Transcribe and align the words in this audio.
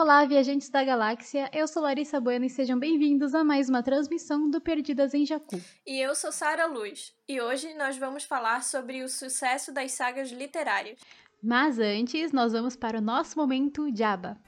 Olá, 0.00 0.24
viajantes 0.24 0.70
da 0.70 0.84
galáxia. 0.84 1.50
Eu 1.52 1.66
sou 1.66 1.82
Larissa 1.82 2.20
Bueno 2.20 2.44
e 2.44 2.48
sejam 2.48 2.78
bem-vindos 2.78 3.34
a 3.34 3.42
mais 3.42 3.68
uma 3.68 3.82
transmissão 3.82 4.48
do 4.48 4.60
Perdidas 4.60 5.12
em 5.12 5.26
Jacu. 5.26 5.60
E 5.84 6.00
eu 6.00 6.14
sou 6.14 6.30
Sara 6.30 6.66
Luz. 6.66 7.12
E 7.28 7.40
hoje 7.40 7.74
nós 7.74 7.98
vamos 7.98 8.22
falar 8.22 8.62
sobre 8.62 9.02
o 9.02 9.08
sucesso 9.08 9.72
das 9.72 9.90
sagas 9.90 10.30
literárias. 10.30 11.00
Mas 11.42 11.80
antes, 11.80 12.30
nós 12.30 12.52
vamos 12.52 12.76
para 12.76 12.98
o 12.98 13.02
nosso 13.02 13.36
momento 13.36 13.88
Jabba. 13.92 14.38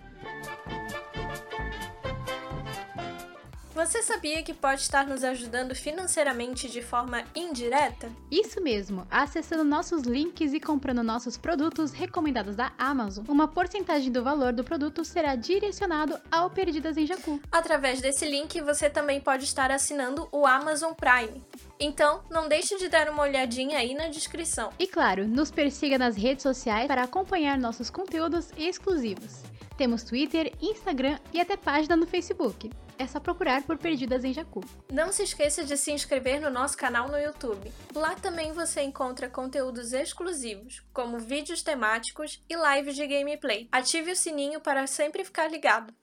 Você 3.80 4.02
sabia 4.02 4.42
que 4.42 4.52
pode 4.52 4.82
estar 4.82 5.06
nos 5.06 5.24
ajudando 5.24 5.74
financeiramente 5.74 6.68
de 6.68 6.82
forma 6.82 7.24
indireta? 7.34 8.12
Isso 8.30 8.60
mesmo, 8.60 9.06
acessando 9.10 9.64
nossos 9.64 10.02
links 10.02 10.52
e 10.52 10.60
comprando 10.60 11.02
nossos 11.02 11.38
produtos 11.38 11.90
recomendados 11.90 12.54
da 12.54 12.72
Amazon, 12.76 13.24
uma 13.26 13.48
porcentagem 13.48 14.12
do 14.12 14.22
valor 14.22 14.52
do 14.52 14.62
produto 14.62 15.02
será 15.02 15.34
direcionado 15.34 16.20
ao 16.30 16.50
Perdidas 16.50 16.98
em 16.98 17.06
Jacu. 17.06 17.40
Através 17.50 18.02
desse 18.02 18.26
link, 18.26 18.60
você 18.60 18.90
também 18.90 19.18
pode 19.18 19.44
estar 19.44 19.70
assinando 19.70 20.28
o 20.30 20.46
Amazon 20.46 20.92
Prime. 20.92 21.42
Então, 21.80 22.22
não 22.30 22.50
deixe 22.50 22.76
de 22.76 22.86
dar 22.86 23.08
uma 23.08 23.22
olhadinha 23.22 23.78
aí 23.78 23.94
na 23.94 24.08
descrição. 24.08 24.68
E 24.78 24.86
claro, 24.86 25.26
nos 25.26 25.50
persiga 25.50 25.96
nas 25.96 26.16
redes 26.16 26.42
sociais 26.42 26.86
para 26.86 27.04
acompanhar 27.04 27.56
nossos 27.56 27.88
conteúdos 27.88 28.50
exclusivos. 28.58 29.42
Temos 29.78 30.02
Twitter, 30.02 30.52
Instagram 30.60 31.18
e 31.32 31.40
até 31.40 31.56
página 31.56 31.96
no 31.96 32.06
Facebook. 32.06 32.68
É 33.00 33.06
só 33.06 33.18
procurar 33.18 33.62
por 33.62 33.78
Perdidas 33.78 34.24
em 34.24 34.32
Jacu. 34.34 34.62
Não 34.92 35.10
se 35.10 35.22
esqueça 35.22 35.64
de 35.64 35.74
se 35.74 35.90
inscrever 35.90 36.38
no 36.38 36.50
nosso 36.50 36.76
canal 36.76 37.08
no 37.08 37.16
YouTube. 37.16 37.72
Lá 37.94 38.14
também 38.14 38.52
você 38.52 38.82
encontra 38.82 39.26
conteúdos 39.26 39.94
exclusivos, 39.94 40.82
como 40.92 41.18
vídeos 41.18 41.62
temáticos 41.62 42.42
e 42.46 42.54
lives 42.54 42.94
de 42.94 43.06
gameplay. 43.06 43.66
Ative 43.72 44.12
o 44.12 44.16
sininho 44.16 44.60
para 44.60 44.86
sempre 44.86 45.24
ficar 45.24 45.50
ligado. 45.50 45.94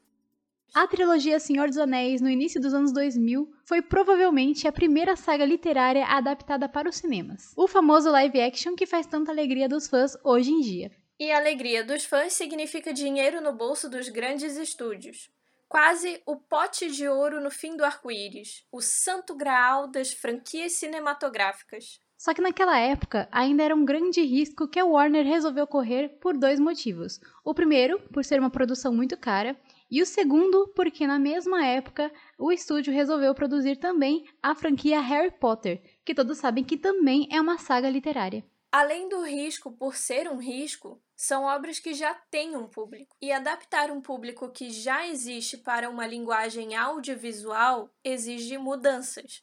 A 0.73 0.87
trilogia 0.87 1.39
Senhor 1.39 1.67
dos 1.67 1.77
Anéis, 1.77 2.19
no 2.19 2.31
início 2.31 2.59
dos 2.59 2.73
anos 2.73 2.91
2000, 2.91 3.47
foi 3.63 3.79
provavelmente 3.79 4.67
a 4.67 4.71
primeira 4.71 5.15
saga 5.15 5.45
literária 5.45 6.03
adaptada 6.03 6.67
para 6.67 6.89
os 6.89 6.95
cinemas. 6.95 7.53
O 7.55 7.67
famoso 7.67 8.09
live 8.09 8.41
action 8.41 8.73
que 8.73 8.87
faz 8.87 9.05
tanta 9.05 9.31
alegria 9.31 9.69
dos 9.69 9.87
fãs 9.87 10.17
hoje 10.23 10.49
em 10.49 10.61
dia. 10.61 10.91
E 11.19 11.31
a 11.31 11.37
alegria 11.37 11.83
dos 11.83 12.05
fãs 12.05 12.33
significa 12.33 12.91
dinheiro 12.91 13.39
no 13.39 13.53
bolso 13.53 13.87
dos 13.87 14.09
grandes 14.09 14.57
estúdios. 14.57 15.29
Quase 15.69 16.21
o 16.25 16.37
pote 16.37 16.89
de 16.89 17.07
ouro 17.09 17.41
no 17.41 17.51
fim 17.51 17.75
do 17.75 17.83
arco-íris, 17.83 18.65
o 18.71 18.81
santo 18.81 19.35
graal 19.35 19.87
das 19.87 20.13
franquias 20.13 20.73
cinematográficas. 20.73 21.99
Só 22.17 22.33
que 22.33 22.41
naquela 22.41 22.79
época 22.79 23.27
ainda 23.31 23.63
era 23.63 23.75
um 23.75 23.85
grande 23.85 24.21
risco 24.21 24.67
que 24.67 24.79
a 24.79 24.85
Warner 24.85 25.25
resolveu 25.25 25.67
correr 25.67 26.17
por 26.19 26.37
dois 26.37 26.59
motivos. 26.59 27.19
O 27.43 27.53
primeiro, 27.53 27.99
por 28.11 28.23
ser 28.23 28.39
uma 28.39 28.49
produção 28.49 28.93
muito 28.93 29.15
cara, 29.17 29.59
e 29.91 30.01
o 30.01 30.05
segundo, 30.05 30.67
porque 30.75 31.05
na 31.05 31.19
mesma 31.19 31.65
época 31.65 32.11
o 32.39 32.51
estúdio 32.51 32.91
resolveu 32.91 33.35
produzir 33.35 33.75
também 33.75 34.23
a 34.41 34.55
franquia 34.55 34.99
Harry 34.99 35.31
Potter, 35.31 35.81
que 36.03 36.15
todos 36.15 36.37
sabem 36.37 36.63
que 36.63 36.77
também 36.77 37.27
é 37.31 37.39
uma 37.39 37.57
saga 37.57 37.89
literária. 37.89 38.43
Além 38.71 39.07
do 39.07 39.23
risco 39.23 39.71
por 39.71 39.95
ser 39.95 40.29
um 40.29 40.37
risco, 40.37 41.01
são 41.15 41.45
obras 41.45 41.79
que 41.79 41.93
já 41.93 42.13
têm 42.29 42.55
um 42.55 42.67
público. 42.67 43.15
E 43.21 43.31
adaptar 43.31 43.89
um 43.89 44.01
público 44.01 44.49
que 44.49 44.69
já 44.69 45.07
existe 45.07 45.57
para 45.57 45.89
uma 45.89 46.05
linguagem 46.05 46.75
audiovisual 46.75 47.89
exige 48.03 48.57
mudanças. 48.57 49.41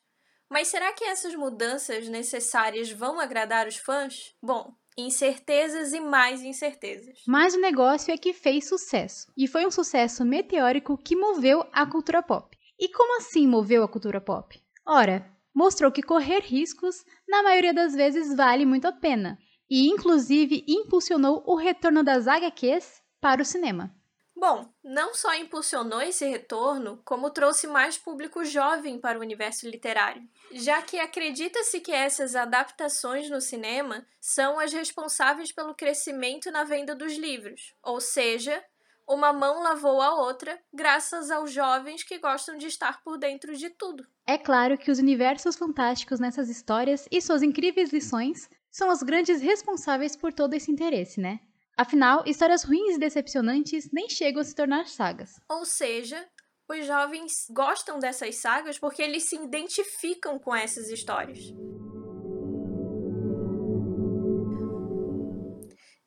Mas 0.49 0.69
será 0.69 0.93
que 0.93 1.05
essas 1.05 1.35
mudanças 1.35 2.07
necessárias 2.09 2.91
vão 2.91 3.19
agradar 3.19 3.67
os 3.67 3.77
fãs? 3.77 4.35
Bom, 4.43 4.73
incertezas 4.97 5.93
e 5.93 6.01
mais 6.01 6.43
incertezas. 6.43 7.23
Mas 7.27 7.55
o 7.55 7.61
negócio 7.61 8.13
é 8.13 8.19
que 8.19 8.33
fez 8.33 8.69
sucesso. 8.69 9.33
E 9.37 9.49
foi 9.49 9.67
um 9.67 9.71
sucesso 9.71 10.25
meteórico 10.25 10.97
que 10.97 11.17
moveu 11.17 11.67
a 11.73 11.85
cultura 11.87 12.23
pop. 12.23 12.57
E 12.79 12.89
como 12.89 13.19
assim 13.19 13.47
moveu 13.47 13.83
a 13.83 13.89
cultura 13.89 14.21
pop? 14.21 14.63
Ora, 14.87 15.34
mostrou 15.55 15.93
que 15.93 16.03
correr 16.03 16.41
riscos, 16.41 17.05
na 17.29 17.43
maioria 17.43 17.73
das 17.73 17.95
vezes, 17.95 18.35
vale 18.37 18.67
muito 18.67 18.87
a 18.87 18.93
pena, 18.93 19.39
e 19.71 19.89
inclusive 19.89 20.65
impulsionou 20.67 21.43
o 21.47 21.55
retorno 21.55 22.03
das 22.03 22.27
HQs 22.27 23.03
para 23.21 23.41
o 23.41 23.45
cinema. 23.45 23.95
Bom, 24.37 24.69
não 24.83 25.15
só 25.15 25.33
impulsionou 25.35 26.03
esse 26.03 26.27
retorno, 26.27 27.01
como 27.05 27.31
trouxe 27.31 27.69
mais 27.69 27.97
público 27.97 28.45
jovem 28.45 28.99
para 28.99 29.19
o 29.19 29.23
universo 29.23 29.69
literário, 29.69 30.23
já 30.53 30.83
que 30.83 30.99
acredita-se 30.99 31.81
que 31.81 31.93
essas 31.93 32.35
adaptações 32.35 33.31
no 33.31 33.41
cinema 33.41 34.05
são 34.21 34.59
as 34.59 34.73
responsáveis 34.73 35.53
pelo 35.53 35.75
crescimento 35.75 36.51
na 36.51 36.65
venda 36.65 36.97
dos 36.97 37.17
livros, 37.17 37.75
ou 37.81 38.01
seja, 38.01 38.63
uma 39.09 39.33
mão 39.33 39.63
lavou 39.63 40.01
a 40.01 40.15
outra, 40.15 40.59
graças 40.73 41.31
aos 41.31 41.53
jovens 41.53 42.03
que 42.03 42.19
gostam 42.19 42.57
de 42.57 42.67
estar 42.67 43.03
por 43.03 43.19
dentro 43.19 43.57
de 43.57 43.71
tudo. 43.71 44.07
É 44.27 44.39
claro 44.39 44.79
que 44.79 44.91
os 44.91 44.99
universos 44.99 45.57
fantásticos 45.57 46.19
nessas 46.19 46.49
histórias 46.49 47.07
e 47.11 47.21
suas 47.21 47.43
incríveis 47.43 47.93
lições 47.93 48.49
são 48.71 48.91
os 48.91 49.03
grandes 49.03 49.41
responsáveis 49.41 50.17
por 50.17 50.33
todo 50.33 50.55
esse 50.55 50.71
interesse, 50.71 51.21
né? 51.21 51.41
Afinal, 51.77 52.23
histórias 52.27 52.63
ruins 52.63 52.97
e 52.97 52.99
decepcionantes 52.99 53.91
nem 53.93 54.09
chegam 54.09 54.41
a 54.41 54.45
se 54.45 54.55
tornar 54.55 54.87
sagas. 54.87 55.41
Ou 55.49 55.65
seja, 55.65 56.25
os 56.69 56.87
jovens 56.87 57.47
gostam 57.51 57.99
dessas 57.99 58.37
sagas 58.37 58.79
porque 58.79 59.03
eles 59.03 59.29
se 59.29 59.37
identificam 59.37 60.39
com 60.39 60.55
essas 60.55 60.89
histórias. 60.89 61.53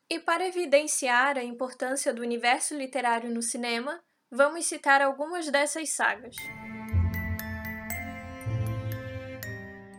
E 0.10 0.20
para 0.20 0.48
evidenciar 0.48 1.38
a 1.38 1.44
importância 1.44 2.14
do 2.14 2.22
universo 2.22 2.74
literário 2.74 3.30
no 3.30 3.42
cinema, 3.42 4.00
vamos 4.32 4.66
citar 4.66 5.02
algumas 5.02 5.52
dessas 5.52 5.90
sagas. 5.90 6.34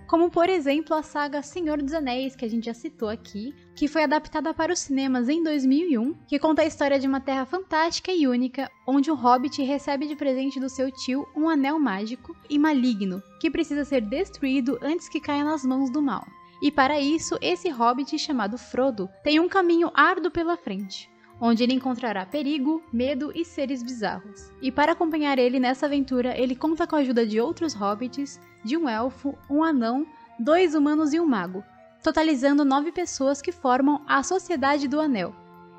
Como, 0.09 0.31
por 0.31 0.49
exemplo, 0.49 0.97
a 0.97 1.03
saga 1.03 1.43
Senhor 1.43 1.83
dos 1.83 1.93
Anéis, 1.93 2.35
que 2.35 2.47
a 2.47 2.49
gente 2.49 2.65
já 2.65 2.73
citou 2.73 3.11
aqui, 3.11 3.55
que 3.77 3.87
foi 3.87 4.05
adaptada 4.05 4.55
para 4.55 4.73
os 4.73 4.79
cinemas 4.79 5.29
em 5.29 5.43
2001, 5.43 6.15
que 6.27 6.39
conta 6.39 6.63
a 6.63 6.67
história 6.67 6.99
de 6.99 7.07
uma 7.07 7.21
terra 7.21 7.45
fantástica 7.45 8.11
e 8.11 8.27
única, 8.27 8.71
onde 8.87 9.11
um 9.11 9.15
hobbit 9.15 9.63
recebe 9.63 10.07
de 10.07 10.17
presente 10.17 10.59
do 10.59 10.71
seu 10.71 10.91
tio 10.91 11.29
um 11.37 11.51
anel 11.51 11.79
mágico 11.79 12.35
e 12.49 12.59
maligno, 12.59 13.23
que 13.39 13.51
precisa 13.51 13.85
ser 13.85 14.01
destruído 14.01 14.79
antes 14.81 15.07
que 15.07 15.21
caia 15.21 15.45
nas 15.45 15.67
mãos 15.67 15.93
do 15.93 16.01
mal. 16.01 16.25
E 16.61 16.73
para 16.73 17.01
isso, 17.01 17.39
esse 17.41 17.69
hobbit 17.69 18.19
chamado 18.19 18.59
Frodo 18.59 19.09
tem 19.23 19.39
um 19.39 19.49
caminho 19.49 19.93
árduo 19.95 20.31
pela 20.31 20.57
frente, 20.57 21.09
onde 21.41 21.63
ele 21.63 21.73
encontrará 21.73 22.27
perigo, 22.27 22.83
medo 22.93 23.31
e 23.35 23.45
seres 23.45 23.81
bizarros. 23.83 24.51
E 24.61 24.73
para 24.73 24.93
acompanhar 24.93 25.39
ele 25.39 25.61
nessa 25.61 25.87
aventura, 25.87 26.37
ele 26.37 26.57
conta 26.57 26.87
com 26.87 26.97
a 26.97 26.99
ajuda 26.99 27.25
de 27.25 27.41
outros 27.41 27.73
hobbits, 27.75 28.41
de 28.65 28.77
um 28.77 28.89
elfo, 28.89 29.39
um 29.49 29.63
anão, 29.63 30.05
dois 30.39 30.75
humanos 30.75 31.15
e 31.15 31.21
um 31.21 31.27
mago, 31.27 31.63
totalizando 32.03 32.65
nove 32.65 32.91
pessoas 32.91 33.41
que 33.41 33.53
formam 33.53 34.03
a 34.07 34.25
Sociedade 34.25 34.89
do 34.89 35.01
Anel. 35.01 35.33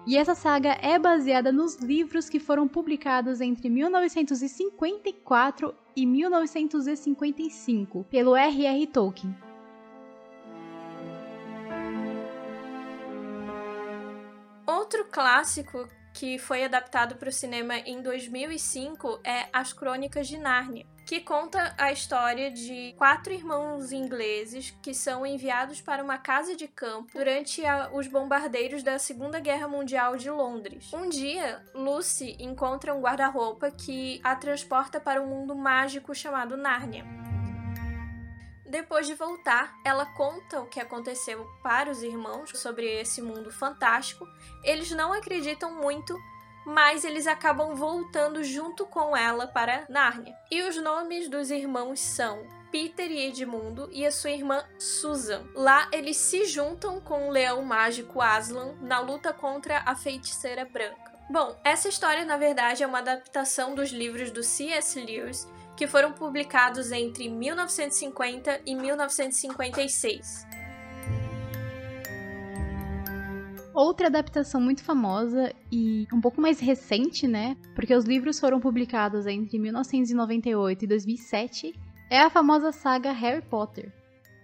E 0.08 0.16
essa 0.18 0.34
saga 0.34 0.78
é 0.82 0.98
baseada 0.98 1.52
nos 1.52 1.76
livros 1.76 2.30
que 2.30 2.40
foram 2.40 2.70
publicados 2.70 3.42
entre 3.42 3.70
1954 3.70 5.76
e 5.96 6.06
1955 6.06 8.06
pelo 8.10 8.36
R.R. 8.36 8.88
Tolkien. 8.88 9.49
Outro 14.90 15.06
clássico 15.06 15.88
que 16.16 16.40
foi 16.40 16.66
adaptado 16.66 17.16
para 17.18 17.30
o 17.30 17.32
cinema 17.32 17.78
em 17.78 18.02
2005 18.02 19.20
é 19.24 19.48
As 19.54 19.72
Crônicas 19.72 20.28
de 20.28 20.36
Nárnia, 20.36 20.84
que 21.06 21.20
conta 21.20 21.76
a 21.78 21.92
história 21.92 22.50
de 22.50 22.96
quatro 22.98 23.32
irmãos 23.32 23.92
ingleses 23.92 24.76
que 24.82 24.96
são 24.96 25.28
enviados 25.28 25.80
para 25.80 26.04
uma 26.04 26.18
casa 26.18 26.56
de 26.56 26.68
campo 26.68 27.08
durante 27.14 27.64
a, 27.64 27.92
os 27.94 28.08
bombardeiros 28.08 28.82
da 28.82 28.98
Segunda 28.98 29.40
Guerra 29.40 29.68
Mundial 29.68 30.18
de 30.18 30.32
Londres. 30.32 30.92
Um 30.92 31.08
dia, 31.08 31.64
Lucy 31.76 32.36
encontra 32.40 32.92
um 32.92 33.00
guarda-roupa 33.00 33.70
que 33.70 34.20
a 34.24 34.36
transporta 34.36 35.00
para 35.00 35.22
um 35.22 35.28
mundo 35.28 35.56
mágico 35.56 36.16
chamado 36.16 36.58
Nárnia. 36.58 37.19
Depois 38.70 39.08
de 39.08 39.16
voltar, 39.16 39.76
ela 39.84 40.06
conta 40.06 40.62
o 40.62 40.68
que 40.68 40.80
aconteceu 40.80 41.50
para 41.64 41.90
os 41.90 42.04
irmãos 42.04 42.52
sobre 42.54 42.86
esse 42.86 43.20
mundo 43.20 43.52
fantástico. 43.52 44.28
Eles 44.64 44.92
não 44.92 45.12
acreditam 45.12 45.74
muito, 45.74 46.16
mas 46.64 47.04
eles 47.04 47.26
acabam 47.26 47.74
voltando 47.74 48.44
junto 48.44 48.86
com 48.86 49.18
ela 49.18 49.48
para 49.48 49.88
Nárnia. 49.90 50.36
E 50.52 50.62
os 50.62 50.78
nomes 50.78 51.28
dos 51.28 51.50
irmãos 51.50 52.00
são 52.00 52.46
Peter 52.72 53.10
e 53.10 53.26
Edmundo 53.30 53.90
e 53.92 54.06
a 54.06 54.12
sua 54.12 54.30
irmã 54.30 54.64
Susan. 54.78 55.48
Lá 55.56 55.90
eles 55.92 56.18
se 56.18 56.46
juntam 56.46 57.02
com 57.02 57.28
o 57.28 57.32
leão 57.32 57.64
mágico 57.64 58.22
Aslan 58.22 58.76
na 58.82 59.00
luta 59.00 59.34
contra 59.34 59.82
a 59.84 59.96
feiticeira 59.96 60.64
branca. 60.64 61.10
Bom, 61.28 61.60
essa 61.64 61.88
história 61.88 62.24
na 62.24 62.38
verdade 62.38 62.84
é 62.84 62.88
uma 62.88 63.00
adaptação 63.00 63.74
dos 63.74 63.90
livros 63.90 64.30
do 64.30 64.44
C.S. 64.44 65.00
Lewis 65.00 65.48
que 65.80 65.88
foram 65.88 66.12
publicados 66.12 66.92
entre 66.92 67.30
1950 67.30 68.64
e 68.66 68.76
1956. 68.76 70.46
Outra 73.74 74.08
adaptação 74.08 74.60
muito 74.60 74.84
famosa 74.84 75.54
e 75.72 76.06
um 76.12 76.20
pouco 76.20 76.42
mais 76.42 76.60
recente, 76.60 77.30
né? 77.30 77.56
Porque 77.74 77.96
os 77.96 78.04
livros 78.04 78.38
foram 78.42 78.60
publicados 78.60 79.26
entre 79.26 79.58
1998 79.58 80.84
e 80.84 80.88
2007, 80.88 81.74
é 82.10 82.20
a 82.20 82.30
famosa 82.30 82.74
saga 82.74 83.14
Harry 83.14 83.42
Potter. 83.42 83.90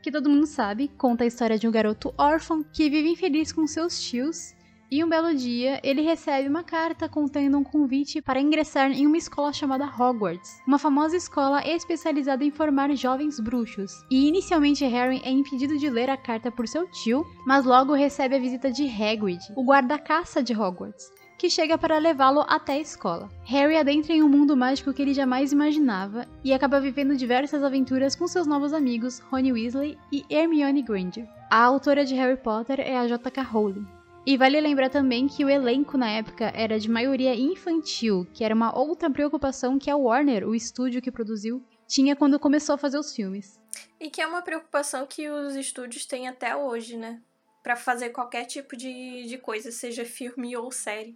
Que 0.01 0.09
todo 0.09 0.29
mundo 0.29 0.45
sabe, 0.45 0.87
conta 0.87 1.25
a 1.25 1.27
história 1.27 1.59
de 1.59 1.67
um 1.67 1.71
garoto 1.71 2.13
órfão 2.17 2.63
que 2.63 2.89
vive 2.89 3.09
infeliz 3.09 3.51
com 3.51 3.67
seus 3.67 4.01
tios 4.01 4.55
e 4.89 5.03
um 5.03 5.09
belo 5.09 5.33
dia, 5.33 5.79
ele 5.83 6.01
recebe 6.01 6.47
uma 6.47 6.63
carta 6.63 7.09
contendo 7.09 7.57
um 7.57 7.63
convite 7.63 8.21
para 8.21 8.39
ingressar 8.39 8.91
em 8.91 9.07
uma 9.07 9.17
escola 9.17 9.51
chamada 9.51 9.85
Hogwarts, 9.85 10.61
uma 10.67 10.77
famosa 10.77 11.17
escola 11.17 11.65
especializada 11.67 12.43
em 12.43 12.51
formar 12.51 12.95
jovens 12.95 13.39
bruxos. 13.39 13.91
E 14.11 14.27
inicialmente 14.27 14.85
Harry 14.85 15.21
é 15.23 15.31
impedido 15.31 15.77
de 15.77 15.89
ler 15.89 16.09
a 16.09 16.17
carta 16.17 16.51
por 16.51 16.67
seu 16.67 16.87
tio, 16.91 17.25
mas 17.47 17.65
logo 17.65 17.93
recebe 17.93 18.35
a 18.35 18.39
visita 18.39 18.71
de 18.71 18.87
Hagrid, 18.87 19.39
o 19.55 19.63
guarda-caça 19.63 20.43
de 20.43 20.53
Hogwarts, 20.53 21.11
que 21.37 21.49
chega 21.49 21.77
para 21.77 21.97
levá-lo 21.97 22.45
até 22.47 22.73
a 22.73 22.79
escola. 22.79 23.29
Harry 23.43 23.77
adentra 23.77 24.13
em 24.13 24.21
um 24.21 24.29
mundo 24.29 24.55
mágico 24.55 24.93
que 24.93 25.01
ele 25.01 25.13
jamais 25.15 25.51
imaginava 25.51 26.27
e 26.43 26.53
acaba 26.53 26.79
vivendo 26.79 27.17
diversas 27.17 27.63
aventuras 27.63 28.15
com 28.15 28.27
seus 28.27 28.45
novos 28.45 28.71
amigos 28.71 29.19
Rony 29.31 29.51
Weasley 29.51 29.97
e 30.11 30.23
Hermione 30.29 30.83
Granger. 30.83 31.27
A 31.49 31.63
autora 31.63 32.05
de 32.05 32.13
Harry 32.15 32.37
Potter 32.37 32.79
é 32.79 32.97
a 32.97 33.07
J.K. 33.07 33.41
Rowling. 33.43 33.85
E 34.27 34.38
vale 34.38 34.60
lembrar 34.60 34.89
também 34.89 35.27
que 35.27 35.45
o 35.45 35.50
elenco 35.50 36.00
na 36.00 36.10
época 36.10 36.51
era 36.56 36.80
de 36.80 36.89
maioria 36.89 37.36
infantil, 37.36 38.25
que 38.33 38.44
era 38.44 38.56
uma 38.56 38.75
outra 38.75 39.07
preocupação 39.07 39.77
que 39.77 39.88
a 39.88 39.95
Warner, 39.95 40.48
o 40.48 40.56
estúdio 40.56 41.00
que 41.00 41.12
produziu, 41.12 41.63
tinha 41.88 42.16
quando 42.16 42.39
começou 42.39 42.74
a 42.74 42.77
fazer 42.77 42.98
os 42.98 43.13
filmes. 43.13 43.62
E 44.00 44.10
que 44.10 44.19
é 44.19 44.25
uma 44.25 44.42
preocupação 44.42 45.06
que 45.06 45.30
os 45.30 45.54
estúdios 45.56 46.07
têm 46.07 46.27
até 46.27 46.56
hoje, 46.56 46.98
né? 46.98 47.22
Para 47.62 47.75
fazer 47.75 48.10
qualquer 48.10 48.45
tipo 48.45 48.75
de, 48.75 49.27
de 49.27 49.38
coisa, 49.38 49.72
seja 49.72 50.04
filme 50.04 50.57
ou 50.57 50.71
série. 50.71 51.16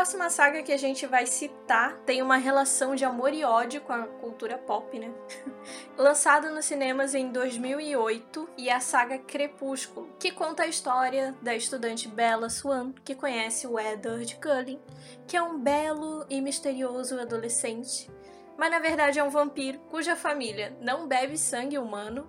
Próxima 0.00 0.30
saga 0.30 0.62
que 0.62 0.72
a 0.72 0.78
gente 0.78 1.06
vai 1.06 1.26
citar 1.26 1.98
tem 2.06 2.22
uma 2.22 2.38
relação 2.38 2.94
de 2.94 3.04
amor 3.04 3.34
e 3.34 3.44
ódio 3.44 3.82
com 3.82 3.92
a 3.92 4.06
cultura 4.06 4.56
pop, 4.56 4.98
né? 4.98 5.12
Lançada 5.94 6.48
nos 6.48 6.64
cinemas 6.64 7.14
em 7.14 7.30
2008 7.30 8.48
e 8.56 8.70
é 8.70 8.74
a 8.74 8.80
saga 8.80 9.18
Crepúsculo, 9.18 10.08
que 10.18 10.32
conta 10.32 10.62
a 10.62 10.66
história 10.66 11.36
da 11.42 11.54
estudante 11.54 12.08
Bella 12.08 12.48
Swan, 12.48 12.94
que 13.04 13.14
conhece 13.14 13.66
o 13.66 13.78
Edward 13.78 14.36
Cullen, 14.36 14.80
que 15.26 15.36
é 15.36 15.42
um 15.42 15.58
belo 15.58 16.24
e 16.30 16.40
misterioso 16.40 17.20
adolescente, 17.20 18.10
mas 18.56 18.70
na 18.70 18.78
verdade 18.78 19.18
é 19.18 19.22
um 19.22 19.28
vampiro 19.28 19.80
cuja 19.90 20.16
família 20.16 20.74
não 20.80 21.06
bebe 21.06 21.36
sangue 21.36 21.76
humano 21.76 22.26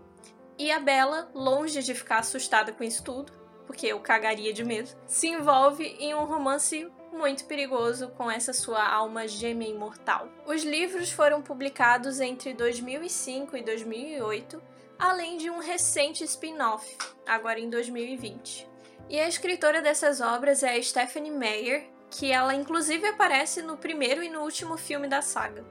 e 0.59 0.73
a 0.73 0.79
Bella, 0.81 1.31
longe 1.33 1.81
de 1.81 1.95
ficar 1.95 2.19
assustada 2.19 2.73
com 2.73 2.83
isso 2.83 3.01
tudo, 3.01 3.31
porque 3.65 3.87
eu 3.87 4.01
cagaria 4.01 4.51
de 4.51 4.65
medo, 4.65 4.89
se 5.07 5.29
envolve 5.29 5.85
em 5.85 6.13
um 6.13 6.25
romance 6.25 6.91
muito 7.21 7.45
perigoso 7.45 8.09
com 8.17 8.31
essa 8.31 8.51
sua 8.51 8.83
alma 8.83 9.27
gêmea 9.27 9.69
imortal. 9.69 10.27
Os 10.43 10.63
livros 10.63 11.11
foram 11.11 11.39
publicados 11.39 12.19
entre 12.19 12.51
2005 12.51 13.55
e 13.55 13.61
2008, 13.61 14.61
além 14.97 15.37
de 15.37 15.47
um 15.47 15.59
recente 15.59 16.23
spin-off, 16.23 16.97
agora 17.27 17.59
em 17.59 17.69
2020. 17.69 18.67
E 19.07 19.19
a 19.19 19.27
escritora 19.27 19.83
dessas 19.83 20.19
obras 20.19 20.63
é 20.63 20.75
a 20.75 20.81
Stephanie 20.81 21.29
Meyer, 21.29 21.87
que 22.09 22.31
ela 22.31 22.55
inclusive 22.55 23.05
aparece 23.05 23.61
no 23.61 23.77
primeiro 23.77 24.23
e 24.23 24.29
no 24.29 24.41
último 24.41 24.75
filme 24.75 25.07
da 25.07 25.21
saga. 25.21 25.63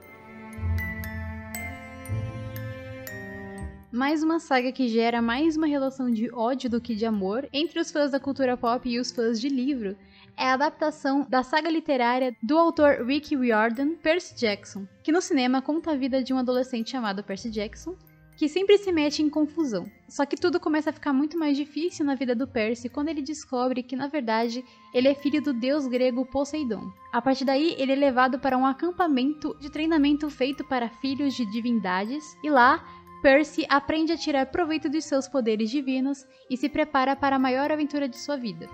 Mais 3.91 4.23
uma 4.23 4.39
saga 4.39 4.71
que 4.71 4.87
gera 4.87 5.21
mais 5.21 5.57
uma 5.57 5.67
relação 5.67 6.09
de 6.09 6.33
ódio 6.33 6.69
do 6.69 6.79
que 6.79 6.95
de 6.95 7.05
amor 7.05 7.49
entre 7.51 7.77
os 7.77 7.91
fãs 7.91 8.11
da 8.11 8.21
cultura 8.21 8.55
pop 8.55 8.89
e 8.89 8.97
os 8.97 9.11
fãs 9.11 9.39
de 9.39 9.49
livro, 9.49 9.97
é 10.37 10.45
a 10.45 10.53
adaptação 10.53 11.27
da 11.29 11.43
saga 11.43 11.69
literária 11.69 12.33
do 12.41 12.57
autor 12.57 13.05
Rick 13.05 13.35
Riordan, 13.35 13.95
Percy 13.95 14.33
Jackson, 14.35 14.87
que 15.03 15.11
no 15.11 15.21
cinema 15.21 15.61
conta 15.61 15.91
a 15.91 15.95
vida 15.95 16.23
de 16.23 16.33
um 16.33 16.37
adolescente 16.37 16.91
chamado 16.91 17.21
Percy 17.21 17.49
Jackson, 17.49 17.97
que 18.37 18.47
sempre 18.47 18.77
se 18.77 18.91
mete 18.93 19.21
em 19.21 19.29
confusão. 19.29 19.85
Só 20.07 20.25
que 20.25 20.35
tudo 20.35 20.59
começa 20.59 20.89
a 20.89 20.93
ficar 20.93 21.13
muito 21.13 21.37
mais 21.37 21.55
difícil 21.55 22.05
na 22.05 22.15
vida 22.15 22.33
do 22.33 22.47
Percy 22.47 22.89
quando 22.89 23.09
ele 23.09 23.21
descobre 23.21 23.83
que, 23.83 23.95
na 23.95 24.07
verdade, 24.07 24.63
ele 24.93 25.09
é 25.09 25.13
filho 25.13 25.43
do 25.43 25.53
deus 25.53 25.85
grego 25.85 26.25
Poseidon. 26.25 26.91
A 27.11 27.21
partir 27.21 27.45
daí, 27.45 27.75
ele 27.77 27.91
é 27.91 27.95
levado 27.95 28.39
para 28.39 28.57
um 28.57 28.65
acampamento 28.65 29.55
de 29.59 29.69
treinamento 29.69 30.29
feito 30.29 30.63
para 30.63 30.89
filhos 30.89 31.35
de 31.35 31.45
divindades, 31.45 32.35
e 32.41 32.49
lá, 32.49 32.83
Percy 33.21 33.65
aprende 33.69 34.11
a 34.11 34.17
tirar 34.17 34.47
proveito 34.47 34.89
dos 34.89 35.05
seus 35.05 35.27
poderes 35.27 35.69
divinos 35.69 36.25
e 36.49 36.57
se 36.57 36.67
prepara 36.67 37.15
para 37.15 37.35
a 37.35 37.39
maior 37.39 37.71
aventura 37.71 38.09
de 38.09 38.17
sua 38.17 38.35
vida. 38.35 38.67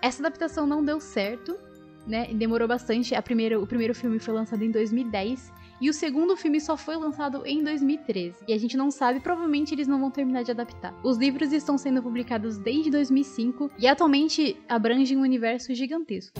Essa 0.00 0.22
adaptação 0.22 0.66
não 0.66 0.84
deu 0.84 1.00
certo, 1.00 1.58
né? 2.06 2.32
Demorou 2.32 2.68
bastante. 2.68 3.14
A 3.14 3.20
primeira, 3.20 3.60
o 3.60 3.66
primeiro 3.66 3.94
filme 3.94 4.20
foi 4.20 4.32
lançado 4.32 4.62
em 4.62 4.70
2010 4.70 5.52
e 5.80 5.90
o 5.90 5.92
segundo 5.92 6.36
filme 6.36 6.60
só 6.60 6.76
foi 6.76 6.96
lançado 6.96 7.42
em 7.44 7.62
2013. 7.64 8.44
E 8.46 8.52
a 8.52 8.58
gente 8.58 8.76
não 8.76 8.90
sabe, 8.90 9.18
provavelmente 9.18 9.74
eles 9.74 9.88
não 9.88 9.98
vão 9.98 10.10
terminar 10.10 10.44
de 10.44 10.52
adaptar. 10.52 10.94
Os 11.02 11.18
livros 11.18 11.52
estão 11.52 11.76
sendo 11.76 12.02
publicados 12.02 12.56
desde 12.56 12.90
2005 12.90 13.70
e 13.78 13.88
atualmente 13.88 14.56
abrangem 14.68 15.18
um 15.18 15.22
universo 15.22 15.74
gigantesco. 15.74 16.38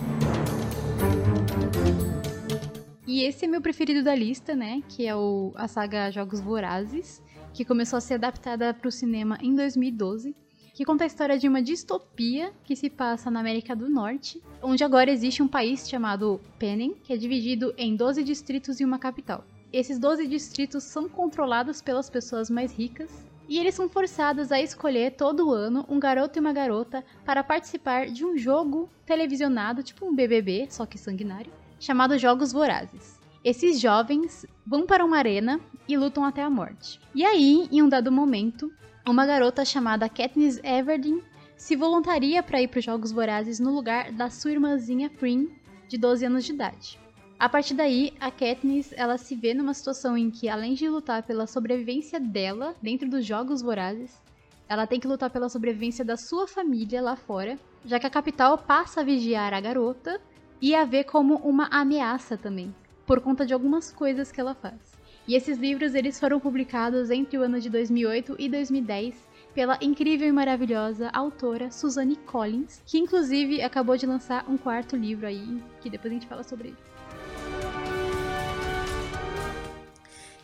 E 3.11 3.25
esse 3.25 3.45
é 3.45 3.49
meu 3.49 3.61
preferido 3.61 4.05
da 4.05 4.15
lista, 4.15 4.55
né? 4.55 4.85
Que 4.89 5.05
é 5.05 5.17
o, 5.17 5.53
a 5.57 5.67
saga 5.67 6.13
Jogos 6.13 6.39
Vorazes, 6.39 7.21
que 7.53 7.65
começou 7.65 7.97
a 7.97 8.01
ser 8.01 8.15
adaptada 8.15 8.73
para 8.73 8.87
o 8.87 8.93
cinema 8.93 9.37
em 9.43 9.53
2012 9.53 10.33
que 10.73 10.85
conta 10.85 11.03
a 11.03 11.07
história 11.07 11.37
de 11.37 11.49
uma 11.49 11.61
distopia 11.61 12.53
que 12.65 12.77
se 12.77 12.89
passa 12.89 13.31
na 13.31 13.41
América 13.41 13.75
do 13.75 13.91
Norte, 13.91 14.41
onde 14.63 14.85
agora 14.85 15.11
existe 15.11 15.43
um 15.43 15.49
país 15.49 15.87
chamado 15.87 16.41
Penem, 16.59 16.95
que 17.03 17.13
é 17.13 17.17
dividido 17.19 17.75
em 17.77 17.97
12 17.97 18.23
distritos 18.23 18.81
e 18.81 18.85
uma 18.85 18.99
capital. 18.99 19.45
Esses 19.73 19.99
12 19.99 20.27
distritos 20.29 20.85
são 20.85 21.07
controlados 21.07 21.83
pelas 21.83 22.09
pessoas 22.09 22.49
mais 22.49 22.73
ricas 22.73 23.11
e 23.49 23.59
eles 23.59 23.75
são 23.75 23.89
forçados 23.89 24.53
a 24.53 24.63
escolher 24.63 25.17
todo 25.17 25.51
ano 25.51 25.85
um 25.89 25.99
garoto 25.99 26.39
e 26.39 26.41
uma 26.41 26.53
garota 26.53 27.05
para 27.27 27.45
participar 27.45 28.07
de 28.07 28.25
um 28.25 28.39
jogo 28.39 28.89
televisionado, 29.05 29.83
tipo 29.83 30.07
um 30.07 30.15
BBB, 30.15 30.69
só 30.71 30.87
que 30.87 30.97
sanguinário, 30.97 31.53
chamado 31.81 32.19
Jogos 32.19 32.53
Vorazes. 32.53 33.19
Esses 33.43 33.81
jovens 33.81 34.45
vão 34.67 34.87
para 34.87 35.03
uma 35.03 35.17
arena 35.17 35.59
e 35.89 35.97
lutam 35.97 36.23
até 36.23 36.43
a 36.43 36.51
morte. 36.51 37.01
E 37.15 37.25
aí, 37.25 37.67
em 37.73 37.81
um 37.83 37.89
dado 37.89 38.13
momento, 38.13 38.71
uma 39.09 39.25
garota 39.25 39.65
chamada 39.65 40.11
Katniss 40.11 40.61
Everdeen 40.63 41.23
se 41.57 41.75
voluntaria 41.75 42.43
para 42.43 42.61
ir 42.61 42.69
para 42.69 42.81
os 42.81 42.85
Jogos 42.85 43.11
Vorazes 43.11 43.59
no 43.59 43.75
lugar 43.75 44.13
da 44.13 44.29
sua 44.29 44.53
irmãzinha 44.53 45.09
Prim, 45.09 45.51
de 45.89 45.97
12 45.97 46.27
anos 46.27 46.45
de 46.45 46.53
idade. 46.53 47.01
A 47.39 47.49
partir 47.49 47.73
daí, 47.73 48.13
a 48.21 48.31
Katniss 48.31 48.93
ela 48.95 49.17
se 49.17 49.35
vê 49.35 49.55
numa 49.55 49.73
situação 49.73 50.19
em 50.19 50.31
que, 50.31 50.51
além 50.51 50.75
de 50.75 50.87
lutar 50.87 51.23
pela 51.23 51.47
sobrevivência 51.47 52.21
dela 52.21 52.75
dentro 52.83 53.09
dos 53.09 53.25
Jogos 53.25 53.63
Vorazes, 53.63 54.21
ela 54.69 54.87
tem 54.87 55.01
que 55.01 55.09
lutar 55.09 55.31
pela 55.31 55.49
sobrevivência 55.49 56.05
da 56.05 56.19
sua 56.19 56.47
família 56.47 57.01
lá 57.01 57.17
fora, 57.17 57.59
já 57.87 57.99
que 57.99 58.07
a 58.07 58.11
capital 58.11 58.59
passa 58.59 59.01
a 59.01 59.05
vigiar 59.05 59.55
a 59.55 59.61
garota 59.61 60.21
e 60.61 60.75
a 60.75 60.85
ver 60.85 61.05
como 61.05 61.37
uma 61.37 61.67
ameaça 61.67 62.37
também, 62.37 62.75
por 63.07 63.21
conta 63.21 63.47
de 63.47 63.55
algumas 63.55 63.91
coisas 63.91 64.31
que 64.31 64.41
ela 64.41 64.55
faz. 64.55 65.01
E 65.27 65.35
esses 65.35 65.59
livros 65.59 65.95
eles 65.95 66.19
foram 66.19 66.41
publicados 66.41 67.11
entre 67.11 67.39
o 67.39 67.43
ano 67.43 67.61
de 67.61 67.71
2008 67.71 68.37
e 68.39 68.49
2010 68.49 69.31
pela 69.55 69.79
incrível 69.81 70.29
e 70.29 70.33
maravilhosa 70.33 71.11
autora 71.11 71.71
Suzanne 71.71 72.17
Collins, 72.17 72.83
que 72.87 72.99
inclusive 72.99 73.63
acabou 73.63 73.97
de 73.97 74.07
lançar 74.07 74.49
um 74.49 74.57
quarto 74.57 74.97
livro 74.97 75.27
aí, 75.27 75.63
que 75.81 75.91
depois 75.91 76.13
a 76.13 76.15
gente 76.15 76.27
fala 76.27 76.43
sobre 76.43 76.69
ele. 76.69 76.77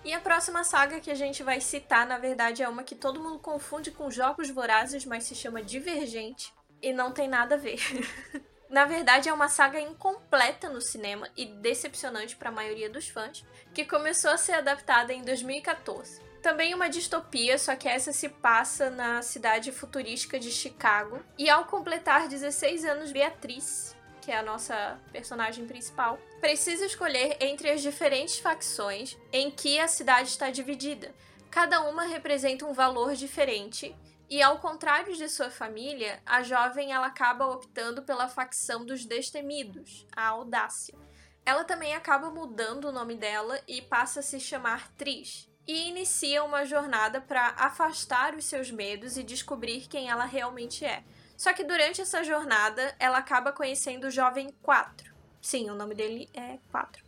E 0.05 0.13
a 0.13 0.21
próxima 0.21 0.63
saga 0.63 1.01
que 1.01 1.11
a 1.11 1.17
gente 1.17 1.43
vai 1.43 1.61
citar, 1.61 2.07
na 2.07 2.17
verdade, 2.17 2.63
é 2.63 2.69
uma 2.69 2.85
que 2.85 2.95
todo 2.95 3.21
mundo 3.21 3.41
confunde 3.41 3.91
com 3.91 4.09
Jogos 4.09 4.51
Vorazes, 4.51 5.05
mas 5.05 5.25
se 5.25 5.35
chama 5.35 5.63
Divergente 5.63 6.53
e 6.81 6.93
não 6.93 7.11
tem 7.11 7.29
nada 7.29 7.57
a 7.57 7.59
ver. 7.59 7.81
Na 8.69 8.85
verdade, 8.85 9.29
é 9.29 9.33
uma 9.33 9.49
saga 9.49 9.81
incompleta 9.81 10.69
no 10.69 10.81
cinema 10.81 11.29
e 11.37 11.47
decepcionante 11.47 12.35
para 12.35 12.49
a 12.49 12.53
maioria 12.53 12.91
dos 12.91 13.09
fãs, 13.09 13.45
que 13.73 13.85
começou 13.85 14.31
a 14.31 14.37
ser 14.37 14.53
adaptada 14.53 15.13
em 15.13 15.23
2014. 15.23 16.21
Também 16.43 16.75
uma 16.75 16.89
distopia, 16.89 17.59
só 17.59 17.75
que 17.75 17.89
essa 17.89 18.13
se 18.13 18.29
passa 18.29 18.91
na 18.91 19.23
cidade 19.23 19.73
futurística 19.73 20.39
de 20.39 20.51
Chicago. 20.51 21.21
E 21.39 21.49
ao 21.49 21.65
completar 21.65 22.29
16 22.29 22.85
anos, 22.85 23.13
Beatriz, 23.13 23.97
que 24.21 24.31
é 24.31 24.37
a 24.37 24.43
nossa 24.43 24.99
personagem 25.13 25.67
principal, 25.67 26.19
precisa 26.41 26.85
escolher 26.85 27.37
entre 27.41 27.71
as 27.71 27.81
diferentes 27.81 28.39
facções 28.39 29.17
em 29.33 29.51
que 29.51 29.79
a 29.79 29.89
cidade 29.89 30.29
está 30.29 30.51
dividida. 30.51 31.15
Cada 31.51 31.81
uma 31.83 32.05
representa 32.05 32.67
um 32.67 32.73
valor 32.73 33.15
diferente 33.15 33.95
e 34.29 34.43
ao 34.43 34.59
contrário 34.59 35.15
de 35.15 35.29
sua 35.29 35.51
família, 35.51 36.21
a 36.27 36.43
jovem 36.43 36.93
ela 36.93 37.07
acaba 37.07 37.47
optando 37.47 38.03
pela 38.03 38.29
facção 38.29 38.85
dos 38.85 39.05
destemidos, 39.05 40.07
a 40.15 40.27
Audácia. 40.29 40.99
Ela 41.45 41.63
também 41.63 41.95
acaba 41.95 42.29
mudando 42.29 42.87
o 42.87 42.93
nome 42.93 43.15
dela 43.15 43.61
e 43.69 43.81
passa 43.81 44.19
a 44.19 44.23
se 44.23 44.41
chamar 44.41 44.91
Tris. 44.93 45.49
e 45.69 45.89
inicia 45.89 46.45
uma 46.45 46.65
jornada 46.65 47.21
para 47.21 47.49
afastar 47.59 48.37
os 48.37 48.45
seus 48.45 48.71
medos 48.71 49.17
e 49.17 49.25
descobrir 49.25 49.89
quem 49.89 50.09
ela 50.09 50.25
realmente 50.25 50.85
é. 50.85 51.03
Só 51.37 51.53
que 51.53 51.65
durante 51.65 52.01
essa 52.01 52.23
jornada, 52.23 52.95
ela 53.01 53.19
acaba 53.19 53.53
conhecendo 53.53 54.07
o 54.07 54.11
jovem 54.11 54.49
4. 54.63 55.13
Sim, 55.41 55.69
o 55.69 55.75
nome 55.75 55.95
dele 55.95 56.31
é 56.33 56.59
4. 56.71 57.05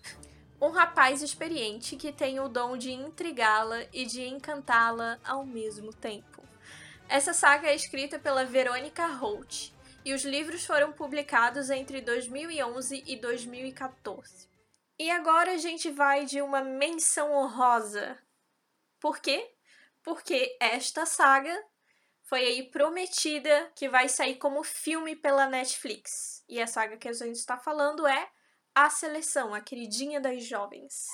Um 0.60 0.70
rapaz 0.70 1.22
experiente 1.22 1.96
que 1.96 2.12
tem 2.12 2.40
o 2.40 2.48
dom 2.48 2.76
de 2.76 2.90
intrigá-la 2.90 3.84
e 3.92 4.04
de 4.04 4.24
encantá-la 4.26 5.18
ao 5.24 5.46
mesmo 5.46 5.92
tempo. 5.92 6.37
Essa 7.08 7.32
saga 7.32 7.68
é 7.68 7.74
escrita 7.74 8.18
pela 8.18 8.44
Verônica 8.44 9.06
Holt 9.06 9.72
e 10.04 10.12
os 10.12 10.24
livros 10.24 10.66
foram 10.66 10.92
publicados 10.92 11.70
entre 11.70 12.02
2011 12.02 13.02
e 13.06 13.16
2014. 13.16 14.46
E 14.98 15.10
agora 15.10 15.52
a 15.52 15.56
gente 15.56 15.90
vai 15.90 16.26
de 16.26 16.42
uma 16.42 16.60
menção 16.60 17.32
honrosa. 17.32 18.18
Por 19.00 19.20
quê? 19.20 19.54
Porque 20.02 20.54
esta 20.60 21.06
saga 21.06 21.58
foi 22.24 22.40
aí 22.40 22.62
prometida 22.64 23.72
que 23.74 23.88
vai 23.88 24.06
sair 24.06 24.36
como 24.36 24.62
filme 24.62 25.16
pela 25.16 25.46
Netflix. 25.46 26.44
E 26.46 26.60
a 26.60 26.66
saga 26.66 26.98
que 26.98 27.08
a 27.08 27.12
gente 27.14 27.36
está 27.36 27.56
falando 27.56 28.06
é 28.06 28.28
A 28.74 28.90
Seleção, 28.90 29.54
a 29.54 29.62
queridinha 29.62 30.20
das 30.20 30.44
jovens. 30.44 31.06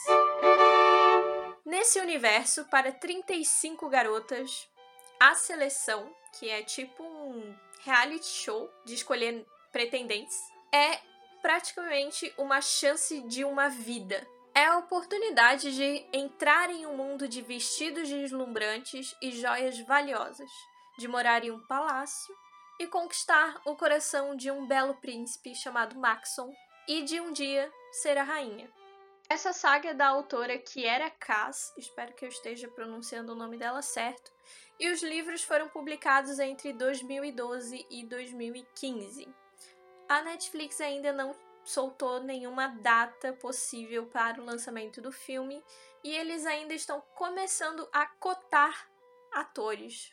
Nesse 1.64 2.00
universo, 2.00 2.64
para 2.64 2.90
35 2.90 3.88
garotas, 3.88 4.68
A 5.20 5.34
Seleção, 5.34 6.14
que 6.38 6.48
é 6.48 6.62
tipo 6.62 7.02
um 7.02 7.56
reality 7.80 8.26
show 8.26 8.70
de 8.84 8.94
escolher 8.94 9.46
pretendentes, 9.72 10.38
é 10.72 11.00
praticamente 11.40 12.32
uma 12.38 12.60
chance 12.60 13.20
de 13.22 13.44
uma 13.44 13.68
vida. 13.68 14.26
É 14.54 14.66
a 14.66 14.78
oportunidade 14.78 15.74
de 15.74 16.06
entrar 16.12 16.70
em 16.70 16.86
um 16.86 16.96
mundo 16.96 17.26
de 17.26 17.42
vestidos 17.42 18.08
deslumbrantes 18.08 19.14
e 19.20 19.32
joias 19.32 19.78
valiosas, 19.80 20.50
de 20.98 21.08
morar 21.08 21.44
em 21.44 21.50
um 21.50 21.60
palácio 21.66 22.34
e 22.78 22.86
conquistar 22.86 23.60
o 23.64 23.76
coração 23.76 24.36
de 24.36 24.50
um 24.50 24.66
belo 24.66 24.94
príncipe 24.94 25.54
chamado 25.54 25.98
Maxon 25.98 26.52
e 26.88 27.02
de 27.02 27.20
um 27.20 27.32
dia 27.32 27.70
ser 27.92 28.16
a 28.18 28.22
rainha. 28.22 28.70
Essa 29.28 29.52
saga 29.52 29.90
é 29.90 29.94
da 29.94 30.08
autora 30.08 30.58
Kiera 30.58 31.10
Kass, 31.10 31.72
espero 31.78 32.12
que 32.12 32.24
eu 32.24 32.28
esteja 32.28 32.68
pronunciando 32.68 33.32
o 33.32 33.36
nome 33.36 33.56
dela 33.56 33.80
certo, 33.80 34.30
e 34.78 34.90
os 34.90 35.02
livros 35.02 35.42
foram 35.42 35.68
publicados 35.68 36.38
entre 36.38 36.72
2012 36.72 37.86
e 37.90 38.04
2015. 38.04 39.28
A 40.08 40.22
Netflix 40.22 40.80
ainda 40.80 41.12
não 41.12 41.34
soltou 41.64 42.22
nenhuma 42.22 42.68
data 42.68 43.32
possível 43.32 44.06
para 44.06 44.40
o 44.40 44.44
lançamento 44.44 45.00
do 45.00 45.10
filme 45.10 45.62
e 46.02 46.10
eles 46.10 46.44
ainda 46.44 46.74
estão 46.74 47.00
começando 47.14 47.88
a 47.92 48.06
cotar 48.06 48.90
atores. 49.32 50.12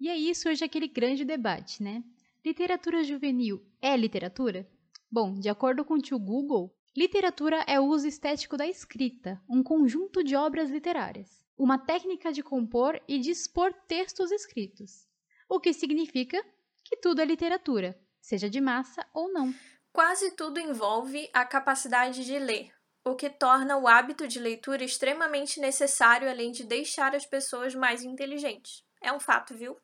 E 0.00 0.08
aí 0.08 0.34
surge 0.34 0.64
aquele 0.64 0.86
grande 0.86 1.24
debate, 1.24 1.82
né? 1.82 2.04
Literatura 2.44 3.02
juvenil 3.02 3.66
é 3.80 3.96
literatura? 3.96 4.68
Bom, 5.10 5.38
de 5.38 5.48
acordo 5.48 5.84
com 5.84 5.94
o 5.94 6.02
tio 6.02 6.18
Google, 6.18 6.74
literatura 6.96 7.64
é 7.66 7.80
o 7.80 7.84
uso 7.84 8.06
estético 8.06 8.56
da 8.56 8.66
escrita, 8.66 9.42
um 9.48 9.62
conjunto 9.62 10.22
de 10.22 10.36
obras 10.36 10.70
literárias 10.70 11.43
uma 11.56 11.78
técnica 11.78 12.32
de 12.32 12.42
compor 12.42 13.00
e 13.06 13.18
dispor 13.18 13.72
textos 13.86 14.30
escritos, 14.30 15.06
o 15.48 15.60
que 15.60 15.72
significa 15.72 16.44
que 16.84 16.96
tudo 16.96 17.20
é 17.20 17.24
literatura, 17.24 17.98
seja 18.20 18.50
de 18.50 18.60
massa 18.60 19.06
ou 19.12 19.32
não. 19.32 19.54
Quase 19.92 20.32
tudo 20.32 20.58
envolve 20.58 21.30
a 21.32 21.44
capacidade 21.44 22.24
de 22.24 22.38
ler, 22.38 22.72
o 23.04 23.14
que 23.14 23.30
torna 23.30 23.76
o 23.76 23.86
hábito 23.86 24.26
de 24.26 24.40
leitura 24.40 24.82
extremamente 24.82 25.60
necessário, 25.60 26.28
além 26.28 26.50
de 26.50 26.64
deixar 26.64 27.14
as 27.14 27.24
pessoas 27.24 27.74
mais 27.74 28.02
inteligentes. 28.02 28.82
É 29.00 29.12
um 29.12 29.20
fato, 29.20 29.54
viu? 29.54 29.76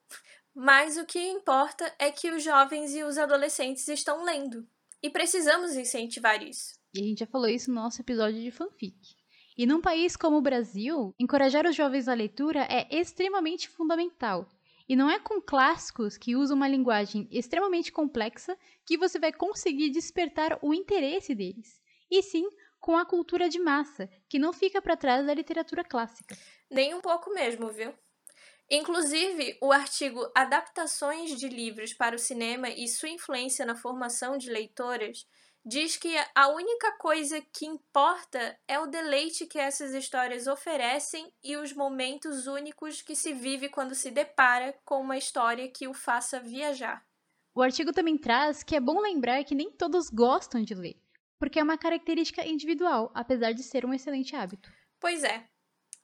Mas 0.54 0.96
o 0.96 1.06
que 1.06 1.20
importa 1.20 1.94
é 1.98 2.10
que 2.10 2.30
os 2.30 2.42
jovens 2.42 2.94
e 2.94 3.04
os 3.04 3.18
adolescentes 3.18 3.86
estão 3.86 4.24
lendo. 4.24 4.66
E 5.02 5.08
precisamos 5.08 5.76
incentivar 5.76 6.42
isso. 6.42 6.74
E 6.92 7.00
a 7.00 7.04
gente 7.04 7.20
já 7.20 7.26
falou 7.26 7.48
isso 7.48 7.70
no 7.70 7.80
nosso 7.80 8.00
episódio 8.00 8.40
de 8.40 8.50
fanfic. 8.50 9.19
E 9.60 9.66
num 9.66 9.78
país 9.78 10.16
como 10.16 10.38
o 10.38 10.40
Brasil, 10.40 11.14
encorajar 11.18 11.66
os 11.66 11.76
jovens 11.76 12.08
à 12.08 12.14
leitura 12.14 12.66
é 12.70 12.88
extremamente 12.90 13.68
fundamental. 13.68 14.48
E 14.88 14.96
não 14.96 15.10
é 15.10 15.18
com 15.18 15.38
clássicos 15.38 16.16
que 16.16 16.34
usam 16.34 16.56
uma 16.56 16.66
linguagem 16.66 17.28
extremamente 17.30 17.92
complexa 17.92 18.56
que 18.86 18.96
você 18.96 19.18
vai 19.18 19.34
conseguir 19.34 19.90
despertar 19.90 20.58
o 20.62 20.72
interesse 20.72 21.34
deles. 21.34 21.78
E 22.10 22.22
sim 22.22 22.48
com 22.80 22.96
a 22.96 23.04
cultura 23.04 23.50
de 23.50 23.58
massa, 23.58 24.08
que 24.30 24.38
não 24.38 24.50
fica 24.50 24.80
para 24.80 24.96
trás 24.96 25.26
da 25.26 25.34
literatura 25.34 25.84
clássica. 25.84 26.34
Nem 26.70 26.94
um 26.94 27.02
pouco 27.02 27.28
mesmo, 27.28 27.68
viu? 27.68 27.92
Inclusive, 28.70 29.58
o 29.60 29.72
artigo 29.72 30.26
Adaptações 30.34 31.38
de 31.38 31.50
livros 31.50 31.92
para 31.92 32.16
o 32.16 32.18
cinema 32.18 32.70
e 32.70 32.88
sua 32.88 33.10
influência 33.10 33.66
na 33.66 33.76
formação 33.76 34.38
de 34.38 34.48
leitoras 34.50 35.26
diz 35.64 35.96
que 35.96 36.14
a 36.34 36.48
única 36.48 36.92
coisa 36.92 37.40
que 37.52 37.66
importa 37.66 38.58
é 38.66 38.78
o 38.78 38.86
deleite 38.86 39.46
que 39.46 39.58
essas 39.58 39.94
histórias 39.94 40.46
oferecem 40.46 41.32
e 41.42 41.56
os 41.56 41.72
momentos 41.72 42.46
únicos 42.46 43.02
que 43.02 43.14
se 43.14 43.32
vive 43.32 43.68
quando 43.68 43.94
se 43.94 44.10
depara 44.10 44.74
com 44.84 45.00
uma 45.00 45.18
história 45.18 45.70
que 45.70 45.86
o 45.86 45.94
faça 45.94 46.40
viajar. 46.40 47.04
O 47.54 47.62
artigo 47.62 47.92
também 47.92 48.16
traz 48.16 48.62
que 48.62 48.76
é 48.76 48.80
bom 48.80 49.00
lembrar 49.00 49.44
que 49.44 49.54
nem 49.54 49.70
todos 49.70 50.08
gostam 50.08 50.62
de 50.62 50.74
ler, 50.74 50.96
porque 51.38 51.58
é 51.58 51.62
uma 51.62 51.76
característica 51.76 52.46
individual, 52.46 53.10
apesar 53.14 53.52
de 53.52 53.62
ser 53.62 53.84
um 53.84 53.92
excelente 53.92 54.34
hábito. 54.34 54.70
Pois 54.98 55.24
é. 55.24 55.46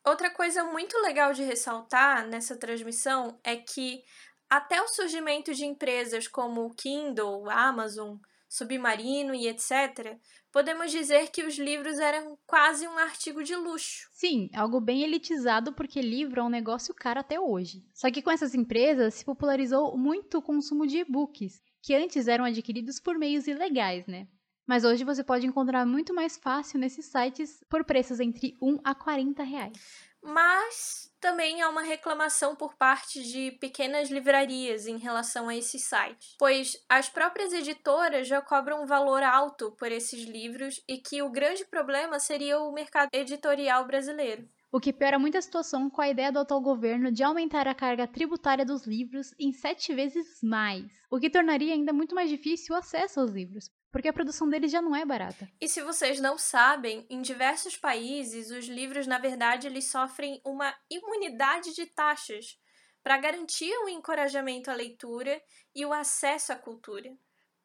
Outra 0.05 0.31
coisa 0.31 0.65
muito 0.65 0.97
legal 0.99 1.33
de 1.33 1.43
ressaltar 1.43 2.27
nessa 2.29 2.57
transmissão 2.57 3.41
é 3.43 3.57
que 3.57 4.05
até 4.49 4.81
o 4.81 4.89
surgimento 4.89 5.53
de 5.53 5.65
empresas 5.65 6.29
como 6.29 6.65
o 6.65 6.75
Kindle, 6.75 7.51
Amazon, 7.51 8.17
submarino 8.49 9.35
e 9.35 9.49
etc., 9.49 10.17
podemos 10.53 10.91
dizer 10.91 11.31
que 11.31 11.45
os 11.45 11.59
livros 11.59 11.99
eram 11.99 12.39
quase 12.47 12.87
um 12.87 12.99
artigo 12.99 13.43
de 13.43 13.55
luxo. 13.55 14.09
Sim, 14.13 14.49
algo 14.55 14.81
bem 14.81 15.03
elitizado 15.03 15.73
porque 15.73 16.01
livro 16.01 16.41
é 16.41 16.45
um 16.45 16.49
negócio 16.49 16.95
caro 16.95 17.21
até 17.21 17.39
hoje. 17.39 17.85
Só 17.93 18.11
que 18.11 18.23
com 18.23 18.31
essas 18.31 18.55
empresas 18.55 19.15
se 19.15 19.25
popularizou 19.25 19.97
muito 19.97 20.39
o 20.39 20.43
consumo 20.43 20.87
de 20.87 20.99
e-books, 20.99 21.61
que 21.83 21.95
antes 21.95 22.27
eram 22.29 22.45
adquiridos 22.45 22.99
por 22.99 23.19
meios 23.19 23.47
ilegais, 23.47 24.07
né? 24.07 24.27
Mas 24.67 24.83
hoje 24.83 25.05
você 25.05 25.23
pode 25.23 25.47
encontrar 25.47 25.87
muito 25.87 26.13
mais 26.13 26.37
fácil 26.37 26.81
nesses 26.81 27.07
sites 27.07 27.63
por 27.69 27.85
preços 27.85 28.19
entre 28.19 28.57
1 28.61 28.81
a 28.83 28.95
40 28.95 29.43
reais. 29.45 29.79
Mas 30.21 31.13
também 31.27 31.61
há 31.61 31.69
uma 31.69 31.83
reclamação 31.83 32.55
por 32.55 32.77
parte 32.77 33.21
de 33.21 33.51
pequenas 33.59 34.11
livrarias 34.11 34.87
em 34.87 34.97
relação 34.97 35.49
a 35.49 35.57
esses 35.57 35.83
sites, 35.83 36.37
pois 36.39 36.77
as 36.89 37.09
próprias 37.09 37.53
editoras 37.53 38.29
já 38.29 38.41
cobram 38.41 38.85
um 38.85 38.87
valor 38.87 39.25
alto 39.25 39.73
por 39.73 39.91
esses 39.91 40.23
livros 40.23 40.81
e 40.89 40.99
que 40.99 41.23
o 41.23 41.29
grande 41.29 41.65
problema 41.65 42.21
seria 42.21 42.61
o 42.61 42.73
mercado 42.73 43.09
editorial 43.13 43.85
brasileiro. 43.89 44.49
O 44.71 44.79
que 44.79 44.93
piora 44.93 45.19
muito 45.19 45.37
a 45.37 45.43
situação 45.43 45.91
com 45.91 46.01
a 46.01 46.09
ideia 46.09 46.31
do 46.31 46.39
atual 46.39 46.61
governo 46.61 47.11
de 47.11 47.25
aumentar 47.25 47.67
a 47.67 47.75
carga 47.75 48.07
tributária 48.07 48.65
dos 48.65 48.87
livros 48.87 49.35
em 49.37 49.51
sete 49.51 49.93
vezes 49.93 50.39
mais, 50.45 50.93
o 51.11 51.19
que 51.19 51.29
tornaria 51.29 51.75
ainda 51.75 51.93
muito 51.93 52.15
mais 52.15 52.31
difícil 52.31 52.73
o 52.73 52.79
acesso 52.79 53.19
aos 53.19 53.33
livros, 53.33 53.69
porque 53.91 54.09
a 54.09 54.13
produção 54.13 54.49
deles 54.49 54.71
já 54.71 54.83
não 54.83 54.95
é 54.95 55.05
barata. 55.05 55.49
E 55.61 55.69
se 55.69 55.83
vocês 55.83 56.21
não 56.21 56.37
sabem, 56.37 57.07
em 57.09 57.23
diversos 57.23 57.77
países 57.77 58.51
os 58.51 58.67
livros, 58.67 59.07
na 59.07 59.19
verdade, 59.19 59.67
eles 59.67 59.91
sofrem 59.91 60.41
uma 60.45 60.75
imunidade 60.91 61.75
de 61.75 61.87
taxas 61.87 62.59
para 63.03 63.19
garantir 63.19 63.73
o 63.85 63.89
encorajamento 63.89 64.71
à 64.71 64.75
leitura 64.75 65.41
e 65.75 65.87
o 65.87 65.93
acesso 65.93 66.53
à 66.53 66.57
cultura. 66.57 67.17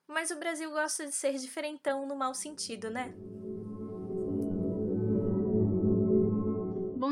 Mas 0.07 0.29
o 0.29 0.37
Brasil 0.37 0.69
gosta 0.69 1.05
de 1.05 1.13
ser 1.13 1.33
diferentão 1.37 2.05
no 2.05 2.15
mau 2.15 2.33
sentido, 2.33 2.89
né? 2.89 3.13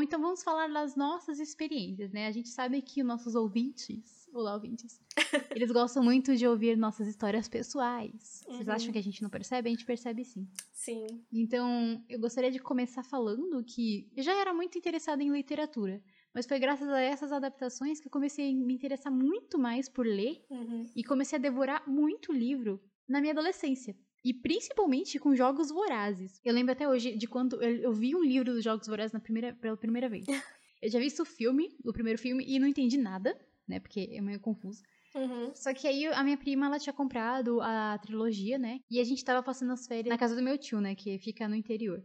Bom, 0.00 0.04
então 0.04 0.18
vamos 0.18 0.42
falar 0.42 0.66
das 0.68 0.96
nossas 0.96 1.38
experiências, 1.38 2.10
né? 2.10 2.26
A 2.26 2.32
gente 2.32 2.48
sabe 2.48 2.80
que 2.80 3.02
os 3.02 3.06
nossos 3.06 3.34
ouvintes 3.34 4.26
Olá, 4.32 4.54
ouvintes. 4.54 4.98
Eles 5.54 5.70
gostam 5.70 6.02
muito 6.02 6.34
de 6.34 6.46
ouvir 6.46 6.74
nossas 6.76 7.06
histórias 7.06 7.48
pessoais. 7.48 8.42
Vocês 8.46 8.66
uhum. 8.66 8.72
acham 8.72 8.92
que 8.92 8.98
a 8.98 9.02
gente 9.02 9.22
não 9.22 9.28
percebe? 9.28 9.68
A 9.68 9.72
gente 9.72 9.84
percebe 9.84 10.24
sim. 10.24 10.48
Sim. 10.72 11.04
Então, 11.30 12.02
eu 12.08 12.18
gostaria 12.18 12.50
de 12.50 12.60
começar 12.60 13.02
falando 13.02 13.62
que 13.62 14.08
eu 14.16 14.22
já 14.22 14.32
era 14.40 14.54
muito 14.54 14.78
interessada 14.78 15.22
em 15.22 15.30
literatura. 15.30 16.02
Mas 16.32 16.46
foi 16.46 16.58
graças 16.60 16.88
a 16.88 17.00
essas 17.00 17.32
adaptações 17.32 18.00
que 18.00 18.06
eu 18.06 18.10
comecei 18.10 18.50
a 18.50 18.54
me 18.54 18.72
interessar 18.72 19.12
muito 19.12 19.58
mais 19.58 19.86
por 19.86 20.06
ler 20.06 20.42
uhum. 20.48 20.88
e 20.96 21.04
comecei 21.04 21.36
a 21.36 21.42
devorar 21.42 21.86
muito 21.86 22.32
livro 22.32 22.80
na 23.06 23.20
minha 23.20 23.32
adolescência. 23.32 23.94
E 24.24 24.34
principalmente 24.34 25.18
com 25.18 25.34
jogos 25.34 25.70
vorazes. 25.70 26.40
Eu 26.44 26.52
lembro 26.52 26.72
até 26.72 26.88
hoje 26.88 27.16
de 27.16 27.26
quando 27.26 27.62
eu, 27.62 27.76
eu 27.76 27.92
vi 27.92 28.14
um 28.14 28.22
livro 28.22 28.52
dos 28.52 28.62
Jogos 28.62 28.86
Vorazes 28.86 29.12
na 29.12 29.20
primeira, 29.20 29.54
pela 29.54 29.76
primeira 29.76 30.08
vez. 30.08 30.26
Eu 30.82 30.88
já 30.88 30.98
vi 30.98 31.08
o 31.08 31.24
filme, 31.26 31.76
o 31.84 31.92
primeiro 31.92 32.18
filme, 32.18 32.42
e 32.48 32.58
não 32.58 32.66
entendi 32.66 32.96
nada 32.96 33.38
né? 33.70 33.78
Porque 33.78 34.10
é 34.12 34.20
meio 34.20 34.40
confuso. 34.40 34.82
Uhum. 35.14 35.54
Só 35.54 35.72
que 35.72 35.86
aí 35.86 36.06
a 36.06 36.22
minha 36.22 36.36
prima, 36.36 36.66
ela 36.66 36.78
tinha 36.78 36.92
comprado 36.92 37.60
a 37.60 37.96
trilogia, 37.98 38.58
né? 38.58 38.80
E 38.90 39.00
a 39.00 39.04
gente 39.04 39.24
tava 39.24 39.42
passando 39.42 39.72
as 39.72 39.86
férias 39.86 40.08
na 40.08 40.18
casa 40.18 40.34
do 40.34 40.42
meu 40.42 40.58
tio, 40.58 40.80
né? 40.80 40.94
Que 40.94 41.18
fica 41.18 41.48
no 41.48 41.54
interior. 41.54 42.04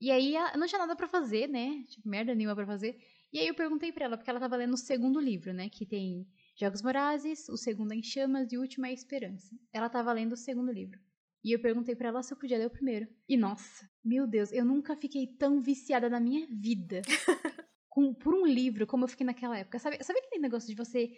E 0.00 0.10
aí 0.10 0.34
não 0.56 0.66
tinha 0.66 0.78
nada 0.78 0.96
para 0.96 1.08
fazer, 1.08 1.48
né? 1.48 1.84
Tipo, 1.88 2.08
merda 2.08 2.34
nenhuma 2.34 2.54
pra 2.54 2.66
fazer. 2.66 2.96
E 3.32 3.38
aí 3.38 3.46
eu 3.46 3.54
perguntei 3.54 3.92
para 3.92 4.04
ela, 4.04 4.16
porque 4.16 4.30
ela 4.30 4.40
tava 4.40 4.56
lendo 4.56 4.74
o 4.74 4.78
segundo 4.78 5.20
livro, 5.20 5.52
né? 5.52 5.68
Que 5.68 5.84
tem 5.84 6.26
Jogos 6.56 6.82
Vorazes, 6.82 7.48
o 7.48 7.56
segundo 7.56 7.92
é 7.92 7.96
Em 7.96 8.02
Chamas 8.02 8.52
e 8.52 8.56
o 8.56 8.60
último 8.60 8.86
é 8.86 8.92
Esperança. 8.92 9.56
Ela 9.72 9.88
tava 9.88 10.12
lendo 10.12 10.32
o 10.32 10.36
segundo 10.36 10.72
livro. 10.72 10.98
E 11.44 11.54
eu 11.54 11.60
perguntei 11.60 11.94
para 11.94 12.08
ela 12.08 12.22
se 12.22 12.32
eu 12.32 12.38
podia 12.38 12.58
ler 12.58 12.66
o 12.66 12.70
primeiro. 12.70 13.08
E 13.28 13.36
nossa, 13.36 13.88
meu 14.04 14.26
Deus, 14.26 14.52
eu 14.52 14.64
nunca 14.64 14.96
fiquei 14.96 15.26
tão 15.26 15.60
viciada 15.60 16.08
na 16.08 16.20
minha 16.20 16.46
vida 16.46 17.02
com, 17.88 18.14
por 18.14 18.34
um 18.34 18.46
livro 18.46 18.86
como 18.86 19.04
eu 19.04 19.08
fiquei 19.08 19.26
naquela 19.26 19.58
época. 19.58 19.78
Sabe, 19.78 20.02
sabe 20.02 20.20
aquele 20.20 20.42
negócio 20.42 20.68
de 20.68 20.74
você 20.74 21.12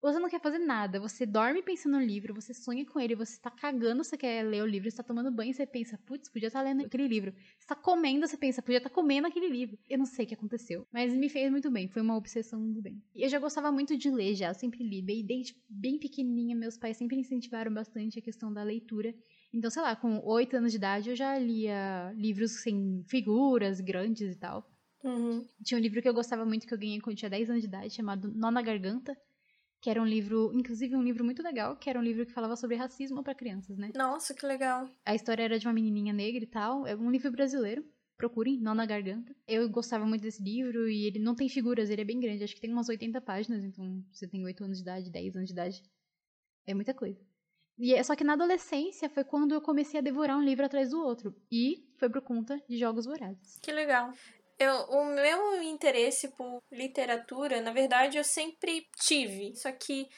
você 0.00 0.20
não 0.20 0.28
quer 0.28 0.40
fazer 0.40 0.58
nada, 0.58 1.00
você 1.00 1.26
dorme 1.26 1.60
pensando 1.60 1.98
no 1.98 2.04
livro, 2.04 2.32
você 2.32 2.54
sonha 2.54 2.86
com 2.86 3.00
ele, 3.00 3.16
você 3.16 3.36
tá 3.40 3.50
cagando, 3.50 4.04
você 4.04 4.16
quer 4.16 4.44
ler 4.44 4.62
o 4.62 4.66
livro, 4.66 4.88
você 4.88 4.96
tá 4.96 5.02
tomando 5.02 5.30
banho, 5.30 5.52
você 5.52 5.66
pensa, 5.66 5.98
putz, 6.06 6.28
podia 6.28 6.46
estar 6.46 6.60
tá 6.60 6.64
lendo 6.64 6.86
aquele 6.86 7.08
livro. 7.08 7.34
Você 7.58 7.66
tá 7.66 7.74
comendo, 7.74 8.26
você 8.26 8.36
pensa, 8.36 8.62
podia 8.62 8.78
estar 8.78 8.90
tá 8.90 8.94
comendo 8.94 9.26
aquele 9.26 9.48
livro. 9.48 9.76
Eu 9.88 9.98
não 9.98 10.06
sei 10.06 10.24
o 10.24 10.28
que 10.28 10.34
aconteceu, 10.34 10.86
mas 10.92 11.12
me 11.12 11.28
fez 11.28 11.50
muito 11.50 11.68
bem, 11.68 11.88
foi 11.88 12.00
uma 12.00 12.16
obsessão 12.16 12.72
do 12.72 12.80
bem. 12.80 13.02
E 13.12 13.24
eu 13.24 13.28
já 13.28 13.40
gostava 13.40 13.72
muito 13.72 13.96
de 13.96 14.08
ler 14.08 14.36
já, 14.36 14.50
eu 14.50 14.54
sempre 14.54 14.84
li, 14.84 15.02
desde 15.02 15.56
bem 15.68 15.98
pequenininha, 15.98 16.54
meus 16.54 16.78
pais 16.78 16.96
sempre 16.96 17.16
incentivaram 17.16 17.74
bastante 17.74 18.20
a 18.20 18.22
questão 18.22 18.52
da 18.52 18.62
leitura. 18.62 19.12
Então, 19.52 19.70
sei 19.70 19.82
lá, 19.82 19.96
com 19.96 20.20
oito 20.24 20.56
anos 20.56 20.72
de 20.72 20.78
idade 20.78 21.10
eu 21.10 21.16
já 21.16 21.38
lia 21.38 22.12
livros 22.16 22.62
sem 22.62 23.02
figuras 23.08 23.80
grandes 23.80 24.34
e 24.34 24.38
tal. 24.38 24.70
Uhum. 25.02 25.46
Tinha 25.64 25.78
um 25.78 25.82
livro 25.82 26.02
que 26.02 26.08
eu 26.08 26.14
gostava 26.14 26.44
muito 26.44 26.66
que 26.66 26.74
eu 26.74 26.78
ganhei 26.78 27.00
quando 27.00 27.14
eu 27.14 27.18
tinha 27.18 27.30
10 27.30 27.48
anos 27.48 27.62
de 27.62 27.68
idade, 27.68 27.94
chamado 27.94 28.32
Nó 28.34 28.50
na 28.50 28.60
Garganta, 28.60 29.16
que 29.80 29.88
era 29.88 30.02
um 30.02 30.06
livro, 30.06 30.50
inclusive 30.54 30.94
um 30.96 31.02
livro 31.02 31.24
muito 31.24 31.42
legal, 31.42 31.76
que 31.76 31.88
era 31.88 31.98
um 31.98 32.02
livro 32.02 32.26
que 32.26 32.32
falava 32.32 32.56
sobre 32.56 32.76
racismo 32.76 33.22
para 33.22 33.34
crianças, 33.34 33.78
né? 33.78 33.90
Nossa, 33.94 34.34
que 34.34 34.44
legal. 34.44 34.88
A 35.04 35.14
história 35.14 35.42
era 35.42 35.58
de 35.58 35.66
uma 35.66 35.72
menininha 35.72 36.12
negra 36.12 36.42
e 36.42 36.46
tal, 36.46 36.86
é 36.86 36.96
um 36.96 37.10
livro 37.10 37.30
brasileiro. 37.30 37.84
Procurem, 38.16 38.60
Nó 38.60 38.74
na 38.74 38.84
Garganta. 38.84 39.32
Eu 39.46 39.70
gostava 39.70 40.04
muito 40.04 40.22
desse 40.22 40.42
livro 40.42 40.90
e 40.90 41.06
ele 41.06 41.20
não 41.20 41.36
tem 41.36 41.48
figuras, 41.48 41.88
ele 41.88 42.02
é 42.02 42.04
bem 42.04 42.18
grande, 42.18 42.42
acho 42.42 42.54
que 42.54 42.60
tem 42.60 42.72
umas 42.72 42.88
80 42.88 43.20
páginas, 43.20 43.62
então 43.64 44.04
você 44.12 44.26
tem 44.26 44.44
8 44.44 44.64
anos 44.64 44.78
de 44.78 44.82
idade, 44.82 45.10
10 45.10 45.36
anos 45.36 45.48
de 45.48 45.52
idade. 45.52 45.82
É 46.66 46.74
muita 46.74 46.92
coisa. 46.92 47.27
E 47.78 47.94
é, 47.94 48.02
só 48.02 48.16
que 48.16 48.24
na 48.24 48.32
adolescência 48.32 49.08
foi 49.08 49.22
quando 49.22 49.54
eu 49.54 49.60
comecei 49.60 50.00
a 50.00 50.02
devorar 50.02 50.36
um 50.36 50.42
livro 50.42 50.66
atrás 50.66 50.90
do 50.90 51.00
outro. 51.00 51.34
E 51.50 51.86
foi 51.96 52.10
por 52.10 52.22
conta 52.22 52.60
de 52.68 52.76
Jogos 52.76 53.06
Vorazes. 53.06 53.58
Que 53.62 53.70
legal. 53.70 54.12
Eu, 54.58 54.74
o 54.90 55.04
meu 55.04 55.62
interesse 55.62 56.28
por 56.28 56.60
literatura, 56.72 57.60
na 57.60 57.72
verdade, 57.72 58.18
eu 58.18 58.24
sempre 58.24 58.88
tive. 58.96 59.54
Só 59.54 59.70
que 59.70 60.08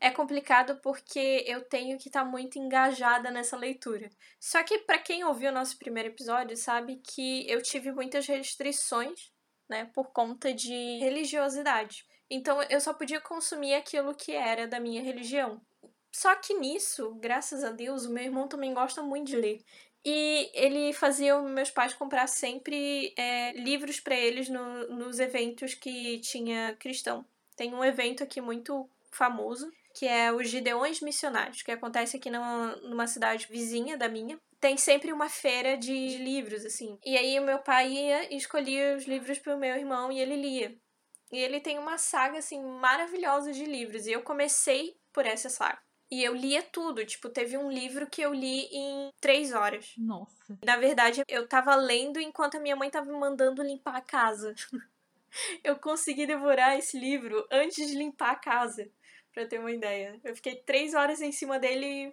é 0.00 0.10
complicado 0.10 0.80
porque 0.82 1.44
eu 1.46 1.62
tenho 1.62 1.98
que 1.98 2.08
estar 2.08 2.24
tá 2.24 2.28
muito 2.28 2.58
engajada 2.58 3.30
nessa 3.30 3.56
leitura. 3.56 4.10
Só 4.40 4.62
que 4.64 4.78
para 4.78 4.98
quem 4.98 5.22
ouviu 5.22 5.50
o 5.50 5.54
nosso 5.54 5.78
primeiro 5.78 6.08
episódio, 6.08 6.56
sabe 6.56 7.00
que 7.04 7.48
eu 7.48 7.62
tive 7.62 7.92
muitas 7.92 8.26
restrições, 8.26 9.30
né, 9.68 9.88
por 9.94 10.10
conta 10.10 10.52
de 10.52 10.98
religiosidade. 10.98 12.04
Então 12.28 12.62
eu 12.64 12.80
só 12.80 12.94
podia 12.94 13.20
consumir 13.20 13.74
aquilo 13.74 14.14
que 14.14 14.32
era 14.32 14.66
da 14.66 14.80
minha 14.80 15.02
religião. 15.02 15.60
Só 16.12 16.34
que 16.36 16.52
nisso, 16.54 17.14
graças 17.14 17.64
a 17.64 17.70
Deus, 17.70 18.04
o 18.04 18.12
meu 18.12 18.22
irmão 18.22 18.46
também 18.46 18.74
gosta 18.74 19.02
muito 19.02 19.28
de 19.28 19.36
ler. 19.36 19.64
E 20.04 20.50
ele 20.52 20.92
fazia 20.92 21.40
meus 21.40 21.70
pais 21.70 21.94
comprar 21.94 22.26
sempre 22.26 23.14
é, 23.16 23.52
livros 23.52 23.98
para 23.98 24.14
eles 24.14 24.48
no, 24.48 24.88
nos 24.88 25.18
eventos 25.18 25.74
que 25.74 26.18
tinha 26.18 26.76
cristão. 26.78 27.24
Tem 27.56 27.72
um 27.72 27.84
evento 27.84 28.22
aqui 28.22 28.40
muito 28.40 28.88
famoso, 29.10 29.72
que 29.94 30.06
é 30.06 30.32
os 30.32 30.48
Gideões 30.48 31.00
Missionários, 31.00 31.62
que 31.62 31.70
acontece 31.70 32.16
aqui 32.16 32.30
numa, 32.30 32.76
numa 32.76 33.06
cidade 33.06 33.46
vizinha 33.48 33.96
da 33.96 34.08
minha. 34.08 34.38
Tem 34.60 34.76
sempre 34.76 35.12
uma 35.12 35.28
feira 35.28 35.76
de 35.76 36.18
livros, 36.18 36.64
assim. 36.64 36.98
E 37.04 37.16
aí 37.16 37.38
o 37.38 37.44
meu 37.44 37.58
pai 37.58 37.90
ia 37.92 38.32
e 38.32 38.36
escolhia 38.36 38.96
os 38.96 39.04
livros 39.04 39.38
para 39.38 39.54
o 39.54 39.58
meu 39.58 39.76
irmão 39.76 40.10
e 40.10 40.20
ele 40.20 40.36
lia. 40.36 40.76
E 41.30 41.38
ele 41.38 41.60
tem 41.60 41.78
uma 41.78 41.96
saga, 41.96 42.38
assim, 42.38 42.62
maravilhosa 42.62 43.52
de 43.52 43.64
livros. 43.64 44.06
E 44.06 44.12
eu 44.12 44.22
comecei 44.22 44.96
por 45.12 45.24
essa 45.24 45.48
saga. 45.48 45.80
E 46.12 46.22
eu 46.22 46.34
lia 46.34 46.62
tudo. 46.62 47.06
Tipo, 47.06 47.30
teve 47.30 47.56
um 47.56 47.72
livro 47.72 48.06
que 48.06 48.20
eu 48.20 48.34
li 48.34 48.66
em 48.70 49.10
três 49.18 49.54
horas. 49.54 49.94
Nossa. 49.96 50.58
Na 50.62 50.76
verdade, 50.76 51.22
eu 51.26 51.48
tava 51.48 51.74
lendo 51.74 52.20
enquanto 52.20 52.58
a 52.58 52.60
minha 52.60 52.76
mãe 52.76 52.90
tava 52.90 53.10
me 53.10 53.18
mandando 53.18 53.62
limpar 53.62 53.96
a 53.96 54.02
casa. 54.02 54.54
eu 55.64 55.74
consegui 55.76 56.26
devorar 56.26 56.78
esse 56.78 56.98
livro 56.98 57.46
antes 57.50 57.88
de 57.88 57.96
limpar 57.96 58.32
a 58.32 58.36
casa, 58.36 58.90
pra 59.32 59.46
ter 59.46 59.58
uma 59.58 59.72
ideia. 59.72 60.20
Eu 60.22 60.36
fiquei 60.36 60.56
três 60.56 60.92
horas 60.92 61.22
em 61.22 61.32
cima 61.32 61.58
dele 61.58 62.12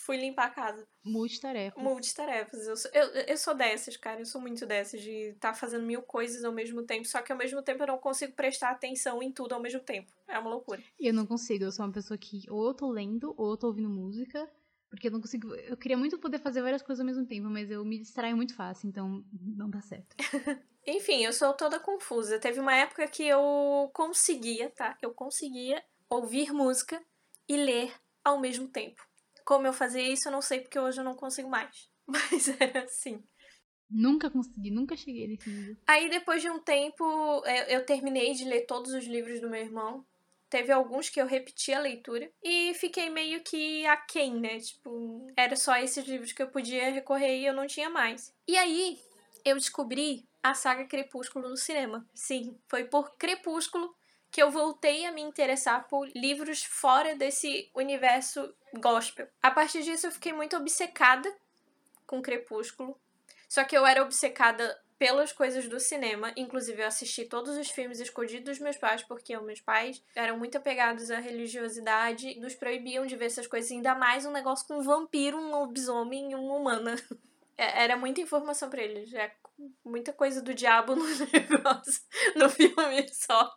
fui 0.00 0.16
limpar 0.16 0.46
a 0.46 0.50
casa. 0.50 0.86
Multitarefas. 1.04 1.82
Multitarefas. 1.82 2.66
Eu 2.66 2.76
sou, 2.76 2.90
eu, 2.92 3.06
eu 3.06 3.36
sou 3.36 3.54
dessas, 3.54 3.96
cara. 3.96 4.20
Eu 4.20 4.26
sou 4.26 4.40
muito 4.40 4.66
dessas, 4.66 5.00
de 5.00 5.30
estar 5.30 5.52
tá 5.52 5.54
fazendo 5.54 5.84
mil 5.84 6.02
coisas 6.02 6.44
ao 6.44 6.52
mesmo 6.52 6.82
tempo. 6.82 7.06
Só 7.06 7.22
que 7.22 7.32
ao 7.32 7.38
mesmo 7.38 7.62
tempo 7.62 7.82
eu 7.82 7.86
não 7.86 7.98
consigo 7.98 8.32
prestar 8.32 8.70
atenção 8.70 9.22
em 9.22 9.32
tudo 9.32 9.54
ao 9.54 9.60
mesmo 9.60 9.80
tempo. 9.80 10.10
É 10.26 10.38
uma 10.38 10.50
loucura. 10.50 10.82
Eu 10.98 11.14
não 11.14 11.26
consigo. 11.26 11.64
Eu 11.64 11.72
sou 11.72 11.84
uma 11.84 11.92
pessoa 11.92 12.18
que 12.18 12.42
ou 12.50 12.66
eu 12.66 12.74
tô 12.74 12.90
lendo 12.90 13.34
ou 13.36 13.50
eu 13.50 13.56
tô 13.56 13.68
ouvindo 13.68 13.88
música. 13.88 14.48
Porque 14.90 15.06
eu 15.06 15.12
não 15.12 15.20
consigo. 15.20 15.54
Eu 15.54 15.76
queria 15.76 15.96
muito 15.96 16.18
poder 16.18 16.40
fazer 16.40 16.60
várias 16.62 16.82
coisas 16.82 17.00
ao 17.00 17.06
mesmo 17.06 17.24
tempo, 17.24 17.48
mas 17.48 17.70
eu 17.70 17.84
me 17.84 17.96
distraio 17.96 18.36
muito 18.36 18.56
fácil, 18.56 18.88
então 18.88 19.24
não 19.32 19.70
dá 19.70 19.80
certo. 19.80 20.16
Enfim, 20.84 21.24
eu 21.24 21.32
sou 21.32 21.52
toda 21.54 21.78
confusa. 21.78 22.40
Teve 22.40 22.58
uma 22.58 22.74
época 22.74 23.06
que 23.06 23.22
eu 23.22 23.88
conseguia, 23.94 24.68
tá? 24.70 24.98
Eu 25.00 25.14
conseguia 25.14 25.80
ouvir 26.08 26.52
música 26.52 27.00
e 27.48 27.56
ler 27.56 27.94
ao 28.24 28.40
mesmo 28.40 28.66
tempo. 28.66 29.06
Como 29.50 29.66
eu 29.66 29.72
fazia 29.72 30.00
isso, 30.00 30.28
eu 30.28 30.32
não 30.32 30.40
sei 30.40 30.60
porque 30.60 30.78
hoje 30.78 31.00
eu 31.00 31.04
não 31.04 31.16
consigo 31.16 31.50
mais. 31.50 31.90
Mas 32.06 32.48
era 32.60 32.84
assim. 32.84 33.20
Nunca 33.90 34.30
consegui, 34.30 34.70
nunca 34.70 34.96
cheguei 34.96 35.26
nesse 35.26 35.50
nível. 35.50 35.76
Aí 35.88 36.08
depois 36.08 36.40
de 36.40 36.48
um 36.48 36.60
tempo, 36.60 37.42
eu 37.66 37.84
terminei 37.84 38.32
de 38.32 38.44
ler 38.44 38.60
todos 38.60 38.92
os 38.92 39.04
livros 39.06 39.40
do 39.40 39.50
meu 39.50 39.60
irmão. 39.60 40.06
Teve 40.48 40.70
alguns 40.70 41.08
que 41.08 41.20
eu 41.20 41.26
repeti 41.26 41.72
a 41.72 41.80
leitura 41.80 42.30
e 42.40 42.74
fiquei 42.74 43.10
meio 43.10 43.42
que 43.42 43.84
aquém, 43.86 44.38
né? 44.38 44.60
Tipo, 44.60 45.26
era 45.36 45.56
só 45.56 45.76
esses 45.78 46.06
livros 46.06 46.30
que 46.30 46.44
eu 46.44 46.48
podia 46.48 46.88
recorrer 46.92 47.40
e 47.40 47.46
eu 47.46 47.52
não 47.52 47.66
tinha 47.66 47.90
mais. 47.90 48.32
E 48.46 48.56
aí 48.56 49.00
eu 49.44 49.56
descobri 49.56 50.28
a 50.40 50.54
saga 50.54 50.84
Crepúsculo 50.84 51.48
no 51.48 51.56
cinema. 51.56 52.08
Sim, 52.14 52.56
foi 52.68 52.84
por 52.84 53.16
Crepúsculo 53.16 53.92
que 54.30 54.42
eu 54.42 54.50
voltei 54.50 55.04
a 55.06 55.12
me 55.12 55.20
interessar 55.20 55.88
por 55.88 56.08
livros 56.14 56.62
fora 56.62 57.14
desse 57.16 57.70
universo 57.74 58.54
gospel. 58.74 59.26
A 59.42 59.50
partir 59.50 59.82
disso 59.82 60.06
eu 60.06 60.12
fiquei 60.12 60.32
muito 60.32 60.56
obcecada 60.56 61.32
com 62.06 62.22
Crepúsculo. 62.22 62.98
Só 63.48 63.64
que 63.64 63.76
eu 63.76 63.84
era 63.84 64.02
obcecada 64.02 64.80
pelas 64.96 65.32
coisas 65.32 65.66
do 65.66 65.80
cinema, 65.80 66.30
inclusive 66.36 66.82
eu 66.82 66.86
assisti 66.86 67.24
todos 67.24 67.56
os 67.56 67.70
filmes 67.70 68.00
escondidos 68.00 68.44
dos 68.44 68.58
meus 68.58 68.76
pais, 68.76 69.02
porque 69.02 69.34
os 69.34 69.42
meus 69.42 69.60
pais 69.60 70.02
eram 70.14 70.38
muito 70.38 70.58
apegados 70.58 71.10
à 71.10 71.18
religiosidade, 71.18 72.38
nos 72.38 72.54
proibiam 72.54 73.06
de 73.06 73.16
ver 73.16 73.24
essas 73.24 73.46
coisas, 73.46 73.70
ainda 73.70 73.94
mais 73.94 74.26
um 74.26 74.30
negócio 74.30 74.66
com 74.68 74.74
um 74.74 74.82
vampiro, 74.82 75.38
um 75.38 75.50
lobisomem 75.50 76.32
e 76.32 76.34
uma 76.34 76.54
humana. 76.54 76.96
É, 77.56 77.84
era 77.84 77.94
muita 77.94 78.22
informação 78.22 78.70
para 78.70 78.82
eles. 78.82 79.12
É 79.12 79.34
muita 79.84 80.12
coisa 80.12 80.42
do 80.42 80.54
diabo 80.54 80.94
no 80.96 81.04
negócio, 81.04 82.02
no 82.36 82.48
filme 82.48 83.08
só, 83.12 83.54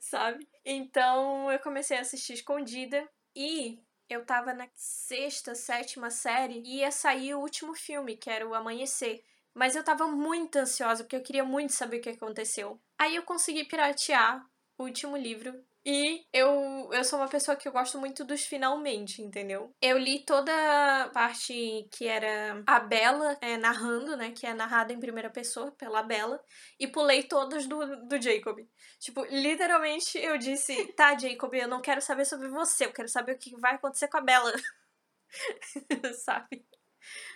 sabe? 0.00 0.48
Então 0.64 1.50
eu 1.50 1.58
comecei 1.58 1.96
a 1.96 2.00
assistir 2.00 2.34
escondida 2.34 3.08
e 3.34 3.82
eu 4.08 4.24
tava 4.24 4.52
na 4.52 4.68
sexta, 4.74 5.54
sétima 5.54 6.10
série 6.10 6.60
e 6.64 6.78
ia 6.78 6.90
sair 6.90 7.34
o 7.34 7.40
último 7.40 7.74
filme, 7.74 8.16
que 8.16 8.30
era 8.30 8.46
o 8.46 8.54
Amanhecer. 8.54 9.24
Mas 9.54 9.76
eu 9.76 9.84
tava 9.84 10.06
muito 10.06 10.56
ansiosa 10.56 11.04
porque 11.04 11.16
eu 11.16 11.22
queria 11.22 11.44
muito 11.44 11.72
saber 11.72 11.98
o 11.98 12.00
que 12.00 12.10
aconteceu. 12.10 12.80
Aí 12.98 13.16
eu 13.16 13.22
consegui 13.22 13.64
piratear 13.64 14.46
o 14.78 14.84
último 14.84 15.16
livro 15.16 15.62
e 15.84 16.24
eu, 16.32 16.88
eu 16.92 17.02
sou 17.02 17.18
uma 17.18 17.28
pessoa 17.28 17.56
que 17.56 17.66
eu 17.66 17.72
gosto 17.72 17.98
muito 17.98 18.24
dos 18.24 18.44
finalmente, 18.44 19.20
entendeu? 19.20 19.74
Eu 19.82 19.98
li 19.98 20.24
toda 20.24 20.52
a 21.02 21.08
parte 21.08 21.88
que 21.90 22.06
era 22.06 22.62
a 22.64 22.78
Bella 22.78 23.36
é, 23.40 23.56
narrando, 23.56 24.16
né? 24.16 24.30
Que 24.30 24.46
é 24.46 24.54
narrada 24.54 24.92
em 24.92 25.00
primeira 25.00 25.28
pessoa 25.28 25.72
pela 25.72 26.02
Bella. 26.02 26.40
E 26.78 26.86
pulei 26.86 27.24
todas 27.24 27.66
do, 27.66 28.06
do 28.06 28.22
Jacob. 28.22 28.60
Tipo, 29.00 29.24
literalmente 29.24 30.16
eu 30.18 30.38
disse: 30.38 30.86
tá, 30.94 31.18
Jacob, 31.18 31.52
eu 31.52 31.66
não 31.66 31.82
quero 31.82 32.00
saber 32.00 32.26
sobre 32.26 32.48
você, 32.48 32.86
eu 32.86 32.92
quero 32.92 33.08
saber 33.08 33.32
o 33.32 33.38
que 33.38 33.56
vai 33.58 33.74
acontecer 33.74 34.06
com 34.06 34.18
a 34.18 34.22
Bella. 34.22 34.52
Sabe? 36.24 36.64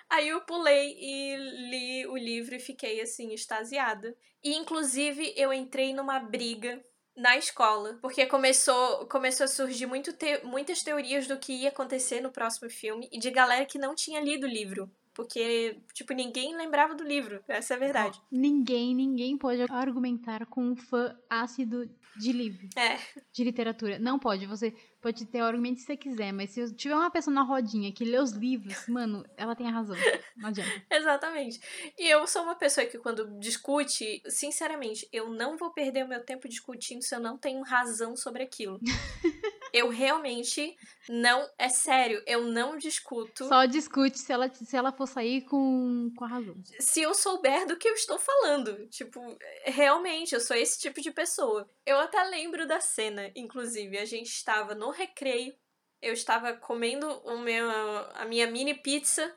Aí 0.09 0.29
eu 0.29 0.41
pulei 0.43 0.95
e 0.97 1.37
li 1.37 2.07
o 2.07 2.17
livro 2.17 2.55
e 2.55 2.61
fiquei 2.61 3.01
assim, 3.01 3.33
extasiada. 3.35 4.17
E 4.43 4.55
inclusive 4.55 5.35
eu 5.37 5.53
entrei 5.53 5.93
numa 5.93 6.21
briga 6.21 6.81
na 7.17 7.37
escola, 7.37 7.99
porque 8.03 8.27
começou, 8.27 9.07
começou 9.07 9.45
a 9.45 9.49
surgir 9.49 9.87
muito 9.87 10.13
te, 10.13 10.45
muitas 10.45 10.83
teorias 10.83 11.27
do 11.27 11.39
que 11.39 11.53
ia 11.53 11.71
acontecer 11.71 12.21
no 12.21 12.31
próximo 12.31 12.71
filme 12.71 13.09
e 13.11 13.19
de 13.19 13.31
galera 13.31 13.65
que 13.65 13.79
não 13.79 13.95
tinha 13.95 14.21
lido 14.21 14.47
o 14.47 14.51
livro. 14.51 14.91
Porque, 15.17 15.81
tipo, 15.95 16.13
ninguém 16.13 16.55
lembrava 16.55 16.95
do 16.95 17.03
livro. 17.03 17.43
Essa 17.49 17.73
é 17.73 17.77
a 17.77 17.81
verdade. 17.81 18.21
Ninguém, 18.31 18.95
ninguém 18.95 19.39
pode 19.39 19.63
argumentar 19.71 20.45
com 20.45 20.63
um 20.63 20.77
fã 20.77 21.17
ácido 21.31 21.89
de 22.19 22.33
livro, 22.33 22.67
É. 22.77 22.99
de 23.33 23.45
literatura. 23.45 23.99
Não 23.99 24.19
pode, 24.19 24.47
você 24.47 24.75
pode 25.03 25.25
ter 25.27 25.41
o 25.41 25.45
argumento 25.45 25.77
que 25.77 25.83
você 25.83 25.97
quiser, 25.97 26.33
mas 26.33 26.51
se 26.51 26.75
tiver 26.75 26.95
uma 26.95 27.11
pessoa 27.11 27.33
na 27.35 27.43
rodinha 27.43 27.93
que 27.93 28.05
lê 28.05 28.19
os 28.19 28.33
livros, 28.33 28.87
mano, 28.89 29.25
ela 29.37 29.55
tem 29.55 29.67
a 29.69 29.71
razão. 29.71 29.97
Não 30.37 30.49
adianta. 30.51 30.71
Exatamente. 30.91 31.61
E 31.99 32.09
eu 32.11 32.27
sou 32.27 32.43
uma 32.43 32.55
pessoa 32.55 32.87
que, 32.87 32.99
quando 32.99 33.39
discute, 33.39 34.23
sinceramente, 34.29 35.09
eu 35.13 35.31
não 35.31 35.57
vou 35.57 35.71
perder 35.73 36.05
o 36.05 36.09
meu 36.09 36.23
tempo 36.25 36.49
discutindo 36.49 37.03
se 37.03 37.15
eu 37.15 37.21
não 37.21 37.39
tenho 37.39 37.63
razão 37.63 38.17
sobre 38.17 38.43
aquilo. 38.43 38.79
eu 39.73 39.89
realmente 39.89 40.77
não. 41.09 41.49
É 41.59 41.69
sério, 41.69 42.23
eu 42.27 42.45
não 42.45 42.77
discuto. 42.77 43.47
Só 43.47 43.65
discute 43.65 44.19
se 44.19 44.33
ela, 44.33 44.53
se 44.53 44.77
ela 44.77 44.93
for 44.93 45.07
sair 45.07 45.43
com, 45.43 46.13
com 46.17 46.25
a 46.25 46.29
razão. 46.29 46.55
Se 46.81 47.03
eu 47.03 47.15
souber 47.15 47.67
do 47.67 47.77
que 47.77 47.89
eu 47.89 47.95
estou 47.95 48.19
falando. 48.19 48.87
Tipo, 48.89 49.21
realmente, 49.65 50.35
eu 50.35 50.41
sou 50.41 50.57
esse 50.57 50.79
tipo 50.79 51.01
de 51.01 51.11
pessoa. 51.11 51.69
Eu 51.85 51.99
até 51.99 52.23
lembro 52.25 52.67
da 52.67 52.81
cena, 52.81 53.31
inclusive. 53.35 53.99
A 53.99 54.05
gente 54.05 54.29
estava 54.29 54.75
no 54.75 54.91
recreio. 54.91 55.55
Eu 56.01 56.13
estava 56.13 56.53
comendo 56.53 57.09
o 57.25 57.39
meu, 57.39 57.69
a 58.15 58.25
minha 58.27 58.47
mini 58.47 58.75
pizza 58.75 59.35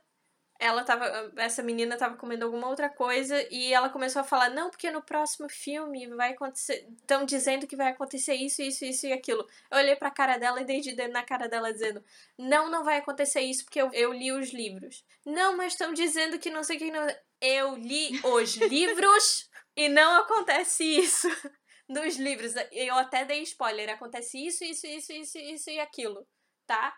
ela 0.60 0.84
tava. 0.84 1.32
Essa 1.38 1.64
menina 1.64 1.98
tava 1.98 2.18
comendo 2.18 2.44
alguma 2.44 2.68
outra 2.68 2.90
coisa 2.90 3.48
e 3.50 3.74
ela 3.74 3.90
começou 3.90 4.20
a 4.20 4.26
falar: 4.26 4.50
não, 4.50 4.70
porque 4.70 4.92
no 4.92 5.02
próximo 5.02 5.48
filme 5.50 6.06
vai 6.08 6.34
acontecer. 6.34 6.86
Estão 7.00 7.26
dizendo 7.26 7.66
que 7.66 7.78
vai 7.78 7.88
acontecer 7.88 8.36
isso, 8.36 8.62
isso, 8.62 8.84
isso 8.84 9.08
e 9.08 9.14
aquilo. 9.14 9.48
Eu 9.72 9.78
olhei 9.78 9.96
pra 9.96 10.12
cara 10.12 10.38
dela 10.38 10.62
e 10.62 10.66
dei 10.66 10.82
de 10.82 10.94
dedo 10.94 11.14
na 11.14 11.24
cara 11.24 11.48
dela 11.48 11.72
dizendo: 11.72 12.04
não, 12.38 12.70
não 12.70 12.84
vai 12.84 12.98
acontecer 12.98 13.40
isso 13.40 13.64
porque 13.64 13.82
eu, 13.82 13.90
eu 13.94 14.12
li 14.12 14.34
os 14.34 14.52
livros. 14.52 15.06
Não, 15.26 15.56
mas 15.56 15.74
estão 15.74 15.94
dizendo 15.94 16.38
que 16.38 16.50
não 16.50 16.64
sei 16.64 16.76
o 16.76 16.80
que. 16.80 16.92
Não... 16.92 17.08
Eu 17.40 17.76
li 17.78 18.20
os 18.22 18.56
livros 18.68 19.50
e 19.78 19.88
não 19.88 20.22
acontece 20.22 20.84
isso 20.84 21.30
nos 21.88 22.18
livros. 22.18 22.54
Eu 22.74 22.96
até 22.96 23.24
dei 23.24 23.42
spoiler: 23.44 23.90
acontece 23.90 24.46
isso, 24.46 24.66
isso, 24.66 24.86
isso, 24.86 25.14
isso, 25.14 25.38
isso 25.38 25.70
e 25.70 25.80
aquilo, 25.80 26.28
tá? 26.68 26.94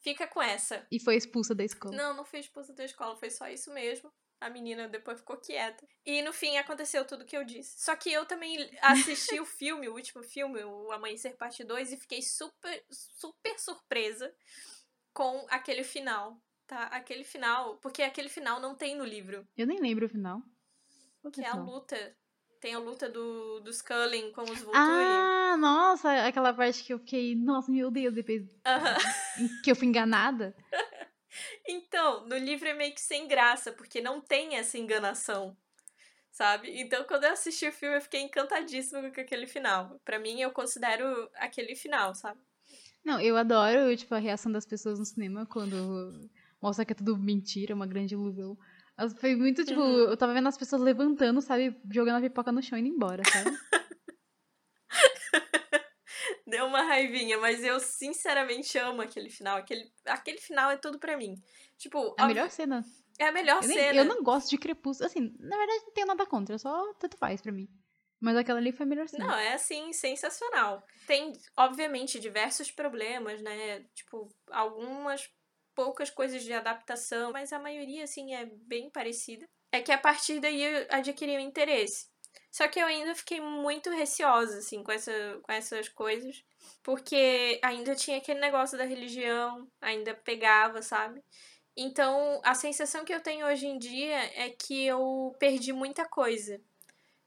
Fica 0.00 0.26
com 0.26 0.40
essa. 0.40 0.86
E 0.90 0.98
foi 0.98 1.16
expulsa 1.16 1.54
da 1.54 1.64
escola. 1.64 1.94
Não, 1.94 2.14
não 2.14 2.24
fui 2.24 2.40
expulsa 2.40 2.72
da 2.72 2.84
escola, 2.84 3.16
foi 3.16 3.30
só 3.30 3.48
isso 3.48 3.72
mesmo. 3.72 4.10
A 4.40 4.48
menina 4.48 4.88
depois 4.88 5.18
ficou 5.18 5.36
quieta. 5.36 5.86
E 6.04 6.22
no 6.22 6.32
fim 6.32 6.56
aconteceu 6.56 7.04
tudo 7.04 7.26
que 7.26 7.36
eu 7.36 7.44
disse. 7.44 7.78
Só 7.78 7.94
que 7.94 8.10
eu 8.10 8.24
também 8.24 8.56
assisti 8.80 9.38
o 9.38 9.44
filme, 9.46 9.88
o 9.88 9.94
último 9.94 10.22
filme, 10.22 10.64
o 10.64 10.90
Amanhecer 10.92 11.36
Parte 11.36 11.62
2, 11.62 11.92
e 11.92 11.96
fiquei 11.98 12.22
super, 12.22 12.82
super 12.90 13.58
surpresa 13.58 14.34
com 15.12 15.46
aquele 15.50 15.84
final. 15.84 16.42
Tá? 16.66 16.84
Aquele 16.84 17.22
final. 17.22 17.76
Porque 17.76 18.02
aquele 18.02 18.30
final 18.30 18.58
não 18.58 18.74
tem 18.74 18.96
no 18.96 19.04
livro. 19.04 19.46
Eu 19.54 19.66
nem 19.66 19.78
lembro 19.78 20.06
o 20.06 20.08
final. 20.08 20.42
O 21.22 21.30
que 21.30 21.42
é 21.42 21.48
a 21.48 21.54
luta 21.54 22.16
tem 22.60 22.74
a 22.74 22.78
luta 22.78 23.08
do, 23.08 23.60
do 23.60 23.72
Sculling 23.72 24.30
com 24.32 24.42
os 24.42 24.60
Volturi. 24.60 24.74
Ah, 24.74 25.56
nossa, 25.58 26.26
aquela 26.26 26.52
parte 26.52 26.84
que 26.84 26.92
eu 26.92 26.98
fiquei, 26.98 27.34
nossa, 27.34 27.72
meu 27.72 27.90
Deus, 27.90 28.14
depois 28.14 28.42
uh 28.42 28.48
-huh. 28.64 29.62
que 29.64 29.70
eu 29.70 29.76
fui 29.76 29.88
enganada. 29.88 30.54
então, 31.66 32.26
no 32.26 32.36
livro 32.36 32.68
é 32.68 32.74
meio 32.74 32.94
que 32.94 33.00
sem 33.00 33.26
graça, 33.26 33.72
porque 33.72 34.00
não 34.02 34.20
tem 34.20 34.56
essa 34.56 34.76
enganação, 34.76 35.56
sabe? 36.30 36.80
Então, 36.80 37.02
quando 37.04 37.24
eu 37.24 37.32
assisti 37.32 37.66
o 37.66 37.72
filme, 37.72 37.96
eu 37.96 38.02
fiquei 38.02 38.20
encantadíssima 38.20 39.10
com 39.10 39.20
aquele 39.20 39.46
final. 39.46 39.98
Para 40.04 40.18
mim, 40.18 40.40
eu 40.40 40.50
considero 40.50 41.30
aquele 41.36 41.74
final, 41.74 42.14
sabe? 42.14 42.40
Não, 43.02 43.18
eu 43.18 43.38
adoro, 43.38 43.96
tipo, 43.96 44.14
a 44.14 44.18
reação 44.18 44.52
das 44.52 44.66
pessoas 44.66 44.98
no 44.98 45.06
cinema 45.06 45.46
quando 45.46 46.28
mostra 46.60 46.84
que 46.84 46.92
é 46.92 46.96
tudo 46.96 47.16
mentira, 47.16 47.74
uma 47.74 47.86
grande 47.86 48.12
ilusão. 48.12 48.58
Foi 49.18 49.34
muito, 49.34 49.64
tipo, 49.64 49.80
uhum. 49.80 50.10
eu 50.10 50.16
tava 50.16 50.34
vendo 50.34 50.48
as 50.48 50.56
pessoas 50.56 50.82
levantando, 50.82 51.40
sabe? 51.40 51.80
Jogando 51.92 52.18
a 52.18 52.20
pipoca 52.20 52.52
no 52.52 52.62
chão 52.62 52.78
e 52.78 52.80
indo 52.80 52.88
embora, 52.88 53.22
sabe? 53.24 53.50
Deu 56.46 56.66
uma 56.66 56.82
raivinha, 56.82 57.38
mas 57.38 57.62
eu 57.62 57.78
sinceramente 57.78 58.76
amo 58.76 59.02
aquele 59.02 59.30
final. 59.30 59.58
Aquele, 59.58 59.90
aquele 60.04 60.38
final 60.38 60.70
é 60.70 60.76
tudo 60.76 60.98
pra 60.98 61.16
mim. 61.16 61.34
Tipo, 61.78 62.14
a, 62.18 62.24
a 62.24 62.26
melhor 62.26 62.50
cena. 62.50 62.84
É 63.18 63.28
a 63.28 63.32
melhor 63.32 63.62
eu 63.62 63.68
cena. 63.68 63.92
Nem, 63.92 63.96
eu 63.98 64.04
não 64.04 64.22
gosto 64.22 64.50
de 64.50 64.58
Crepúsculo. 64.58 65.06
Assim, 65.06 65.32
na 65.38 65.56
verdade, 65.56 65.84
não 65.84 65.92
tenho 65.92 66.06
nada 66.06 66.26
contra, 66.26 66.58
só 66.58 66.92
tanto 66.94 67.16
faz 67.16 67.40
pra 67.40 67.52
mim. 67.52 67.68
Mas 68.20 68.36
aquela 68.36 68.58
ali 68.58 68.72
foi 68.72 68.84
a 68.84 68.88
melhor 68.88 69.08
cena. 69.08 69.26
Não, 69.26 69.34
é 69.34 69.54
assim, 69.54 69.92
sensacional. 69.92 70.84
Tem, 71.06 71.32
obviamente, 71.56 72.20
diversos 72.20 72.70
problemas, 72.70 73.40
né? 73.40 73.84
Tipo, 73.94 74.28
algumas 74.50 75.26
poucas 75.80 76.10
coisas 76.10 76.42
de 76.42 76.52
adaptação, 76.52 77.32
mas 77.32 77.54
a 77.54 77.58
maioria, 77.58 78.04
assim, 78.04 78.34
é 78.34 78.44
bem 78.44 78.90
parecida. 78.90 79.48
É 79.72 79.80
que 79.80 79.90
a 79.90 79.96
partir 79.96 80.38
daí 80.38 80.62
eu 80.62 80.86
adquiri 80.90 81.38
um 81.38 81.40
interesse. 81.40 82.06
Só 82.50 82.68
que 82.68 82.78
eu 82.78 82.86
ainda 82.86 83.14
fiquei 83.14 83.40
muito 83.40 83.88
receosa, 83.88 84.58
assim, 84.58 84.82
com, 84.82 84.92
essa, 84.92 85.12
com 85.42 85.50
essas 85.50 85.88
coisas, 85.88 86.44
porque 86.82 87.58
ainda 87.62 87.94
tinha 87.94 88.18
aquele 88.18 88.40
negócio 88.40 88.76
da 88.76 88.84
religião, 88.84 89.66
ainda 89.80 90.12
pegava, 90.14 90.82
sabe? 90.82 91.24
Então, 91.74 92.42
a 92.44 92.54
sensação 92.54 93.02
que 93.02 93.14
eu 93.14 93.22
tenho 93.22 93.46
hoje 93.46 93.66
em 93.66 93.78
dia 93.78 94.18
é 94.34 94.50
que 94.50 94.84
eu 94.84 95.34
perdi 95.38 95.72
muita 95.72 96.04
coisa. 96.04 96.60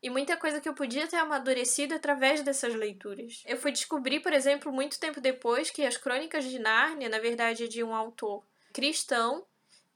E 0.04 0.10
muita 0.10 0.36
coisa 0.36 0.60
que 0.60 0.68
eu 0.68 0.74
podia 0.74 1.08
ter 1.08 1.16
amadurecido 1.16 1.96
através 1.96 2.44
dessas 2.44 2.76
leituras. 2.76 3.42
Eu 3.46 3.56
fui 3.56 3.72
descobrir, 3.72 4.20
por 4.20 4.34
exemplo, 4.34 4.70
muito 4.70 5.00
tempo 5.00 5.22
depois, 5.22 5.72
que 5.72 5.82
as 5.82 5.96
Crônicas 5.96 6.44
de 6.44 6.60
Nárnia, 6.60 7.08
na 7.08 7.20
verdade, 7.20 7.63
é 7.63 7.68
de 7.68 7.82
um 7.82 7.96
autor 7.96 8.44
cristão 8.74 9.46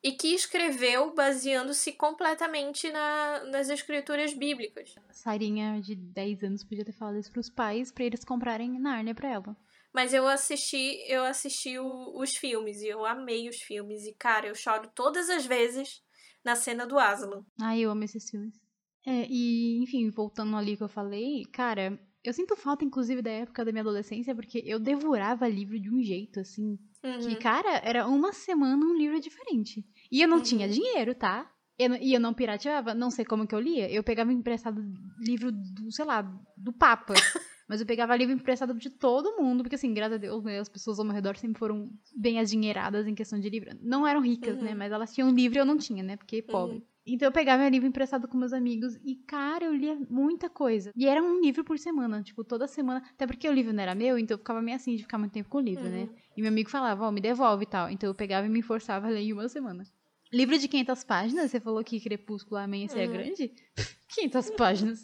e 0.01 0.13
que 0.13 0.33
escreveu 0.33 1.13
baseando-se 1.13 1.91
completamente 1.91 2.89
na, 2.89 3.43
nas 3.51 3.67
escrituras 3.67 4.33
bíblicas. 4.33 4.95
Sarinha, 5.11 5.81
de 5.81 5.93
10 5.93 6.43
anos, 6.43 6.63
podia 6.63 6.85
ter 6.85 6.93
falado 6.93 7.17
isso 7.17 7.31
pros 7.31 7.49
pais 7.49 7.91
para 7.91 8.05
eles 8.05 8.23
comprarem 8.23 8.79
Nárnia 8.79 9.13
pra 9.13 9.29
ela. 9.29 9.57
Mas 9.91 10.13
eu 10.13 10.25
assisti, 10.25 11.03
eu 11.09 11.25
assisti 11.25 11.77
o, 11.77 12.17
os 12.17 12.33
filmes 12.33 12.81
e 12.81 12.87
eu 12.87 13.05
amei 13.05 13.49
os 13.49 13.57
filmes. 13.57 14.05
E, 14.05 14.13
cara, 14.13 14.47
eu 14.47 14.55
choro 14.55 14.89
todas 14.95 15.29
as 15.29 15.45
vezes 15.45 16.01
na 16.45 16.55
cena 16.55 16.87
do 16.87 16.97
Aslan. 16.97 17.43
Ai, 17.59 17.81
eu 17.81 17.91
amo 17.91 18.05
esses 18.05 18.29
filmes. 18.29 18.66
É, 19.07 19.25
e, 19.29 19.81
enfim, 19.81 20.09
voltando 20.09 20.57
ali 20.57 20.75
que 20.75 20.83
eu 20.83 20.89
falei, 20.89 21.45
cara, 21.45 21.97
eu 22.21 22.33
sinto 22.33 22.57
falta, 22.57 22.83
inclusive, 22.83 23.21
da 23.21 23.31
época 23.31 23.63
da 23.63 23.71
minha 23.71 23.81
adolescência, 23.81 24.35
porque 24.35 24.61
eu 24.65 24.77
devorava 24.81 25.47
livro 25.47 25.79
de 25.79 25.89
um 25.89 26.03
jeito, 26.03 26.41
assim. 26.41 26.77
Uhum. 27.01 27.19
Que, 27.19 27.37
cara, 27.37 27.77
era 27.85 28.05
uma 28.05 28.33
semana 28.33 28.85
um 28.85 28.97
livro 28.97 29.17
diferente. 29.21 29.85
E 30.11 30.21
eu 30.21 30.27
não 30.27 30.37
uhum. 30.37 30.43
tinha 30.43 30.67
dinheiro, 30.67 31.15
tá? 31.15 31.49
Eu, 31.79 31.95
e 31.95 32.13
eu 32.13 32.19
não 32.19 32.33
pirateava, 32.33 32.93
não 32.93 33.09
sei 33.09 33.23
como 33.23 33.47
que 33.47 33.55
eu 33.55 33.61
lia. 33.61 33.89
Eu 33.89 34.03
pegava 34.03 34.33
emprestado 34.33 34.83
livro 35.21 35.53
do, 35.53 35.89
sei 35.89 36.03
lá, 36.03 36.21
do 36.57 36.73
Papa. 36.73 37.13
Mas 37.69 37.79
eu 37.79 37.87
pegava 37.87 38.15
livro 38.15 38.33
emprestado 38.33 38.73
de 38.73 38.89
todo 38.89 39.41
mundo, 39.41 39.63
porque 39.63 39.75
assim, 39.75 39.93
graças 39.93 40.15
a 40.15 40.17
Deus, 40.17 40.43
né, 40.43 40.59
as 40.59 40.69
pessoas 40.69 40.99
ao 40.99 41.05
meu 41.05 41.13
redor 41.13 41.37
sempre 41.37 41.59
foram 41.59 41.89
bem 42.15 42.39
adinheiradas 42.39 43.07
em 43.07 43.15
questão 43.15 43.39
de 43.39 43.49
livro. 43.49 43.69
Não 43.81 44.05
eram 44.05 44.21
ricas, 44.21 44.55
né, 44.55 44.61
uhum. 44.61 44.67
né? 44.69 44.75
Mas 44.75 44.91
elas 44.91 45.13
tinham 45.13 45.33
livro 45.33 45.57
e 45.57 45.61
eu 45.61 45.65
não 45.65 45.77
tinha, 45.77 46.03
né? 46.03 46.17
Porque 46.17 46.41
pobre. 46.41 46.83
Então 47.07 47.27
eu 47.27 47.31
pegava 47.31 47.61
meu 47.61 47.71
livro 47.71 47.87
emprestado 47.87 48.27
com 48.27 48.37
meus 48.37 48.51
amigos 48.51 48.95
e, 49.03 49.15
cara, 49.15 49.65
eu 49.65 49.73
lia 49.73 49.97
muita 50.09 50.49
coisa. 50.49 50.91
E 50.95 51.07
era 51.07 51.23
um 51.23 51.39
livro 51.39 51.63
por 51.63 51.79
semana, 51.79 52.21
tipo, 52.21 52.43
toda 52.43 52.67
semana. 52.67 53.01
Até 53.13 53.25
porque 53.25 53.47
o 53.47 53.53
livro 53.53 53.71
não 53.71 53.81
era 53.81 53.95
meu, 53.95 54.19
então 54.19 54.35
eu 54.35 54.39
ficava 54.39 54.61
meio 54.61 54.75
assim 54.75 54.95
de 54.95 55.03
ficar 55.03 55.17
muito 55.17 55.31
tempo 55.31 55.49
com 55.49 55.57
o 55.57 55.61
livro, 55.61 55.85
né? 55.85 56.01
uhum. 56.01 56.05
né? 56.07 56.21
E 56.35 56.41
meu 56.41 56.51
amigo 56.51 56.69
falava, 56.69 57.05
ó, 57.05 57.07
oh, 57.07 57.11
me 57.11 57.21
devolve 57.21 57.63
e 57.63 57.67
tal. 57.67 57.89
Então 57.89 58.09
eu 58.09 58.13
pegava 58.13 58.45
e 58.45 58.49
me 58.49 58.61
forçava 58.61 59.07
a 59.07 59.09
ler 59.09 59.21
em 59.21 59.33
uma 59.33 59.47
semana. 59.47 59.83
Livro 60.31 60.57
de 60.57 60.67
500 60.67 61.03
páginas, 61.05 61.51
você 61.51 61.59
falou 61.59 61.83
que 61.83 62.01
Crepúsculo 62.01 62.57
Amanhecer 62.57 63.01
é 63.01 63.07
uhum. 63.07 63.13
é 63.13 63.17
grande? 63.17 63.53
500 64.09 64.49
páginas. 64.51 65.03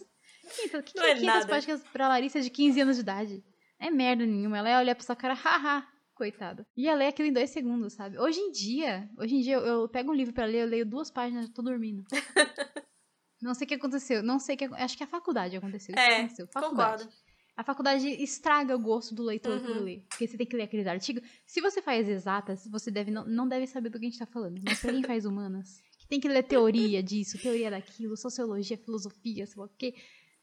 500, 0.56 0.82
que, 0.82 0.98
não 0.98 1.06
é 1.06 1.16
500 1.16 1.26
nada. 1.26 1.48
páginas 1.48 1.84
pra 1.94 2.10
Larissa 2.10 2.42
de 2.42 2.50
15 2.50 2.82
anos 2.82 2.96
de 2.98 3.02
idade? 3.02 3.44
É 3.80 3.90
merda 3.90 4.26
nenhuma. 4.26 4.58
Ela 4.58 4.70
ia 4.70 4.80
olhar 4.80 4.96
pra 4.96 5.06
sua 5.06 5.16
cara, 5.16 5.34
haha, 5.34 5.88
coitada. 6.14 6.66
Ia 6.76 6.96
ler 6.96 7.08
aquilo 7.08 7.28
em 7.28 7.34
dois 7.34 7.50
segundos, 7.50 7.94
sabe? 7.94 8.18
Hoje 8.18 8.40
em 8.40 8.52
dia, 8.52 9.10
hoje 9.18 9.36
em 9.36 9.42
dia 9.42 9.56
eu, 9.56 9.66
eu 9.66 9.90
pego 9.90 10.12
um 10.12 10.16
livro 10.16 10.34
para 10.34 10.46
ler, 10.46 10.64
eu 10.64 10.68
leio 10.68 10.86
duas 10.86 11.12
páginas, 11.12 11.50
tô 11.50 11.62
dormindo. 11.62 12.04
não 13.42 13.54
sei 13.54 13.66
o 13.66 13.68
que 13.68 13.76
aconteceu, 13.76 14.24
não 14.24 14.40
sei 14.40 14.56
o 14.56 14.58
que 14.58 14.66
acho 14.66 14.98
que 14.98 15.04
a 15.04 15.08
faculdade 15.08 15.56
aconteceu. 15.56 15.96
É, 15.98 16.20
aconteceu. 16.20 16.48
Faculdade. 16.48 17.04
concordo. 17.04 17.24
A 17.56 17.64
faculdade 17.64 18.08
estraga 18.08 18.76
o 18.76 18.80
gosto 18.80 19.14
do 19.14 19.22
leitor 19.22 19.58
uhum. 19.58 19.66
por 19.66 19.78
ler. 19.84 20.06
Porque 20.10 20.28
você 20.28 20.36
tem 20.36 20.48
que 20.48 20.56
ler 20.56 20.64
aqueles 20.64 20.88
artigos. 20.88 21.22
Se 21.46 21.62
você 21.62 21.84
faz 21.84 22.10
exatas, 22.10 22.68
você 22.68 22.90
deve, 22.90 23.12
não, 23.12 23.26
não 23.28 23.48
deve 23.48 23.68
saber 23.68 23.90
do 23.90 24.00
que 24.00 24.06
a 24.08 24.10
gente 24.10 24.18
tá 24.18 24.26
falando. 24.26 24.60
Mas 24.66 24.80
pra 24.80 24.92
quem 24.92 25.04
faz 25.04 25.24
humanas, 25.24 25.80
que 26.00 26.08
tem 26.08 26.20
que 26.20 26.28
ler 26.28 26.44
teoria 26.44 27.04
disso, 27.04 27.38
teoria 27.38 27.70
daquilo, 27.70 28.18
sociologia, 28.18 28.76
filosofia, 28.76 29.46
sei 29.46 29.60
lá 29.60 29.66
o 29.66 29.70
quê. 29.70 29.94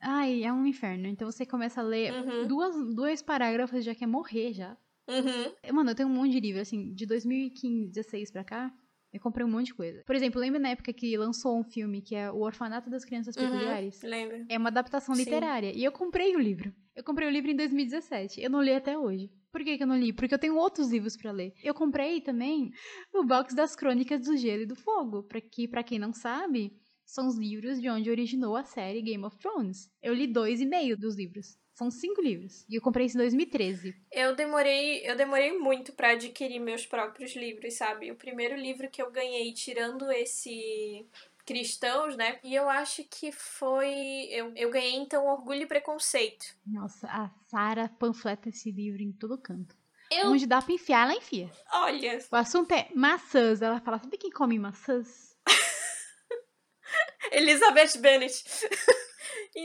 Ai, 0.00 0.44
é 0.44 0.52
um 0.52 0.64
inferno. 0.64 1.08
Então 1.08 1.30
você 1.30 1.44
começa 1.44 1.80
a 1.80 1.84
ler 1.84 2.12
uhum. 2.12 2.46
duas, 2.46 2.94
dois 2.94 3.20
parágrafos 3.20 3.84
já 3.84 3.94
quer 3.94 4.06
morrer 4.06 4.52
já. 4.52 4.76
Uhum. 5.10 5.74
Mano, 5.74 5.90
eu 5.90 5.94
tenho 5.94 6.08
um 6.08 6.12
monte 6.12 6.32
de 6.32 6.40
livro, 6.40 6.60
assim, 6.60 6.92
de 6.94 7.04
2015, 7.04 7.88
16 7.88 8.30
pra 8.30 8.44
cá, 8.44 8.72
eu 9.12 9.20
comprei 9.20 9.44
um 9.44 9.50
monte 9.50 9.66
de 9.66 9.74
coisa. 9.74 10.02
Por 10.06 10.14
exemplo, 10.14 10.40
lembra 10.40 10.60
na 10.60 10.68
época 10.70 10.92
que 10.92 11.16
lançou 11.16 11.58
um 11.58 11.64
filme 11.64 12.00
que 12.00 12.14
é 12.14 12.30
O 12.30 12.38
Orfanato 12.38 12.88
das 12.88 13.04
Crianças 13.04 13.36
uhum, 13.36 13.42
Peculiares? 13.42 14.00
Lembro. 14.02 14.46
É 14.48 14.56
uma 14.56 14.68
adaptação 14.68 15.14
Sim. 15.14 15.24
literária. 15.24 15.72
E 15.76 15.82
eu 15.82 15.90
comprei 15.90 16.36
o 16.36 16.38
livro. 16.38 16.72
Eu 16.94 17.02
comprei 17.02 17.26
o 17.26 17.30
livro 17.30 17.50
em 17.50 17.56
2017. 17.56 18.40
Eu 18.40 18.50
não 18.50 18.62
li 18.62 18.72
até 18.72 18.96
hoje. 18.96 19.30
Por 19.50 19.64
que, 19.64 19.76
que 19.76 19.82
eu 19.82 19.86
não 19.86 19.98
li? 19.98 20.12
Porque 20.12 20.32
eu 20.32 20.38
tenho 20.38 20.56
outros 20.56 20.90
livros 20.90 21.16
para 21.16 21.32
ler. 21.32 21.52
Eu 21.62 21.74
comprei 21.74 22.20
também 22.20 22.70
o 23.12 23.24
box 23.24 23.52
das 23.54 23.74
Crônicas 23.74 24.20
do 24.20 24.36
Gelo 24.36 24.62
e 24.62 24.66
do 24.66 24.76
Fogo, 24.76 25.24
para 25.24 25.40
que, 25.40 25.66
para 25.66 25.82
quem 25.82 25.98
não 25.98 26.12
sabe, 26.12 26.72
são 27.04 27.26
os 27.26 27.36
livros 27.36 27.80
de 27.80 27.90
onde 27.90 28.10
originou 28.10 28.54
a 28.54 28.62
série 28.62 29.02
Game 29.02 29.24
of 29.24 29.36
Thrones. 29.38 29.90
Eu 30.00 30.14
li 30.14 30.28
dois 30.28 30.60
e 30.60 30.66
meio 30.66 30.96
dos 30.96 31.16
livros 31.16 31.58
São 31.80 31.90
cinco 31.90 32.20
livros. 32.20 32.66
E 32.68 32.74
eu 32.74 32.82
comprei 32.82 33.06
esse 33.06 33.16
em 33.16 33.20
2013. 33.20 33.96
Eu 34.12 34.36
demorei, 34.36 35.00
eu 35.02 35.16
demorei 35.16 35.58
muito 35.58 35.94
para 35.94 36.10
adquirir 36.10 36.60
meus 36.60 36.84
próprios 36.84 37.34
livros, 37.34 37.72
sabe? 37.72 38.12
O 38.12 38.16
primeiro 38.16 38.54
livro 38.54 38.90
que 38.90 39.00
eu 39.00 39.10
ganhei, 39.10 39.50
tirando 39.54 40.12
esse 40.12 41.06
cristãos, 41.46 42.18
né? 42.18 42.38
E 42.44 42.54
eu 42.54 42.68
acho 42.68 43.02
que 43.04 43.32
foi. 43.32 44.28
Eu, 44.30 44.52
eu 44.56 44.70
ganhei 44.70 44.94
então 44.96 45.26
Orgulho 45.26 45.62
e 45.62 45.66
Preconceito. 45.66 46.54
Nossa, 46.66 47.06
a 47.06 47.30
Sara 47.46 47.88
panfleta 47.98 48.50
esse 48.50 48.70
livro 48.70 49.00
em 49.00 49.10
todo 49.12 49.38
canto. 49.38 49.74
Eu... 50.10 50.32
Onde 50.32 50.46
dá 50.46 50.60
pra 50.60 50.74
enfiar, 50.74 51.04
ela 51.04 51.16
enfia. 51.16 51.50
Olha. 51.72 52.18
O 52.30 52.36
assunto 52.36 52.72
é 52.72 52.90
maçãs. 52.94 53.62
Ela 53.62 53.80
fala: 53.80 53.98
sabe 53.98 54.18
quem 54.18 54.30
come 54.30 54.58
maçãs? 54.58 55.34
Elizabeth 57.32 57.96
Bennet. 57.98 58.44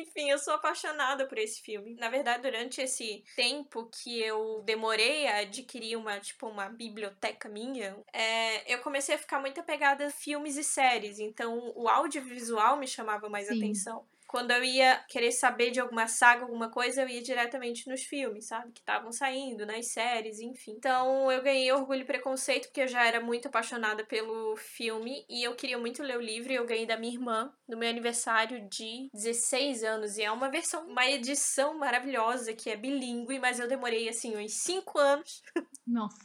Enfim, 0.01 0.29
eu 0.29 0.37
sou 0.37 0.53
apaixonada 0.53 1.27
por 1.27 1.37
esse 1.37 1.61
filme. 1.61 1.95
Na 1.95 2.09
verdade, 2.09 2.43
durante 2.43 2.81
esse 2.81 3.23
tempo 3.35 3.89
que 3.89 4.19
eu 4.19 4.61
demorei 4.65 5.27
a 5.27 5.37
adquirir 5.37 5.97
uma, 5.97 6.19
tipo, 6.19 6.47
uma 6.47 6.69
biblioteca 6.69 7.47
minha, 7.49 7.97
é, 8.13 8.73
eu 8.73 8.79
comecei 8.79 9.15
a 9.15 9.17
ficar 9.17 9.39
muito 9.39 9.59
apegada 9.59 10.07
a 10.07 10.11
filmes 10.11 10.57
e 10.57 10.63
séries. 10.63 11.19
Então, 11.19 11.71
o 11.75 11.87
audiovisual 11.87 12.77
me 12.77 12.87
chamava 12.87 13.29
mais 13.29 13.47
Sim. 13.47 13.57
atenção 13.57 14.05
quando 14.27 14.51
eu 14.51 14.63
ia 14.63 14.97
querer 15.07 15.31
saber 15.31 15.71
de 15.71 15.79
alguma 15.79 16.07
saga, 16.07 16.43
alguma 16.43 16.69
coisa, 16.69 17.01
eu 17.01 17.09
ia 17.09 17.21
diretamente 17.21 17.87
nos 17.87 18.03
filmes, 18.03 18.47
sabe? 18.47 18.71
Que 18.71 18.79
estavam 18.79 19.11
saindo, 19.11 19.65
nas 19.65 19.91
séries, 19.91 20.39
enfim. 20.39 20.71
Então 20.77 21.31
eu 21.31 21.41
ganhei 21.41 21.71
Orgulho 21.71 22.01
e 22.01 22.05
Preconceito, 22.05 22.67
porque 22.67 22.81
eu 22.81 22.87
já 22.87 23.05
era 23.05 23.19
muito 23.19 23.47
apaixonada 23.47 24.03
pelo 24.05 24.55
filme 24.57 25.25
e 25.29 25.43
eu 25.43 25.55
queria 25.55 25.77
muito 25.77 26.03
ler 26.03 26.17
o 26.17 26.21
livro 26.21 26.51
e 26.51 26.55
eu 26.55 26.65
ganhei 26.65 26.85
da 26.85 26.97
minha 26.97 27.13
irmã 27.13 27.53
no 27.67 27.77
meu 27.77 27.89
aniversário 27.89 28.67
de 28.69 29.09
16 29.13 29.83
anos. 29.83 30.17
E 30.17 30.23
é 30.23 30.31
uma 30.31 30.49
versão, 30.49 30.85
uma 30.87 31.07
edição 31.09 31.77
maravilhosa 31.77 32.53
que 32.53 32.69
é 32.69 32.75
bilíngue, 32.75 33.39
mas 33.39 33.59
eu 33.59 33.67
demorei 33.67 34.09
assim 34.09 34.35
uns 34.35 34.53
5 34.63 34.99
anos. 34.99 35.41
Nossa 35.85 36.15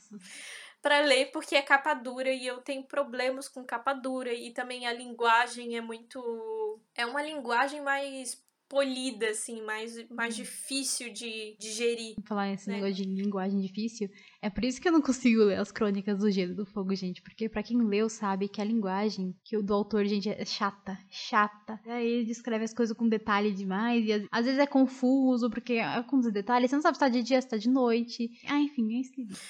para 0.83 1.01
ler 1.01 1.31
porque 1.31 1.55
é 1.55 1.63
capa 1.63 1.95
dura 1.95 2.31
e 2.31 2.47
eu 2.47 2.59
tenho 2.59 2.83
problemas 2.83 3.49
com 3.49 3.65
capa 3.65 3.93
dura 3.93 4.33
e 4.33 4.51
também 4.53 4.87
a 4.87 4.93
linguagem 4.93 5.77
é 5.77 5.81
muito 5.81 6.81
é 6.95 7.05
uma 7.05 7.23
linguagem 7.23 7.81
mais 7.81 8.43
polida 8.71 9.31
assim, 9.31 9.61
mais 9.63 10.09
mais 10.09 10.37
uhum. 10.37 10.45
difícil 10.45 11.13
de 11.13 11.57
digerir. 11.59 12.15
Falar 12.25 12.53
esse 12.53 12.69
né? 12.69 12.77
negócio 12.77 12.95
de 12.95 13.05
linguagem 13.05 13.61
difícil, 13.61 14.09
é 14.41 14.49
por 14.49 14.65
isso 14.65 14.81
que 14.81 14.87
eu 14.87 14.93
não 14.93 15.03
consigo 15.03 15.43
ler 15.43 15.59
as 15.59 15.73
crônicas 15.73 16.21
do 16.21 16.31
Gelo 16.31 16.55
do 16.55 16.65
Fogo, 16.65 16.95
gente, 16.95 17.21
porque 17.21 17.49
para 17.49 17.65
quem 17.65 17.83
leu 17.83 18.09
sabe 18.09 18.49
que 18.49 18.61
a 18.61 18.65
linguagem 18.65 19.35
que 19.45 19.57
o 19.57 19.63
do 19.63 19.75
autor, 19.75 20.07
gente, 20.07 20.29
é 20.29 20.45
chata, 20.45 20.97
chata. 21.11 21.81
Aí 21.85 22.07
ele 22.07 22.25
descreve 22.25 22.65
as 22.65 22.73
coisas 22.73 22.97
com 22.97 23.09
detalhe 23.09 23.53
demais 23.53 24.07
e 24.07 24.29
às, 24.31 24.45
vezes 24.45 24.61
é 24.61 24.67
confuso 24.67 25.51
porque 25.51 25.75
é 25.75 26.03
com 26.05 26.19
os 26.19 26.33
detalhes, 26.33 26.71
você 26.71 26.77
não 26.77 26.83
sabe 26.83 26.97
se 26.97 27.01
tá 27.01 27.09
de 27.09 27.25
dia, 27.25 27.43
se 27.43 27.49
tá 27.49 27.57
de 27.57 27.69
noite. 27.69 28.31
Ah, 28.47 28.61
enfim, 28.61 28.97
é 28.97 29.01
esquisito. 29.01 29.41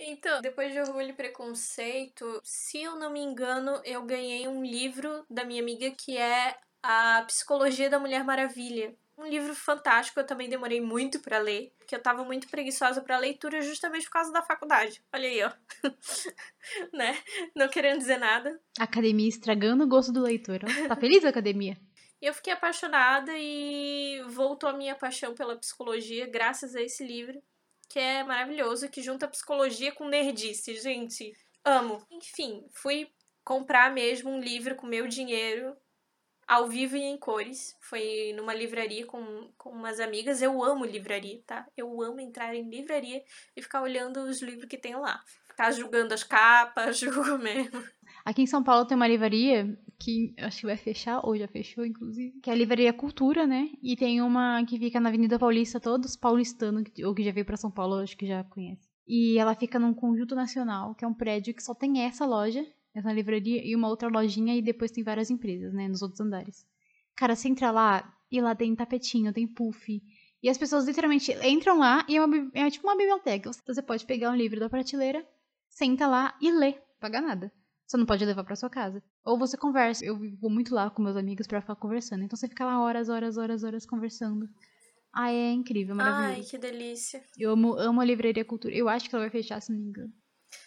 Então, 0.00 0.40
depois 0.40 0.72
de 0.72 0.80
Orgulho 0.80 1.10
e 1.10 1.12
Preconceito, 1.12 2.40
se 2.44 2.80
eu 2.80 2.96
não 2.96 3.10
me 3.10 3.20
engano, 3.20 3.80
eu 3.84 4.02
ganhei 4.04 4.46
um 4.46 4.64
livro 4.64 5.24
da 5.28 5.44
minha 5.44 5.60
amiga 5.60 5.90
que 5.90 6.16
é 6.16 6.56
A 6.82 7.24
Psicologia 7.26 7.90
da 7.90 7.98
Mulher 7.98 8.22
Maravilha. 8.22 8.94
Um 9.16 9.26
livro 9.26 9.52
fantástico, 9.56 10.20
eu 10.20 10.26
também 10.26 10.48
demorei 10.48 10.80
muito 10.80 11.18
para 11.18 11.38
ler, 11.38 11.72
porque 11.76 11.96
eu 11.96 12.00
tava 12.00 12.22
muito 12.22 12.48
preguiçosa 12.48 13.00
para 13.00 13.18
leitura 13.18 13.60
justamente 13.60 14.04
por 14.04 14.12
causa 14.12 14.32
da 14.32 14.40
faculdade. 14.40 15.02
Olha 15.12 15.28
aí, 15.28 15.42
ó. 15.42 15.50
né? 16.94 17.18
Não 17.56 17.68
querendo 17.68 17.98
dizer 17.98 18.18
nada. 18.18 18.60
Academia 18.78 19.28
estragando 19.28 19.82
o 19.82 19.88
gosto 19.88 20.12
do 20.12 20.22
leitor. 20.22 20.60
Tá 20.86 20.94
feliz, 20.94 21.24
academia? 21.24 21.76
E 22.20 22.26
eu 22.26 22.34
fiquei 22.34 22.52
apaixonada 22.52 23.30
e 23.36 24.20
voltou 24.26 24.68
a 24.68 24.72
minha 24.72 24.96
paixão 24.96 25.36
pela 25.36 25.54
psicologia 25.54 26.26
graças 26.26 26.74
a 26.74 26.82
esse 26.82 27.06
livro 27.06 27.40
que 27.88 27.98
é 27.98 28.22
maravilhoso, 28.22 28.88
que 28.88 29.02
junta 29.02 29.26
psicologia 29.26 29.92
com 29.92 30.08
nerdice, 30.08 30.80
gente. 30.80 31.32
Amo. 31.64 32.04
Enfim, 32.10 32.66
fui 32.74 33.10
comprar 33.44 33.92
mesmo 33.92 34.30
um 34.30 34.40
livro 34.40 34.74
com 34.74 34.86
meu 34.86 35.08
dinheiro, 35.08 35.74
ao 36.46 36.66
vivo 36.66 36.96
e 36.96 37.02
em 37.02 37.16
cores. 37.16 37.76
Foi 37.80 38.32
numa 38.36 38.54
livraria 38.54 39.06
com, 39.06 39.50
com 39.56 39.70
umas 39.70 40.00
amigas. 40.00 40.42
Eu 40.42 40.62
amo 40.62 40.84
livraria, 40.84 41.40
tá? 41.46 41.66
Eu 41.76 42.02
amo 42.02 42.20
entrar 42.20 42.54
em 42.54 42.68
livraria 42.68 43.22
e 43.56 43.62
ficar 43.62 43.82
olhando 43.82 44.20
os 44.20 44.42
livros 44.42 44.68
que 44.68 44.78
tem 44.78 44.94
lá. 44.96 45.22
Ficar 45.48 45.70
julgando 45.72 46.14
as 46.14 46.22
capas, 46.22 46.98
julgo 47.00 47.38
mesmo. 47.38 47.82
Aqui 48.24 48.42
em 48.42 48.46
São 48.46 48.62
Paulo 48.62 48.86
tem 48.86 48.96
uma 48.96 49.08
livraria 49.08 49.78
que 49.98 50.32
acho 50.38 50.60
que 50.60 50.66
vai 50.66 50.76
fechar, 50.76 51.20
ou 51.24 51.36
já 51.36 51.48
fechou, 51.48 51.84
inclusive, 51.84 52.40
que 52.40 52.48
é 52.48 52.52
a 52.52 52.56
Livraria 52.56 52.92
Cultura, 52.92 53.46
né? 53.46 53.70
E 53.82 53.96
tem 53.96 54.22
uma 54.22 54.64
que 54.64 54.78
fica 54.78 55.00
na 55.00 55.08
Avenida 55.08 55.38
Paulista, 55.38 55.80
todos 55.80 56.16
paulistanos, 56.16 56.84
ou 57.04 57.14
que 57.14 57.24
já 57.24 57.32
veio 57.32 57.44
para 57.44 57.56
São 57.56 57.70
Paulo, 57.70 57.96
acho 57.96 58.16
que 58.16 58.26
já 58.26 58.44
conhece. 58.44 58.88
E 59.06 59.38
ela 59.38 59.54
fica 59.54 59.78
num 59.78 59.92
conjunto 59.92 60.34
nacional, 60.34 60.94
que 60.94 61.04
é 61.04 61.08
um 61.08 61.14
prédio 61.14 61.54
que 61.54 61.62
só 61.62 61.74
tem 61.74 62.02
essa 62.02 62.24
loja, 62.24 62.64
essa 62.94 63.12
livraria, 63.12 63.60
e 63.64 63.74
uma 63.74 63.88
outra 63.88 64.08
lojinha, 64.08 64.54
e 64.54 64.62
depois 64.62 64.90
tem 64.92 65.02
várias 65.02 65.30
empresas, 65.30 65.72
né, 65.72 65.88
nos 65.88 66.02
outros 66.02 66.20
andares. 66.20 66.64
Cara, 67.16 67.34
você 67.34 67.48
entra 67.48 67.70
lá, 67.70 68.14
e 68.30 68.40
lá 68.40 68.54
tem 68.54 68.74
tapetinho, 68.76 69.32
tem 69.32 69.48
puff, 69.48 70.00
e 70.40 70.48
as 70.48 70.56
pessoas 70.56 70.86
literalmente 70.86 71.32
entram 71.44 71.78
lá, 71.78 72.06
e 72.08 72.16
é, 72.16 72.24
uma, 72.24 72.50
é 72.54 72.70
tipo 72.70 72.86
uma 72.86 72.96
biblioteca. 72.96 73.50
Você 73.66 73.82
pode 73.82 74.06
pegar 74.06 74.30
um 74.30 74.36
livro 74.36 74.60
da 74.60 74.70
prateleira, 74.70 75.26
senta 75.68 76.06
lá 76.06 76.36
e 76.40 76.52
lê, 76.52 76.74
paga 77.00 77.20
nada. 77.20 77.52
Você 77.88 77.96
não 77.96 78.04
pode 78.04 78.22
levar 78.22 78.44
para 78.44 78.54
sua 78.54 78.68
casa. 78.68 79.02
Ou 79.24 79.38
você 79.38 79.56
conversa. 79.56 80.04
Eu 80.04 80.18
vou 80.38 80.50
muito 80.50 80.74
lá 80.74 80.90
com 80.90 81.00
meus 81.00 81.16
amigos 81.16 81.46
para 81.46 81.62
ficar 81.62 81.74
conversando. 81.74 82.22
Então 82.22 82.36
você 82.36 82.46
fica 82.46 82.66
lá 82.66 82.82
horas, 82.82 83.08
horas, 83.08 83.38
horas, 83.38 83.64
horas 83.64 83.86
conversando. 83.86 84.46
Ah, 85.10 85.32
é 85.32 85.52
incrível, 85.52 85.96
maravilhoso. 85.96 86.40
Ai, 86.40 86.44
que 86.44 86.58
delícia. 86.58 87.24
Eu 87.38 87.50
amo, 87.52 87.78
amo 87.78 88.02
a 88.02 88.04
livraria 88.04 88.44
cultura. 88.44 88.74
Eu 88.74 88.90
acho 88.90 89.08
que 89.08 89.14
ela 89.14 89.24
vai 89.24 89.30
fechar, 89.30 89.58
se 89.62 89.72
não 89.72 89.78
me 89.80 89.88
engano. 89.88 90.12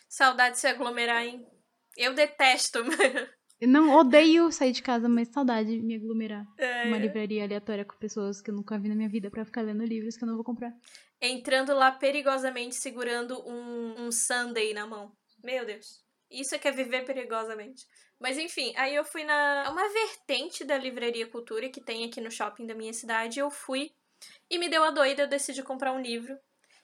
Saudade 0.09 0.55
de 0.55 0.61
se 0.61 0.67
aglomerar, 0.67 1.23
hein? 1.23 1.45
Eu 1.95 2.15
detesto. 2.15 2.79
Eu 3.61 3.67
não 3.67 3.95
odeio 3.95 4.51
sair 4.51 4.71
de 4.71 4.81
casa, 4.81 5.07
mas 5.07 5.27
saudade 5.27 5.69
de 5.69 5.83
me 5.83 5.95
aglomerar. 5.95 6.43
É. 6.57 6.87
Uma 6.87 6.97
livraria 6.97 7.43
aleatória 7.43 7.85
com 7.85 7.95
pessoas 7.97 8.41
que 8.41 8.49
eu 8.49 8.55
nunca 8.55 8.79
vi 8.79 8.89
na 8.89 8.95
minha 8.95 9.07
vida 9.07 9.29
para 9.29 9.45
ficar 9.45 9.61
lendo 9.61 9.85
livros 9.85 10.17
que 10.17 10.23
eu 10.23 10.27
não 10.27 10.33
vou 10.33 10.43
comprar. 10.43 10.73
Entrando 11.21 11.71
lá 11.75 11.91
perigosamente 11.91 12.73
segurando 12.73 13.39
um, 13.47 14.07
um 14.07 14.11
Sunday 14.11 14.73
na 14.73 14.87
mão. 14.87 15.15
Meu 15.43 15.63
Deus. 15.63 16.03
Isso 16.31 16.55
é 16.55 16.59
que 16.59 16.67
é 16.67 16.71
viver 16.71 17.05
perigosamente. 17.05 17.85
Mas 18.19 18.37
enfim, 18.37 18.73
aí 18.77 18.95
eu 18.95 19.03
fui 19.03 19.23
na. 19.23 19.69
Uma 19.69 19.87
vertente 19.89 20.63
da 20.63 20.77
Livraria 20.77 21.27
Cultura 21.27 21.69
que 21.69 21.81
tem 21.81 22.05
aqui 22.05 22.21
no 22.21 22.31
shopping 22.31 22.65
da 22.65 22.73
minha 22.73 22.93
cidade. 22.93 23.39
Eu 23.39 23.51
fui 23.51 23.91
e 24.49 24.57
me 24.57 24.69
deu 24.69 24.83
a 24.83 24.91
doida, 24.91 25.23
eu 25.23 25.27
decidi 25.27 25.61
comprar 25.61 25.91
um 25.91 26.01
livro. 26.01 26.37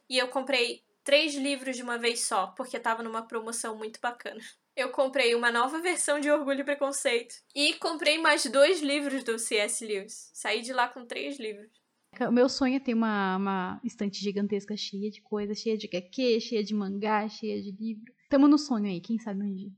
E 0.10 0.18
eu 0.18 0.28
comprei 0.28 0.84
três 1.04 1.36
livros 1.36 1.76
de 1.76 1.84
uma 1.84 1.98
vez 1.98 2.26
só, 2.26 2.48
porque 2.48 2.80
tava 2.80 3.04
numa 3.04 3.28
promoção 3.28 3.78
muito 3.78 4.00
bacana. 4.02 4.42
Eu 4.76 4.92
comprei 4.92 5.34
uma 5.34 5.52
nova 5.52 5.80
versão 5.80 6.20
de 6.20 6.30
Orgulho 6.30 6.62
e 6.62 6.64
Preconceito. 6.64 7.36
E 7.56 7.74
comprei 7.76 8.18
mais 8.18 8.46
dois 8.46 8.82
livros 8.82 9.24
do 9.24 9.40
C.S. 9.40 9.86
Lewis. 9.86 10.30
Saí 10.34 10.62
de 10.62 10.74
lá 10.74 10.88
com 10.88 11.06
três 11.06 11.40
livros. 11.40 11.72
O 12.20 12.32
meu 12.32 12.50
sonho 12.50 12.76
é 12.76 12.80
ter 12.80 12.94
uma, 12.94 13.38
uma 13.38 13.82
estante 13.84 14.20
gigantesca 14.20 14.76
cheia 14.76 15.10
de 15.10 15.22
coisas, 15.22 15.60
cheia 15.60 15.78
de 15.78 15.88
HQ, 15.88 16.40
cheia 16.42 16.64
de 16.64 16.74
mangá, 16.74 17.28
cheia 17.28 17.62
de 17.62 17.72
livro. 17.72 18.12
Tamo 18.30 18.48
no 18.48 18.58
sonho 18.58 18.86
aí, 18.88 19.00
quem 19.00 19.18
sabe 19.18 19.44
um 19.44 19.54
dia. 19.54 19.72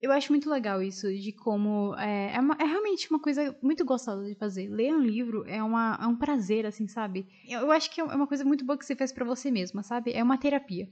Eu 0.00 0.10
acho 0.10 0.32
muito 0.32 0.50
legal 0.50 0.82
isso, 0.82 1.06
de 1.12 1.30
como. 1.30 1.94
É, 1.96 2.34
é, 2.34 2.40
uma, 2.40 2.56
é, 2.58 2.64
realmente 2.64 3.08
uma 3.08 3.20
coisa 3.20 3.56
muito 3.62 3.84
gostosa 3.84 4.26
de 4.26 4.34
fazer. 4.34 4.68
Ler 4.68 4.92
um 4.92 5.00
livro 5.00 5.44
é, 5.46 5.62
uma, 5.62 5.96
é 6.02 6.06
um 6.06 6.16
prazer, 6.16 6.66
assim, 6.66 6.88
sabe? 6.88 7.24
Eu, 7.48 7.60
eu 7.60 7.70
acho 7.70 7.88
que 7.88 8.00
é 8.00 8.04
uma 8.04 8.26
coisa 8.26 8.44
muito 8.44 8.64
boa 8.64 8.76
que 8.76 8.84
você 8.84 8.96
faz 8.96 9.12
para 9.12 9.24
você 9.24 9.48
mesma, 9.48 9.82
sabe? 9.84 10.12
É 10.12 10.22
uma 10.22 10.36
terapia. 10.36 10.88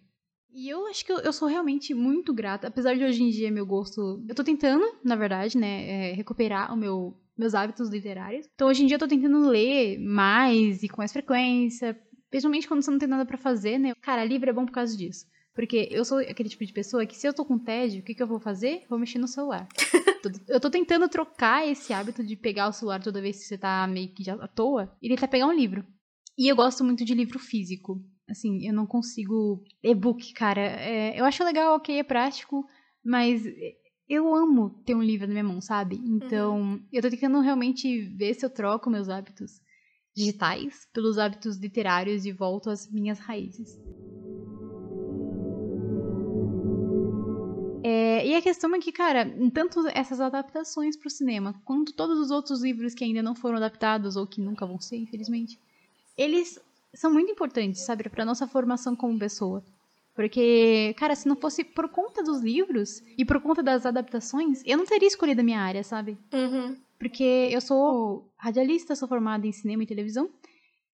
E 0.52 0.68
eu 0.68 0.86
acho 0.86 1.04
que 1.04 1.10
eu, 1.10 1.18
eu, 1.18 1.32
sou 1.32 1.48
realmente 1.48 1.92
muito 1.94 2.32
grata, 2.32 2.68
apesar 2.68 2.96
de 2.96 3.04
hoje 3.04 3.22
em 3.22 3.30
dia 3.30 3.50
meu 3.50 3.66
gosto. 3.66 4.24
Eu 4.28 4.34
tô 4.34 4.44
tentando, 4.44 4.84
na 5.02 5.16
verdade, 5.16 5.58
né, 5.58 6.10
é, 6.10 6.12
recuperar 6.12 6.72
o 6.72 6.76
meu, 6.76 7.16
meus 7.36 7.54
hábitos 7.54 7.88
literários. 7.88 8.46
Então 8.54 8.68
hoje 8.68 8.84
em 8.84 8.86
dia 8.86 8.94
eu 8.94 9.00
tô 9.00 9.08
tentando 9.08 9.48
ler 9.48 9.98
mais 9.98 10.82
e 10.82 10.88
com 10.88 10.98
mais 10.98 11.12
frequência, 11.12 12.00
principalmente 12.30 12.68
quando 12.68 12.82
você 12.82 12.90
não 12.90 12.98
tem 12.98 13.08
nada 13.08 13.26
para 13.26 13.36
fazer, 13.36 13.78
né? 13.78 13.92
Cara, 14.00 14.24
livro 14.24 14.50
é 14.50 14.52
bom 14.52 14.66
por 14.66 14.72
causa 14.72 14.96
disso. 14.96 15.26
Porque 15.54 15.88
eu 15.90 16.04
sou 16.04 16.18
aquele 16.18 16.48
tipo 16.48 16.64
de 16.64 16.72
pessoa 16.72 17.04
que 17.04 17.16
se 17.16 17.26
eu 17.26 17.34
tô 17.34 17.44
com 17.44 17.58
tédio, 17.58 18.00
o 18.00 18.04
que, 18.04 18.14
que 18.14 18.22
eu 18.22 18.26
vou 18.26 18.38
fazer? 18.38 18.84
Vou 18.88 18.98
mexer 18.98 19.18
no 19.18 19.26
celular. 19.26 19.68
eu 20.48 20.60
tô 20.60 20.70
tentando 20.70 21.08
trocar 21.08 21.66
esse 21.66 21.92
hábito 21.92 22.24
de 22.24 22.36
pegar 22.36 22.68
o 22.68 22.72
celular 22.72 23.02
toda 23.02 23.20
vez 23.20 23.38
que 23.38 23.44
você 23.44 23.58
tá 23.58 23.86
meio 23.86 24.12
que 24.14 24.22
já 24.22 24.34
à 24.34 24.46
toa 24.46 24.92
e 25.02 25.08
tentar 25.08 25.28
pegar 25.28 25.46
um 25.46 25.52
livro. 25.52 25.84
E 26.38 26.48
eu 26.48 26.56
gosto 26.56 26.84
muito 26.84 27.04
de 27.04 27.14
livro 27.14 27.38
físico. 27.38 28.00
Assim, 28.28 28.66
eu 28.66 28.72
não 28.72 28.86
consigo. 28.86 29.62
E-book, 29.82 30.32
cara. 30.34 30.60
É, 30.60 31.18
eu 31.20 31.24
acho 31.24 31.42
legal, 31.42 31.74
ok, 31.76 31.98
é 31.98 32.04
prático, 32.04 32.64
mas 33.04 33.42
eu 34.08 34.34
amo 34.34 34.70
ter 34.84 34.94
um 34.94 35.02
livro 35.02 35.26
na 35.26 35.32
minha 35.32 35.44
mão, 35.44 35.60
sabe? 35.60 36.00
Então, 36.04 36.60
uhum. 36.60 36.84
eu 36.92 37.02
tô 37.02 37.10
tentando 37.10 37.40
realmente 37.40 38.02
ver 38.16 38.34
se 38.34 38.46
eu 38.46 38.50
troco 38.50 38.88
meus 38.88 39.08
hábitos 39.08 39.60
digitais 40.14 40.88
pelos 40.92 41.18
hábitos 41.18 41.56
literários 41.58 42.24
e 42.24 42.32
volto 42.32 42.70
às 42.70 42.90
minhas 42.90 43.18
raízes. 43.18 43.78
A 48.40 48.42
questão 48.42 48.74
é 48.74 48.78
que, 48.80 48.90
cara, 48.90 49.30
tanto 49.54 49.86
essas 49.88 50.20
adaptações 50.20 50.96
para 50.96 51.06
o 51.06 51.10
cinema, 51.10 51.54
quanto 51.64 51.92
todos 51.92 52.18
os 52.18 52.30
outros 52.30 52.62
livros 52.62 52.94
que 52.94 53.04
ainda 53.04 53.22
não 53.22 53.34
foram 53.34 53.56
adaptados 53.56 54.16
ou 54.16 54.26
que 54.26 54.40
nunca 54.40 54.66
vão 54.66 54.80
ser, 54.80 54.96
infelizmente, 54.96 55.58
eles 56.16 56.58
são 56.92 57.12
muito 57.12 57.30
importantes, 57.30 57.82
sabe, 57.82 58.08
para 58.08 58.24
nossa 58.24 58.48
formação 58.48 58.96
como 58.96 59.18
pessoa. 59.18 59.62
Porque, 60.14 60.94
cara, 60.98 61.14
se 61.14 61.28
não 61.28 61.36
fosse 61.36 61.62
por 61.62 61.88
conta 61.88 62.22
dos 62.22 62.42
livros 62.42 63.02
e 63.16 63.24
por 63.24 63.40
conta 63.40 63.62
das 63.62 63.86
adaptações, 63.86 64.62
eu 64.66 64.76
não 64.76 64.84
teria 64.84 65.08
escolhido 65.08 65.40
a 65.40 65.44
minha 65.44 65.60
área, 65.60 65.84
sabe? 65.84 66.18
Uhum. 66.32 66.76
Porque 66.98 67.48
eu 67.50 67.60
sou 67.60 68.28
radialista, 68.36 68.96
sou 68.96 69.08
formada 69.08 69.46
em 69.46 69.52
cinema 69.52 69.82
e 69.82 69.86
televisão. 69.86 70.28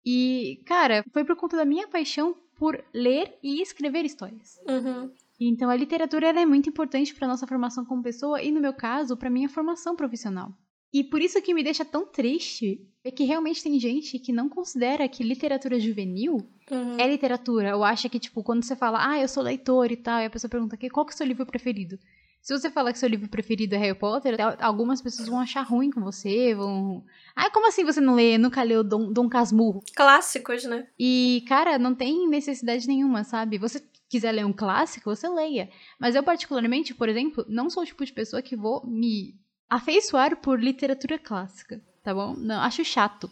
E, 0.05 0.61
cara, 0.67 1.05
foi 1.13 1.25
por 1.25 1.35
conta 1.35 1.57
da 1.57 1.65
minha 1.65 1.89
paixão 1.89 2.37
por 2.57 2.83
ler 2.93 3.37
e 3.43 3.61
escrever 3.61 4.05
histórias. 4.05 4.61
Uhum. 4.69 5.11
Então, 5.38 5.68
a 5.68 5.77
literatura 5.77 6.29
é 6.29 6.46
muito 6.46 6.68
importante 6.68 7.14
para 7.14 7.29
nossa 7.29 7.46
formação 7.46 7.85
como 7.85 8.03
pessoa 8.03 8.42
e, 8.42 8.51
no 8.51 8.61
meu 8.61 8.72
caso, 8.72 9.16
para 9.16 9.31
minha 9.31 9.49
formação 9.49 9.94
profissional. 9.94 10.53
E 10.92 11.05
por 11.05 11.20
isso 11.20 11.42
que 11.42 11.53
me 11.53 11.62
deixa 11.62 11.85
tão 11.85 12.07
triste 12.07 12.81
é 13.05 13.11
que 13.11 13.25
realmente 13.25 13.62
tem 13.62 13.79
gente 13.79 14.18
que 14.18 14.33
não 14.33 14.49
considera 14.49 15.09
que 15.09 15.22
literatura 15.22 15.79
juvenil 15.79 16.38
Uhum. 16.70 16.96
é 16.99 17.07
literatura. 17.07 17.77
Ou 17.77 17.85
acha 17.85 18.09
que, 18.09 18.18
tipo, 18.18 18.42
quando 18.42 18.64
você 18.64 18.75
fala, 18.75 19.11
ah, 19.11 19.20
eu 19.20 19.29
sou 19.29 19.42
leitor 19.42 19.92
e 19.92 19.96
tal, 19.96 20.20
e 20.20 20.25
a 20.25 20.31
pessoa 20.31 20.51
pergunta 20.51 20.77
qual 20.90 21.05
que 21.05 21.12
é 21.12 21.14
o 21.14 21.16
seu 21.18 21.27
livro 21.27 21.44
preferido? 21.44 21.99
Se 22.40 22.57
você 22.57 22.70
falar 22.70 22.92
que 22.92 22.99
seu 22.99 23.09
livro 23.09 23.29
preferido 23.29 23.75
é 23.75 23.79
Harry 23.79 23.99
Potter, 23.99 24.37
algumas 24.61 25.03
pessoas 25.03 25.29
vão 25.29 25.40
achar 25.40 25.62
ruim 25.62 25.90
com 25.90 26.01
você, 26.01 26.55
vão. 26.55 27.05
Ah, 27.35 27.51
como 27.51 27.66
assim 27.66 27.85
você 27.85 28.01
não 28.01 28.14
lê, 28.14 28.38
nunca 28.38 28.62
leu 28.62 28.85
Dom, 28.85 29.12
Dom 29.12 29.29
Casmurro? 29.29 29.83
Clássicos, 29.96 30.64
né? 30.64 30.87
E, 30.99 31.44
cara, 31.49 31.77
não 31.77 31.92
tem 31.94 32.29
necessidade 32.29 32.87
nenhuma, 32.87 33.25
sabe? 33.25 33.59
Você 33.59 33.83
quiser 34.09 34.33
ler 34.33 34.47
um 34.47 34.53
clássico, 34.53 35.14
você 35.14 35.29
leia. 35.29 35.71
Mas 35.99 36.14
eu, 36.14 36.23
particularmente, 36.23 36.95
por 36.95 37.09
exemplo, 37.09 37.45
não 37.49 37.71
sou 37.71 37.83
o 37.83 37.87
tipo 37.87 38.05
de 38.05 38.12
pessoa 38.12 38.42
que 38.42 38.57
vou 38.57 38.87
me 38.87 39.35
afeiçoar 39.69 40.37
por 40.37 40.61
literatura 40.61 41.19
clássica, 41.19 41.83
tá 42.03 42.14
bom? 42.14 42.35
Não, 42.37 42.61
acho 42.61 42.85
chato. 42.85 43.31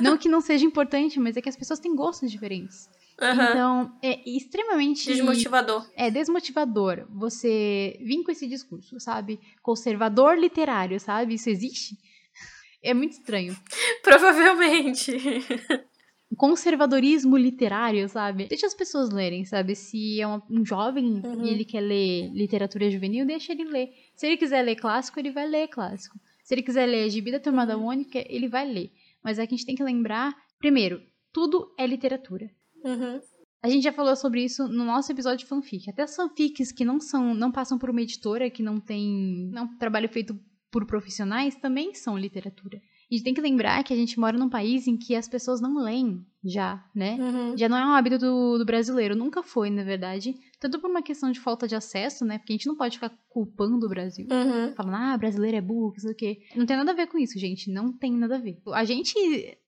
Não 0.00 0.18
que 0.18 0.28
não 0.28 0.40
seja 0.40 0.64
importante, 0.64 1.20
mas 1.20 1.36
é 1.36 1.40
que 1.40 1.48
as 1.48 1.56
pessoas 1.56 1.78
têm 1.78 1.94
gostos 1.94 2.30
diferentes. 2.30 2.88
Uhum. 3.20 3.32
Então, 3.32 3.98
é 4.02 4.20
extremamente. 4.28 5.06
Desmotivador. 5.06 5.88
É 5.96 6.10
desmotivador 6.10 7.06
você 7.10 7.98
vir 8.00 8.22
com 8.22 8.30
esse 8.30 8.46
discurso, 8.46 8.98
sabe? 9.00 9.40
Conservador 9.62 10.38
literário, 10.38 11.00
sabe? 11.00 11.34
Isso 11.34 11.50
existe? 11.50 11.96
É 12.82 12.94
muito 12.94 13.12
estranho. 13.12 13.56
Provavelmente. 14.02 15.16
Conservadorismo 16.36 17.36
literário, 17.36 18.08
sabe? 18.08 18.46
Deixa 18.46 18.66
as 18.66 18.74
pessoas 18.74 19.10
lerem, 19.10 19.44
sabe? 19.44 19.74
Se 19.74 20.20
é 20.20 20.26
um, 20.28 20.40
um 20.50 20.64
jovem 20.64 21.20
Uhum. 21.24 21.44
e 21.44 21.48
ele 21.50 21.64
quer 21.64 21.80
ler 21.80 22.30
literatura 22.32 22.90
juvenil, 22.90 23.26
deixa 23.26 23.52
ele 23.52 23.64
ler. 23.64 23.88
Se 24.14 24.26
ele 24.26 24.36
quiser 24.36 24.62
ler 24.62 24.76
clássico, 24.76 25.18
ele 25.18 25.30
vai 25.30 25.48
ler 25.48 25.68
clássico. 25.68 26.18
Se 26.44 26.54
ele 26.54 26.62
quiser 26.62 26.86
ler 26.86 27.08
Gibi 27.10 27.30
da 27.32 27.40
Turma 27.40 27.66
da 27.66 27.76
Mônica, 27.76 28.24
ele 28.28 28.48
vai 28.48 28.66
ler. 28.70 28.90
Mas 29.22 29.38
é 29.38 29.46
que 29.46 29.54
a 29.54 29.56
gente 29.56 29.66
tem 29.66 29.74
que 29.74 29.82
lembrar, 29.82 30.34
primeiro, 30.58 31.02
tudo 31.32 31.74
é 31.78 31.86
literatura. 31.86 32.48
Uhum. 32.84 33.20
A 33.62 33.68
gente 33.68 33.82
já 33.82 33.92
falou 33.92 34.14
sobre 34.14 34.44
isso 34.44 34.68
no 34.68 34.84
nosso 34.84 35.10
episódio 35.10 35.38
de 35.40 35.46
fanfic. 35.46 35.90
Até 35.90 36.02
as 36.02 36.14
fanfics 36.14 36.70
que 36.70 36.84
não 36.84 37.00
são, 37.00 37.34
não 37.34 37.50
passam 37.50 37.76
por 37.78 37.90
uma 37.90 38.00
editora, 38.00 38.48
que 38.48 38.62
não 38.62 38.78
tem, 38.78 39.50
não 39.52 39.76
trabalho 39.76 40.08
feito 40.08 40.38
por 40.70 40.86
profissionais, 40.86 41.56
também 41.56 41.92
são 41.94 42.16
literatura. 42.16 42.80
E 43.10 43.14
a 43.14 43.16
gente 43.16 43.24
tem 43.24 43.34
que 43.34 43.40
lembrar 43.40 43.82
que 43.82 43.92
a 43.92 43.96
gente 43.96 44.20
mora 44.20 44.36
num 44.36 44.50
país 44.50 44.86
em 44.86 44.96
que 44.96 45.14
as 45.14 45.26
pessoas 45.26 45.60
não 45.60 45.82
leem 45.82 46.26
já, 46.44 46.84
né? 46.94 47.16
Uhum. 47.18 47.56
Já 47.56 47.68
não 47.68 47.76
é 47.76 47.86
um 47.86 47.90
hábito 47.90 48.18
do, 48.18 48.58
do 48.58 48.64
brasileiro, 48.66 49.16
nunca 49.16 49.42
foi, 49.42 49.70
na 49.70 49.82
verdade. 49.82 50.34
Tanto 50.60 50.78
por 50.78 50.90
uma 50.90 51.02
questão 51.02 51.32
de 51.32 51.40
falta 51.40 51.66
de 51.66 51.74
acesso, 51.74 52.24
né? 52.24 52.38
Porque 52.38 52.52
a 52.52 52.56
gente 52.56 52.66
não 52.66 52.76
pode 52.76 52.96
ficar 52.96 53.10
culpando 53.28 53.86
o 53.86 53.88
Brasil. 53.88 54.26
Uhum. 54.30 54.74
Falando, 54.74 54.94
ah, 54.94 55.16
brasileiro 55.16 55.56
é 55.56 55.60
burro, 55.60 55.92
que 55.92 56.00
sei 56.00 56.12
o 56.12 56.14
quê. 56.14 56.38
Não 56.54 56.66
tem 56.66 56.76
nada 56.76 56.92
a 56.92 56.94
ver 56.94 57.06
com 57.06 57.18
isso, 57.18 57.38
gente. 57.38 57.70
Não 57.70 57.92
tem 57.92 58.12
nada 58.12 58.36
a 58.36 58.40
ver. 58.40 58.60
A 58.72 58.84
gente 58.84 59.14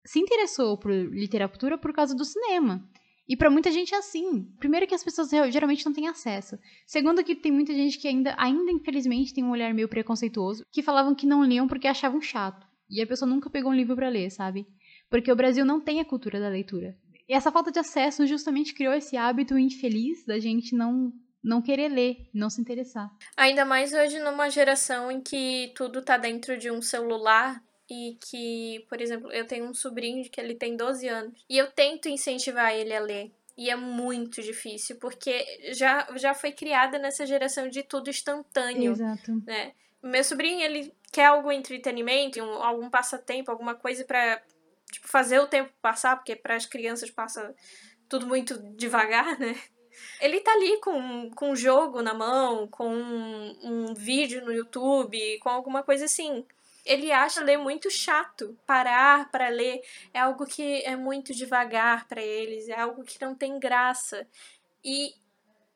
se 0.05 0.18
interessou 0.20 0.76
por 0.76 0.92
literatura 0.92 1.79
por 1.79 1.94
causa 1.94 2.14
do 2.14 2.24
cinema. 2.24 2.87
E 3.26 3.37
pra 3.37 3.48
muita 3.48 3.70
gente 3.70 3.94
é 3.94 3.98
assim. 3.98 4.44
Primeiro 4.59 4.87
que 4.88 4.94
as 4.94 5.05
pessoas 5.05 5.31
geralmente 5.53 5.87
não 5.87 5.92
têm 5.92 6.09
acesso. 6.09 6.59
Segundo 6.85 7.22
que 7.22 7.37
tem 7.37 7.53
muita 7.53 7.72
gente 7.72 7.96
que 7.96 8.09
ainda, 8.09 8.35
ainda 8.37 8.72
infelizmente 8.72 9.33
tem 9.33 9.44
um 9.44 9.53
olhar 9.53 9.72
meio 9.72 9.88
preconceituoso, 9.88 10.64
que 10.72 10.83
falavam 10.83 11.14
que 11.14 11.26
não 11.26 11.44
liam 11.44 11.68
porque 11.68 11.87
achavam 11.87 12.20
chato. 12.20 12.66
E 12.90 13.00
a 13.00 13.07
pessoa 13.07 13.29
nunca 13.29 13.48
pegou 13.48 13.70
um 13.70 13.74
livro 13.74 13.94
pra 13.94 14.09
ler, 14.09 14.31
sabe? 14.31 14.66
Porque 15.09 15.31
o 15.31 15.37
Brasil 15.37 15.64
não 15.64 15.81
tem 15.81 16.00
a 16.00 16.05
cultura 16.05 16.40
da 16.40 16.48
leitura. 16.48 16.96
E 17.29 17.33
essa 17.33 17.53
falta 17.53 17.70
de 17.70 17.79
acesso 17.79 18.26
justamente 18.26 18.74
criou 18.74 18.92
esse 18.92 19.16
hábito 19.16 19.57
infeliz 19.57 20.24
da 20.24 20.38
gente 20.38 20.74
não 20.74 21.12
não 21.42 21.62
querer 21.62 21.88
ler, 21.88 22.29
não 22.35 22.50
se 22.50 22.61
interessar. 22.61 23.11
Ainda 23.37 23.64
mais 23.64 23.94
hoje 23.94 24.18
numa 24.18 24.50
geração 24.50 25.11
em 25.11 25.22
que 25.22 25.72
tudo 25.74 26.03
tá 26.03 26.18
dentro 26.18 26.59
de 26.59 26.70
um 26.70 26.83
celular 26.83 27.62
e 27.90 28.18
que, 28.20 28.85
por 28.88 29.00
exemplo, 29.00 29.33
eu 29.33 29.46
tenho 29.46 29.64
um 29.64 29.72
sobrinho 29.72 30.29
que 30.31 30.40
ele 30.40 30.55
tem 30.55 30.76
12 30.76 31.09
anos 31.09 31.44
e 31.48 31.57
eu 31.57 31.70
tento 31.70 32.09
incentivar 32.09 32.74
ele 32.74 32.94
a 32.94 33.00
ler. 33.00 33.33
E 33.57 33.68
é 33.68 33.76
muito 33.76 34.40
difícil, 34.40 34.96
porque 34.96 35.44
já, 35.72 36.09
já 36.16 36.33
foi 36.33 36.53
criada 36.53 36.98
nessa 36.98 37.26
geração 37.26 37.68
de 37.68 37.83
tudo 37.83 38.09
instantâneo, 38.09 38.92
Exato. 38.92 39.42
né? 39.44 39.72
Meu 40.02 40.24
sobrinho, 40.24 40.60
ele 40.62 40.92
quer 41.12 41.26
algum 41.26 41.50
entretenimento, 41.52 42.40
um- 42.42 42.62
algum 42.62 42.88
passatempo, 42.88 43.50
alguma 43.50 43.74
coisa 43.74 44.04
pra 44.04 44.40
tipo, 44.90 45.06
fazer 45.08 45.38
o 45.40 45.46
tempo 45.46 45.70
passar, 45.82 46.16
porque 46.16 46.34
para 46.36 46.56
as 46.56 46.66
crianças 46.66 47.10
passa 47.10 47.54
tudo 48.08 48.26
muito 48.26 48.58
devagar, 48.76 49.38
né? 49.38 49.54
Ele 50.20 50.40
tá 50.40 50.52
ali 50.52 50.80
com, 50.80 51.30
com 51.30 51.50
um 51.50 51.56
jogo 51.56 52.02
na 52.02 52.14
mão, 52.14 52.66
com 52.68 52.88
um, 52.88 53.58
um 53.62 53.94
vídeo 53.94 54.44
no 54.44 54.52
YouTube, 54.52 55.38
com 55.40 55.48
alguma 55.48 55.82
coisa 55.82 56.06
assim. 56.06 56.44
Ele 56.84 57.12
acha 57.12 57.42
ler 57.44 57.58
muito 57.58 57.90
chato. 57.90 58.56
Parar 58.66 59.30
para 59.30 59.48
ler 59.48 59.82
é 60.14 60.20
algo 60.20 60.46
que 60.46 60.82
é 60.84 60.96
muito 60.96 61.34
devagar 61.34 62.08
para 62.08 62.22
eles, 62.22 62.68
é 62.68 62.80
algo 62.80 63.04
que 63.04 63.20
não 63.20 63.34
tem 63.34 63.58
graça. 63.58 64.26
E 64.82 65.14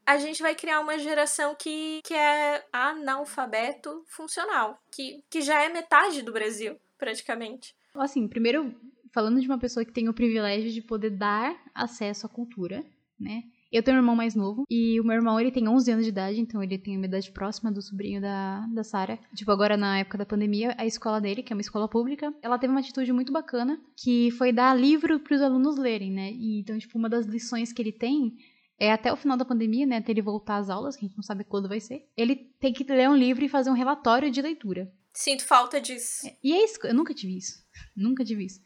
a 0.06 0.18
gente 0.18 0.42
vai 0.42 0.54
criar 0.54 0.80
uma 0.80 0.98
geração 0.98 1.54
que, 1.54 2.00
que 2.04 2.14
é 2.14 2.64
analfabeto 2.72 4.04
funcional, 4.06 4.78
que, 4.90 5.22
que 5.30 5.40
já 5.40 5.62
é 5.62 5.68
metade 5.68 6.22
do 6.22 6.32
Brasil, 6.32 6.76
praticamente. 6.98 7.74
Assim, 7.94 8.28
primeiro, 8.28 8.74
falando 9.12 9.40
de 9.40 9.46
uma 9.46 9.58
pessoa 9.58 9.84
que 9.84 9.92
tem 9.92 10.08
o 10.08 10.14
privilégio 10.14 10.70
de 10.70 10.82
poder 10.82 11.10
dar 11.10 11.56
acesso 11.74 12.26
à 12.26 12.28
cultura, 12.28 12.84
né? 13.18 13.42
Eu 13.72 13.82
tenho 13.82 13.96
um 13.96 14.00
irmão 14.00 14.14
mais 14.14 14.36
novo 14.36 14.62
e 14.70 15.00
o 15.00 15.04
meu 15.04 15.16
irmão, 15.16 15.40
ele 15.40 15.50
tem 15.50 15.68
11 15.68 15.90
anos 15.90 16.04
de 16.04 16.10
idade, 16.10 16.40
então 16.40 16.62
ele 16.62 16.78
tem 16.78 16.96
uma 16.96 17.06
idade 17.06 17.32
próxima 17.32 17.72
do 17.72 17.82
sobrinho 17.82 18.20
da, 18.20 18.64
da 18.72 18.84
Sara. 18.84 19.18
Tipo, 19.34 19.50
agora 19.50 19.76
na 19.76 19.98
época 19.98 20.16
da 20.16 20.24
pandemia, 20.24 20.76
a 20.78 20.86
escola 20.86 21.20
dele, 21.20 21.42
que 21.42 21.52
é 21.52 21.56
uma 21.56 21.60
escola 21.60 21.88
pública, 21.88 22.32
ela 22.40 22.56
teve 22.56 22.70
uma 22.70 22.78
atitude 22.78 23.12
muito 23.12 23.32
bacana, 23.32 23.80
que 23.96 24.30
foi 24.32 24.52
dar 24.52 24.78
livro 24.78 25.18
para 25.18 25.34
os 25.34 25.42
alunos 25.42 25.76
lerem, 25.76 26.12
né? 26.12 26.30
E, 26.30 26.60
então, 26.60 26.78
tipo, 26.78 26.96
uma 26.96 27.08
das 27.08 27.26
lições 27.26 27.72
que 27.72 27.82
ele 27.82 27.90
tem 27.90 28.36
é 28.78 28.92
até 28.92 29.12
o 29.12 29.16
final 29.16 29.36
da 29.36 29.44
pandemia, 29.44 29.86
né, 29.86 29.98
até 29.98 30.12
ele 30.12 30.22
voltar 30.22 30.56
às 30.56 30.68
aulas, 30.68 30.96
que 30.96 31.04
a 31.04 31.08
gente 31.08 31.16
não 31.16 31.22
sabe 31.22 31.44
quando 31.44 31.68
vai 31.68 31.80
ser, 31.80 32.08
ele 32.16 32.36
tem 32.36 32.72
que 32.72 32.84
ler 32.84 33.08
um 33.08 33.16
livro 33.16 33.44
e 33.44 33.48
fazer 33.48 33.70
um 33.70 33.74
relatório 33.74 34.30
de 34.30 34.42
leitura. 34.42 34.92
Sinto 35.12 35.44
falta 35.44 35.80
disso. 35.80 36.28
E 36.42 36.52
é 36.52 36.64
isso, 36.64 36.78
eu 36.84 36.94
nunca 36.94 37.14
tive 37.14 37.36
isso. 37.36 37.64
Nunca 37.96 38.24
tive 38.24 38.46
isso. 38.46 38.60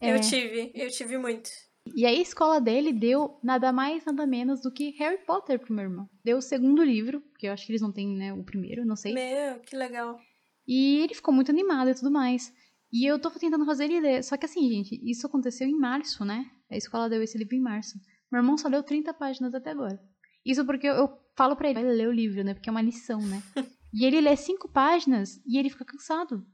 É. 0.00 0.14
Eu 0.14 0.20
tive, 0.20 0.72
eu 0.74 0.88
tive 0.88 1.18
muito. 1.18 1.50
E 1.94 2.06
aí 2.06 2.18
a 2.18 2.22
escola 2.22 2.60
dele 2.60 2.92
deu 2.92 3.38
nada 3.42 3.72
mais, 3.72 4.04
nada 4.04 4.26
menos 4.26 4.60
do 4.60 4.72
que 4.72 4.90
Harry 4.98 5.18
Potter 5.24 5.58
pro 5.58 5.74
meu 5.74 5.84
irmão. 5.84 6.08
Deu 6.24 6.38
o 6.38 6.42
segundo 6.42 6.82
livro, 6.82 7.22
que 7.38 7.46
eu 7.46 7.52
acho 7.52 7.66
que 7.66 7.72
eles 7.72 7.82
não 7.82 7.92
têm, 7.92 8.16
né, 8.16 8.32
o 8.32 8.42
primeiro, 8.42 8.86
não 8.86 8.96
sei. 8.96 9.12
Meu, 9.12 9.60
que 9.60 9.76
legal. 9.76 10.18
E 10.66 11.00
ele 11.00 11.14
ficou 11.14 11.34
muito 11.34 11.50
animado 11.50 11.90
e 11.90 11.94
tudo 11.94 12.10
mais. 12.10 12.52
E 12.92 13.04
eu 13.04 13.18
tô 13.18 13.30
tentando 13.30 13.64
fazer 13.64 13.84
ele 13.84 14.00
ler. 14.00 14.22
Só 14.24 14.36
que 14.36 14.46
assim, 14.46 14.68
gente, 14.68 15.00
isso 15.08 15.26
aconteceu 15.26 15.66
em 15.66 15.78
março, 15.78 16.24
né? 16.24 16.50
A 16.70 16.76
escola 16.76 17.08
deu 17.08 17.22
esse 17.22 17.36
livro 17.38 17.54
em 17.54 17.60
março. 17.60 17.98
Meu 18.30 18.40
irmão 18.40 18.56
só 18.56 18.68
leu 18.68 18.82
30 18.82 19.12
páginas 19.14 19.54
até 19.54 19.70
agora. 19.70 20.00
Isso 20.44 20.64
porque 20.64 20.86
eu, 20.86 20.94
eu 20.94 21.18
falo 21.36 21.56
pra 21.56 21.68
ele, 21.70 21.82
vai 21.82 21.92
ler 21.94 22.08
o 22.08 22.12
livro, 22.12 22.42
né? 22.44 22.54
Porque 22.54 22.68
é 22.68 22.72
uma 22.72 22.82
lição, 22.82 23.20
né? 23.20 23.42
e 23.92 24.04
ele 24.04 24.20
lê 24.20 24.36
cinco 24.36 24.68
páginas 24.68 25.40
e 25.46 25.58
ele 25.58 25.68
fica 25.70 25.84
cansado. 25.84 26.46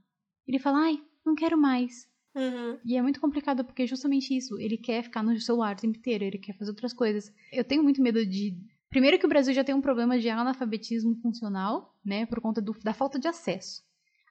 Ele 0.46 0.58
fala, 0.58 0.78
ai, 0.78 1.00
não 1.24 1.34
quero 1.34 1.56
mais. 1.58 2.08
Uhum. 2.34 2.78
E 2.84 2.96
é 2.96 3.02
muito 3.02 3.20
complicado 3.20 3.64
porque 3.64 3.82
é 3.82 3.86
justamente 3.86 4.36
isso. 4.36 4.58
Ele 4.60 4.76
quer 4.76 5.02
ficar 5.02 5.22
no 5.22 5.38
celular 5.40 5.74
o 5.74 5.80
tempo 5.80 5.96
inteiro, 5.98 6.24
ele 6.24 6.38
quer 6.38 6.52
fazer 6.56 6.70
outras 6.70 6.92
coisas. 6.92 7.32
Eu 7.52 7.64
tenho 7.64 7.82
muito 7.82 8.02
medo 8.02 8.24
de. 8.26 8.56
Primeiro 8.90 9.18
que 9.18 9.26
o 9.26 9.28
Brasil 9.28 9.52
já 9.54 9.64
tem 9.64 9.74
um 9.74 9.80
problema 9.80 10.18
de 10.18 10.28
analfabetismo 10.28 11.16
funcional, 11.16 11.94
né? 12.04 12.24
Por 12.26 12.40
conta 12.40 12.60
do- 12.60 12.76
da 12.82 12.92
falta 12.94 13.18
de 13.18 13.26
acesso. 13.28 13.82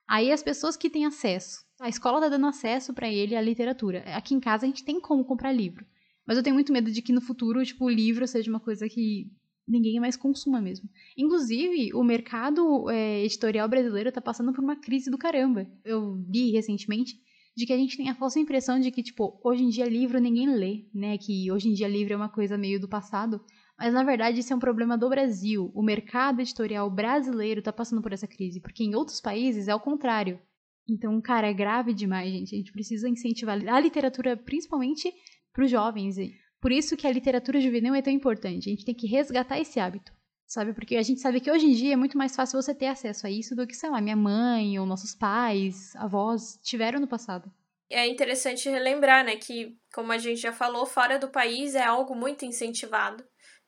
Aí 0.08 0.32
as 0.32 0.42
pessoas 0.44 0.78
que 0.78 0.90
têm 0.90 1.06
acesso. 1.06 1.66
A 1.80 1.90
escola 1.90 2.22
tá 2.22 2.30
dando 2.30 2.46
acesso 2.46 2.94
pra 2.94 3.10
ele 3.10 3.36
à 3.36 3.42
literatura. 3.42 4.04
Aqui 4.16 4.34
em 4.36 4.40
casa 4.40 4.66
a 4.66 4.68
gente 4.70 4.84
tem 4.86 5.00
como 5.00 5.26
comprar 5.26 5.52
livro. 5.52 5.86
Mas 6.28 6.38
eu 6.38 6.44
tenho 6.44 6.56
muito 6.56 6.74
medo 6.74 6.92
de 6.92 7.02
que 7.02 7.14
no 7.14 7.22
futuro, 7.22 7.64
tipo, 7.64 7.86
o 7.86 7.90
livro 7.90 8.28
seja 8.28 8.50
uma 8.50 8.60
coisa 8.60 8.90
que 8.90 9.32
ninguém 9.68 10.00
mais 10.00 10.16
consuma 10.16 10.62
mesmo. 10.62 10.90
Inclusive, 11.18 11.94
o 11.94 12.04
mercado 12.04 12.90
é, 12.90 13.24
editorial 13.24 13.68
brasileiro 13.68 14.12
tá 14.12 14.22
passando 14.22 14.54
por 14.54 14.64
uma 14.64 14.76
crise 14.76 15.10
do 15.10 15.18
caramba. 15.18 15.68
Eu 15.84 16.24
li 16.30 16.52
recentemente 16.52 17.16
de 17.56 17.66
que 17.66 17.74
a 17.74 17.78
gente 17.78 17.96
tem 17.96 18.10
a 18.10 18.16
falsa 18.16 18.40
impressão 18.40 18.80
de 18.80 18.92
que, 18.92 19.02
tipo, 19.02 19.40
hoje 19.44 19.64
em 19.64 19.70
dia 19.70 19.86
livro 19.86 20.20
ninguém 20.20 20.54
lê, 20.54 20.86
né? 20.94 21.18
Que 21.18 21.50
hoje 21.52 21.70
em 21.70 21.74
dia 21.74 21.88
livro 21.88 22.14
é 22.14 22.18
uma 22.18 22.30
coisa 22.30 22.58
meio 22.58 22.80
do 22.80 22.88
passado. 22.88 23.42
Mas 23.78 23.94
na 23.94 24.04
verdade 24.04 24.40
isso 24.40 24.52
é 24.54 24.56
um 24.56 24.60
problema 24.60 24.98
do 24.98 25.10
Brasil. 25.10 25.72
O 25.74 25.82
mercado 25.82 26.42
editorial 26.42 26.90
brasileiro 26.90 27.62
tá 27.62 27.72
passando 27.72 28.02
por 28.02 28.14
essa 28.14 28.28
crise, 28.28 28.60
porque 28.60 28.84
em 28.84 28.96
outros 28.96 29.22
países 29.22 29.68
é 29.68 29.76
o 29.76 29.80
contrário. 29.80 30.40
Então, 30.88 31.20
cara, 31.20 31.48
é 31.48 31.54
grave 31.54 31.94
demais, 31.94 32.32
gente. 32.32 32.54
A 32.54 32.58
gente 32.58 32.72
precisa 32.72 33.10
incentivar 33.10 33.58
a 33.68 33.80
literatura, 33.80 34.38
principalmente 34.38 35.12
pros 35.56 35.72
jovens. 35.72 36.18
Por 36.62 36.72
isso 36.72 36.98
que 36.98 37.08
a 37.08 37.12
literatura 37.12 37.62
juvenil 37.62 37.96
é 37.96 38.02
tão 38.02 38.14
importante. 38.14 38.70
A 38.70 38.72
gente 38.72 38.86
tem 38.86 38.94
que 38.94 39.08
resgatar 39.08 39.60
esse 39.60 39.80
hábito. 39.80 40.14
Sabe? 40.46 40.74
Porque 40.74 40.96
a 40.96 41.02
gente 41.02 41.22
sabe 41.22 41.40
que 41.40 41.50
hoje 41.50 41.66
em 41.66 41.74
dia 41.74 41.94
é 41.94 41.96
muito 41.96 42.18
mais 42.18 42.36
fácil 42.36 42.62
você 42.62 42.76
ter 42.76 42.86
acesso 42.86 43.26
a 43.26 43.32
isso 43.32 43.56
do 43.56 43.66
que, 43.66 43.74
sei 43.74 43.90
lá, 43.90 44.00
minha 44.00 44.16
mãe 44.16 44.78
ou 44.78 44.86
nossos 44.86 45.16
pais, 45.16 45.96
avós 45.96 46.60
tiveram 46.62 47.00
no 47.00 47.08
passado. 47.08 47.52
É 47.90 48.06
interessante 48.06 48.70
relembrar, 48.70 49.26
né, 49.26 49.38
que, 49.38 49.76
como 49.94 50.12
a 50.12 50.20
gente 50.20 50.42
já 50.42 50.54
falou, 50.54 50.86
fora 50.86 51.18
do 51.18 51.30
país 51.30 51.74
é 51.74 51.84
algo 51.84 52.14
muito 52.16 52.46
incentivado. 52.46 53.24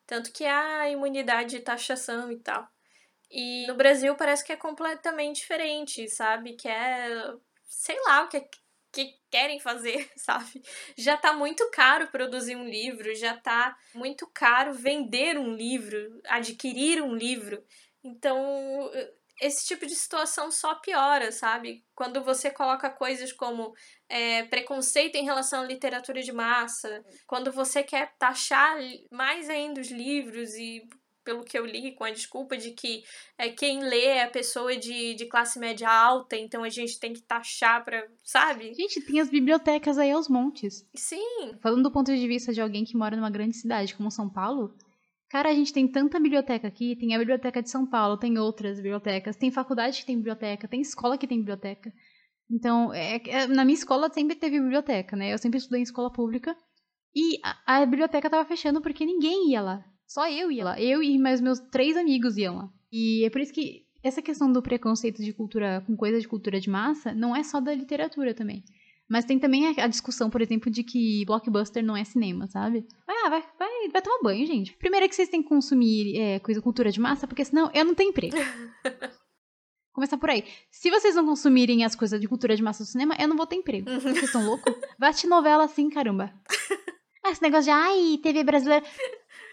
Tanto 0.05 0.31
que 0.31 0.45
há 0.45 0.89
imunidade 0.89 1.57
de 1.57 1.59
taxação 1.61 2.31
e 2.31 2.37
tal. 2.37 2.67
E 3.29 3.65
no 3.67 3.75
Brasil 3.75 4.15
parece 4.15 4.45
que 4.45 4.51
é 4.51 4.55
completamente 4.55 5.37
diferente, 5.37 6.07
sabe? 6.09 6.53
Que 6.53 6.67
é. 6.67 7.33
Sei 7.65 7.97
lá 8.05 8.23
o 8.23 8.29
que, 8.29 8.37
é, 8.37 8.47
que 9.05 9.19
querem 9.29 9.59
fazer, 9.59 10.09
sabe? 10.17 10.61
Já 10.97 11.17
tá 11.17 11.33
muito 11.33 11.69
caro 11.71 12.07
produzir 12.07 12.55
um 12.55 12.67
livro, 12.67 13.13
já 13.15 13.37
tá 13.37 13.75
muito 13.93 14.25
caro 14.33 14.73
vender 14.73 15.37
um 15.37 15.53
livro, 15.53 16.19
adquirir 16.25 17.01
um 17.01 17.15
livro. 17.15 17.63
Então, 18.03 18.89
esse 19.41 19.67
tipo 19.67 19.85
de 19.85 19.95
situação 19.95 20.49
só 20.49 20.75
piora, 20.75 21.31
sabe? 21.31 21.85
Quando 21.93 22.23
você 22.23 22.49
coloca 22.49 22.89
coisas 22.89 23.31
como 23.31 23.73
é, 24.09 24.43
preconceito 24.43 25.15
em 25.15 25.25
relação 25.25 25.61
à 25.61 25.65
literatura 25.65 26.21
de 26.21 26.31
massa, 26.31 27.05
quando 27.27 27.51
você 27.51 27.83
quer 27.83 28.15
taxar 28.17 28.77
mais 29.11 29.49
ainda 29.49 29.79
os 29.79 29.91
livros 29.91 30.55
e 30.55 30.87
pelo 31.27 31.43
que 31.43 31.59
eu 31.59 31.65
li, 31.65 31.91
com 31.91 32.05
a 32.05 32.09
desculpa 32.09 32.55
de 32.55 32.71
que 32.71 33.03
é, 33.37 33.49
quem 33.49 33.83
lê 33.83 34.05
é 34.05 34.27
pessoa 34.27 34.77
de, 34.77 35.13
de 35.13 35.25
classe 35.25 35.59
média 35.59 35.89
alta, 35.89 36.37
então 36.37 36.63
a 36.63 36.69
gente 36.69 36.97
tem 36.97 37.11
que 37.11 37.21
taxar 37.21 37.83
pra. 37.83 38.07
Sabe? 38.23 38.73
Gente, 38.73 39.01
tem 39.01 39.19
as 39.19 39.29
bibliotecas 39.29 39.97
aí 39.97 40.09
aos 40.09 40.29
montes. 40.29 40.87
Sim. 40.95 41.51
Falando 41.61 41.83
do 41.83 41.91
ponto 41.91 42.15
de 42.15 42.27
vista 42.29 42.53
de 42.53 42.61
alguém 42.61 42.85
que 42.85 42.95
mora 42.95 43.17
numa 43.17 43.29
grande 43.29 43.57
cidade 43.57 43.93
como 43.93 44.09
São 44.09 44.29
Paulo, 44.29 44.73
cara, 45.29 45.49
a 45.49 45.53
gente 45.53 45.73
tem 45.73 45.85
tanta 45.85 46.17
biblioteca 46.17 46.65
aqui, 46.65 46.95
tem 46.95 47.13
a 47.13 47.19
biblioteca 47.19 47.61
de 47.61 47.69
São 47.69 47.85
Paulo, 47.85 48.17
tem 48.17 48.37
outras 48.37 48.77
bibliotecas, 48.77 49.35
tem 49.35 49.51
faculdade 49.51 49.99
que 49.99 50.05
tem 50.05 50.15
biblioteca, 50.15 50.65
tem 50.65 50.79
escola 50.79 51.17
que 51.17 51.27
tem 51.27 51.39
biblioteca. 51.39 51.91
Então, 52.49 52.93
é, 52.93 53.21
é, 53.27 53.47
na 53.47 53.65
minha 53.65 53.77
escola 53.77 54.09
sempre 54.13 54.37
teve 54.37 54.61
biblioteca, 54.61 55.17
né? 55.17 55.33
Eu 55.33 55.37
sempre 55.37 55.57
estudei 55.57 55.81
em 55.81 55.83
escola 55.83 56.09
pública. 56.09 56.55
E 57.13 57.37
a, 57.43 57.81
a 57.81 57.85
biblioteca 57.85 58.29
tava 58.29 58.47
fechando 58.47 58.81
porque 58.81 59.05
ninguém 59.05 59.51
ia 59.51 59.61
lá. 59.61 59.83
Só 60.07 60.29
eu 60.29 60.49
ia 60.49 60.63
lá. 60.63 60.81
Eu 60.81 61.03
e 61.03 61.19
mais 61.19 61.41
meus 61.41 61.59
três 61.59 61.97
amigos 61.97 62.37
iam 62.37 62.55
lá. 62.55 62.69
E 62.91 63.25
é 63.25 63.29
por 63.29 63.41
isso 63.41 63.53
que 63.53 63.85
essa 64.01 64.21
questão 64.21 64.51
do 64.51 64.61
preconceito 64.61 65.21
de 65.21 65.33
cultura 65.33 65.83
com 65.85 65.95
coisa 65.95 66.19
de 66.19 66.27
cultura 66.27 66.59
de 66.59 66.69
massa 66.69 67.13
não 67.13 67.35
é 67.35 67.43
só 67.43 67.59
da 67.59 67.73
literatura 67.73 68.33
também. 68.33 68.63
Mas 69.09 69.25
tem 69.25 69.39
também 69.39 69.67
a, 69.67 69.87
discussão, 69.87 70.29
por 70.29 70.41
exemplo, 70.41 70.69
de 70.69 70.83
que 70.83 71.23
blockbuster 71.25 71.83
não 71.83 71.95
é 71.95 72.03
cinema, 72.03 72.45
sabe? 72.47 72.85
Ah, 73.07 73.29
vai, 73.29 73.43
vai, 73.57 73.89
vai 73.89 74.01
tomar 74.01 74.19
banho, 74.21 74.45
gente. 74.45 74.75
Primeiro 74.75 75.05
é 75.05 75.09
que 75.09 75.15
vocês 75.15 75.29
têm 75.29 75.41
que 75.41 75.47
consumir 75.47 76.17
é, 76.17 76.39
coisa 76.39 76.61
cultura 76.61 76.91
de 76.91 76.99
massa, 76.99 77.25
porque 77.25 77.45
senão 77.45 77.71
eu 77.73 77.85
não 77.85 77.95
tenho 77.95 78.09
emprego. 78.09 78.35
Começar 79.93 80.17
por 80.17 80.29
aí. 80.29 80.43
Se 80.69 80.91
vocês 80.91 81.15
não 81.15 81.25
consumirem 81.25 81.83
as 81.83 81.95
coisas 81.95 82.19
de 82.19 82.27
cultura 82.27 82.55
de 82.55 82.61
massa 82.61 82.83
do 82.83 82.87
cinema, 82.87 83.15
eu 83.17 83.27
não 83.27 83.37
vou 83.37 83.47
ter 83.47 83.55
emprego. 83.55 83.89
Vocês 83.89 84.23
estão 84.23 84.45
loucos? 84.45 84.75
Vai 84.99 85.09
assistir 85.09 85.27
novela 85.27 85.63
assim, 85.63 85.89
caramba. 85.89 86.33
Ah, 87.25 87.31
esse 87.31 87.41
negócio 87.41 87.65
de, 87.65 87.71
ai, 87.71 88.19
TV 88.23 88.41
brasileira 88.41 88.85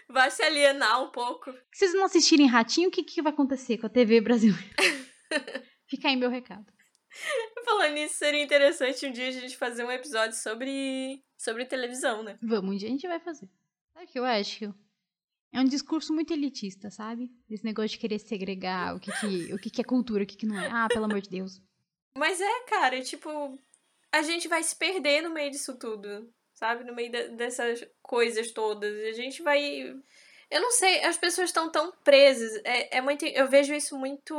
vai 0.09 0.31
se 0.31 0.43
alienar 0.43 1.03
um 1.03 1.11
pouco. 1.11 1.51
Se 1.71 1.79
vocês 1.79 1.93
não 1.93 2.05
assistirem 2.05 2.47
Ratinho, 2.47 2.89
o 2.89 2.91
que, 2.91 3.03
que 3.03 3.21
vai 3.21 3.31
acontecer 3.31 3.77
com 3.77 3.85
a 3.85 3.89
TV 3.89 4.21
brasileira? 4.21 4.63
Fica 5.87 6.07
aí 6.07 6.15
meu 6.15 6.29
recado. 6.29 6.65
Falando 7.63 7.93
nisso, 7.93 8.15
seria 8.15 8.43
interessante 8.43 9.05
um 9.05 9.11
dia 9.11 9.29
a 9.29 9.31
gente 9.31 9.55
fazer 9.57 9.83
um 9.83 9.91
episódio 9.91 10.35
sobre, 10.37 11.23
sobre 11.37 11.65
televisão, 11.65 12.23
né? 12.23 12.37
Vamos, 12.41 12.75
um 12.75 12.77
dia 12.77 12.87
a 12.87 12.91
gente 12.91 13.07
vai 13.07 13.19
fazer. 13.19 13.49
Sabe 13.93 14.05
o 14.05 14.07
que 14.09 14.19
eu 14.19 14.25
acho? 14.25 14.73
É 15.53 15.59
um 15.59 15.65
discurso 15.65 16.13
muito 16.13 16.33
elitista, 16.33 16.91
sabe? 16.91 17.31
Esse 17.49 17.63
negócio 17.63 17.91
de 17.91 17.99
querer 17.99 18.19
segregar 18.19 18.95
o 18.95 18.99
que, 18.99 19.11
que, 19.19 19.53
o 19.53 19.57
que, 19.57 19.69
que 19.69 19.81
é 19.81 19.85
cultura, 19.85 20.23
o 20.23 20.25
que, 20.25 20.35
que 20.35 20.45
não 20.45 20.59
é. 20.59 20.69
Ah, 20.69 20.87
pelo 20.89 21.05
amor 21.05 21.21
de 21.21 21.29
Deus. 21.29 21.61
Mas 22.17 22.41
é, 22.41 22.63
cara, 22.65 23.01
tipo, 23.01 23.57
a 24.11 24.21
gente 24.21 24.49
vai 24.49 24.61
se 24.63 24.75
perder 24.75 25.21
no 25.21 25.29
meio 25.29 25.51
disso 25.51 25.77
tudo 25.79 26.29
sabe? 26.55 26.83
No 26.83 26.95
meio 26.95 27.11
de, 27.11 27.29
dessas 27.29 27.87
coisas 28.01 28.51
todas. 28.51 28.93
A 29.05 29.11
gente 29.13 29.43
vai. 29.43 29.95
Eu 30.49 30.61
não 30.61 30.71
sei, 30.71 31.03
as 31.03 31.17
pessoas 31.17 31.49
estão 31.49 31.71
tão 31.71 31.91
presas. 32.03 32.59
É, 32.63 32.97
é 32.97 33.01
muito, 33.01 33.25
eu 33.25 33.47
vejo 33.47 33.73
isso 33.73 33.97
muito 33.97 34.33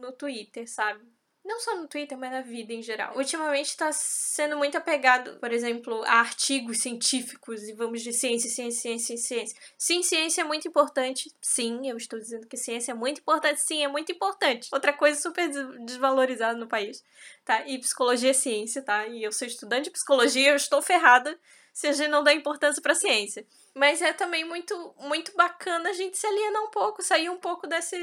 no 0.00 0.12
Twitter, 0.12 0.70
sabe? 0.70 1.00
Não 1.46 1.60
só 1.60 1.76
no 1.76 1.86
Twitter, 1.86 2.18
mas 2.18 2.32
na 2.32 2.40
vida 2.40 2.72
em 2.72 2.82
geral. 2.82 3.16
Ultimamente 3.16 3.68
está 3.68 3.92
sendo 3.92 4.56
muito 4.56 4.76
apegado, 4.76 5.38
por 5.38 5.52
exemplo, 5.52 6.02
a 6.02 6.14
artigos 6.14 6.78
científicos 6.78 7.62
e 7.68 7.72
vamos 7.72 8.02
de 8.02 8.12
ciência, 8.12 8.50
ciência, 8.50 8.80
ciência, 8.80 9.16
ciência. 9.16 9.60
Sim, 9.78 10.02
ciência 10.02 10.40
é 10.40 10.44
muito 10.44 10.66
importante. 10.66 11.32
Sim, 11.40 11.88
eu 11.88 11.96
estou 11.96 12.18
dizendo 12.18 12.48
que 12.48 12.56
ciência 12.56 12.90
é 12.90 12.94
muito 12.96 13.20
importante. 13.20 13.60
Sim, 13.60 13.84
é 13.84 13.86
muito 13.86 14.10
importante. 14.10 14.68
Outra 14.72 14.92
coisa 14.92 15.20
super 15.20 15.48
desvalorizada 15.84 16.58
no 16.58 16.66
país, 16.66 17.04
tá? 17.44 17.64
E 17.64 17.78
psicologia 17.78 18.30
é 18.30 18.34
ciência, 18.34 18.82
tá? 18.82 19.06
E 19.06 19.22
eu 19.22 19.30
sou 19.30 19.46
estudante 19.46 19.84
de 19.84 19.90
psicologia, 19.92 20.50
eu 20.50 20.56
estou 20.56 20.82
ferrada 20.82 21.38
se 21.72 21.86
a 21.86 21.92
gente 21.92 22.08
não 22.08 22.24
dá 22.24 22.34
importância 22.34 22.82
para 22.82 22.94
ciência. 22.94 23.46
Mas 23.72 24.02
é 24.02 24.12
também 24.12 24.44
muito 24.44 24.74
muito 24.98 25.32
bacana 25.36 25.90
a 25.90 25.92
gente 25.92 26.18
se 26.18 26.26
alienar 26.26 26.64
um 26.64 26.70
pouco, 26.70 27.02
sair 27.02 27.30
um 27.30 27.38
pouco 27.38 27.68
desse 27.68 27.96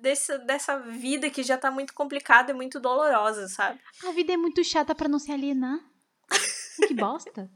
desse, 0.00 0.38
dessa 0.38 0.78
vida 0.78 1.30
que 1.30 1.42
já 1.42 1.56
tá 1.58 1.70
muito 1.70 1.94
complicada 1.94 2.52
e 2.52 2.54
muito 2.54 2.80
dolorosa, 2.80 3.48
sabe? 3.48 3.80
A 4.04 4.12
vida 4.12 4.32
é 4.32 4.36
muito 4.36 4.62
chata 4.64 4.94
para 4.94 5.08
não 5.08 5.18
se 5.18 5.32
alienar. 5.32 5.78
que 6.88 6.94
bosta. 6.94 7.50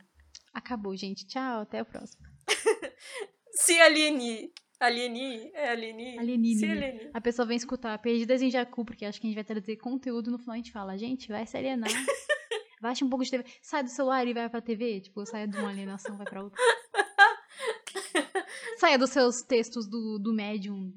Acabou, 0.53 0.97
gente. 0.97 1.26
Tchau, 1.26 1.62
até 1.62 1.82
o 1.82 1.86
próximo. 1.86 2.24
se 3.53 3.80
aliene. 3.80 4.53
Alieni? 4.80 5.51
É 5.53 5.70
alieni? 5.70 6.18
Alieni. 6.18 6.55
Se 6.57 6.66
alieni. 6.66 7.11
A 7.12 7.20
pessoa 7.20 7.47
vem 7.47 7.57
escutar 7.57 7.99
Perdidas 7.99 8.41
em 8.41 8.51
Jacu, 8.51 8.84
porque 8.84 9.05
acho 9.05 9.20
que 9.20 9.26
a 9.26 9.28
gente 9.28 9.36
vai 9.36 9.45
trazer 9.45 9.76
conteúdo 9.76 10.30
no 10.30 10.38
final 10.38 10.55
a 10.55 10.57
gente 10.57 10.72
fala, 10.72 10.97
gente, 10.97 11.28
vai 11.28 11.47
se 11.47 11.57
alienar. 11.57 11.91
Baixa 12.80 13.05
um 13.05 13.11
pouco 13.11 13.22
de 13.22 13.30
TV. 13.30 13.45
Sai 13.61 13.82
do 13.82 13.91
celular 13.91 14.26
e 14.26 14.32
vai 14.32 14.49
pra 14.49 14.62
TV. 14.62 15.03
Tipo, 15.03 15.26
sai 15.26 15.47
de 15.47 15.59
uma 15.59 15.68
alienação, 15.68 16.16
vai 16.16 16.26
pra 16.26 16.43
outra. 16.43 16.59
Saia 18.78 18.99
dos 18.99 19.11
seus 19.11 19.43
textos 19.43 19.86
do, 19.86 20.18
do 20.18 20.32
médium 20.32 20.91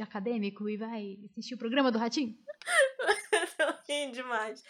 de 0.00 0.02
acadêmico 0.02 0.68
e 0.68 0.76
vai 0.76 1.18
assistir 1.30 1.54
o 1.54 1.58
programa 1.58 1.92
do 1.92 1.98
Ratinho. 1.98 2.36
Tô 3.86 4.10
demais. 4.12 4.64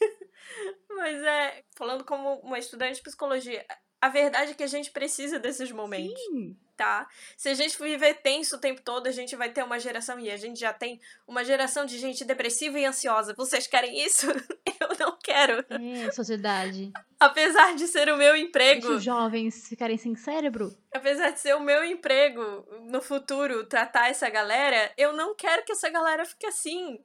Mas 0.88 1.22
é, 1.22 1.64
falando 1.76 2.04
como 2.04 2.36
uma 2.40 2.58
estudante 2.58 2.96
de 2.96 3.02
psicologia, 3.02 3.66
a 4.00 4.08
verdade 4.08 4.52
é 4.52 4.54
que 4.54 4.62
a 4.62 4.68
gente 4.68 4.90
precisa 4.92 5.38
desses 5.38 5.72
momentos. 5.72 6.20
Sim 6.20 6.56
tá? 6.78 7.08
Se 7.36 7.48
a 7.48 7.54
gente 7.54 7.76
viver 7.76 8.14
tenso 8.22 8.56
o 8.56 8.60
tempo 8.60 8.80
todo, 8.80 9.08
a 9.08 9.10
gente 9.10 9.34
vai 9.34 9.50
ter 9.50 9.64
uma 9.64 9.80
geração, 9.80 10.18
e 10.20 10.30
a 10.30 10.36
gente 10.36 10.60
já 10.60 10.72
tem 10.72 11.00
uma 11.26 11.44
geração 11.44 11.84
de 11.84 11.98
gente 11.98 12.24
depressiva 12.24 12.78
e 12.78 12.86
ansiosa. 12.86 13.34
Vocês 13.36 13.66
querem 13.66 14.00
isso? 14.02 14.28
Eu 14.80 14.96
não 14.98 15.18
quero. 15.22 15.64
É, 15.70 16.10
sociedade. 16.12 16.92
Apesar 17.18 17.74
de 17.74 17.86
ser 17.86 18.08
o 18.10 18.16
meu 18.16 18.36
emprego. 18.36 18.80
Deixa 18.80 18.96
os 18.96 19.02
jovens 19.02 19.68
ficarem 19.68 19.96
sem 19.96 20.14
cérebro. 20.14 20.76
Apesar 20.94 21.30
de 21.30 21.40
ser 21.40 21.54
o 21.54 21.60
meu 21.60 21.84
emprego 21.84 22.66
no 22.88 23.02
futuro 23.02 23.66
tratar 23.66 24.08
essa 24.08 24.28
galera, 24.30 24.92
eu 24.96 25.12
não 25.12 25.34
quero 25.34 25.64
que 25.64 25.72
essa 25.72 25.90
galera 25.90 26.24
fique 26.24 26.46
assim. 26.46 26.98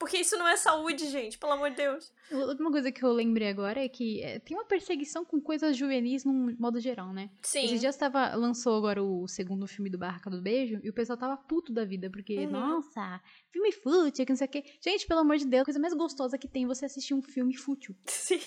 Porque 0.00 0.16
isso 0.16 0.34
não 0.38 0.48
é 0.48 0.56
saúde, 0.56 1.10
gente, 1.10 1.36
pelo 1.36 1.52
amor 1.52 1.68
de 1.68 1.76
Deus. 1.76 2.10
Uma 2.58 2.70
coisa 2.70 2.90
que 2.90 3.04
eu 3.04 3.12
lembrei 3.12 3.48
agora 3.48 3.84
é 3.84 3.86
que 3.86 4.22
é, 4.22 4.38
tem 4.38 4.56
uma 4.56 4.64
perseguição 4.64 5.26
com 5.26 5.38
coisas 5.38 5.76
juvenis 5.76 6.24
no 6.24 6.32
modo 6.58 6.80
geral, 6.80 7.12
né? 7.12 7.28
Sim. 7.42 7.66
Esse 7.66 7.78
dia 7.78 7.90
estava, 7.90 8.34
lançou 8.34 8.74
agora 8.78 9.02
o 9.02 9.28
segundo 9.28 9.66
filme 9.66 9.90
do 9.90 9.98
Barraca 9.98 10.30
do 10.30 10.40
Beijo 10.40 10.80
e 10.82 10.88
o 10.88 10.92
pessoal 10.94 11.18
tava 11.18 11.36
puto 11.36 11.70
da 11.70 11.84
vida, 11.84 12.08
porque, 12.08 12.46
uhum. 12.46 12.50
nossa, 12.50 13.20
filme 13.50 13.70
fútil, 13.72 14.24
que 14.24 14.32
não 14.32 14.38
sei 14.38 14.46
o 14.46 14.50
quê. 14.50 14.64
Gente, 14.80 15.06
pelo 15.06 15.20
amor 15.20 15.36
de 15.36 15.44
Deus, 15.44 15.60
a 15.60 15.64
coisa 15.66 15.78
mais 15.78 15.92
gostosa 15.92 16.38
que 16.38 16.48
tem 16.48 16.64
é 16.64 16.66
você 16.66 16.86
assistir 16.86 17.12
um 17.12 17.20
filme 17.20 17.54
fútil. 17.54 17.94
Sim. 18.08 18.38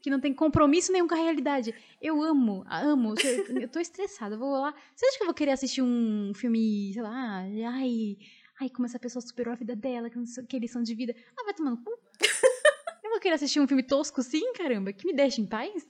Que 0.00 0.08
não 0.08 0.18
tem 0.18 0.32
compromisso 0.32 0.90
nenhum 0.92 1.06
com 1.06 1.14
a 1.14 1.18
realidade. 1.18 1.74
Eu 2.00 2.22
amo, 2.22 2.64
amo. 2.66 3.12
Eu 3.60 3.68
tô 3.68 3.80
estressada, 3.80 4.36
eu 4.36 4.38
vou 4.38 4.52
lá. 4.52 4.74
Você 4.96 5.04
acha 5.04 5.18
que 5.18 5.24
eu 5.24 5.26
vou 5.26 5.34
querer 5.34 5.50
assistir 5.50 5.82
um 5.82 6.32
filme, 6.34 6.90
sei 6.94 7.02
lá, 7.02 7.44
ai 7.74 8.16
Ai, 8.62 8.70
como 8.70 8.86
essa 8.86 8.98
pessoa 8.98 9.20
superou 9.20 9.52
a 9.52 9.56
vida 9.56 9.74
dela, 9.74 10.08
que, 10.08 10.16
não 10.16 10.24
sei, 10.24 10.44
que 10.44 10.56
lição 10.56 10.84
de 10.84 10.94
vida. 10.94 11.12
Ah, 11.36 11.42
vai 11.42 11.52
tomando 11.52 11.82
cu. 11.82 11.90
Eu 13.02 13.10
vou 13.10 13.18
querer 13.18 13.34
assistir 13.34 13.58
um 13.58 13.66
filme 13.66 13.82
tosco 13.82 14.22
sim, 14.22 14.52
caramba, 14.52 14.92
que 14.92 15.04
me 15.04 15.12
deixa 15.12 15.40
em 15.40 15.46
paz. 15.46 15.84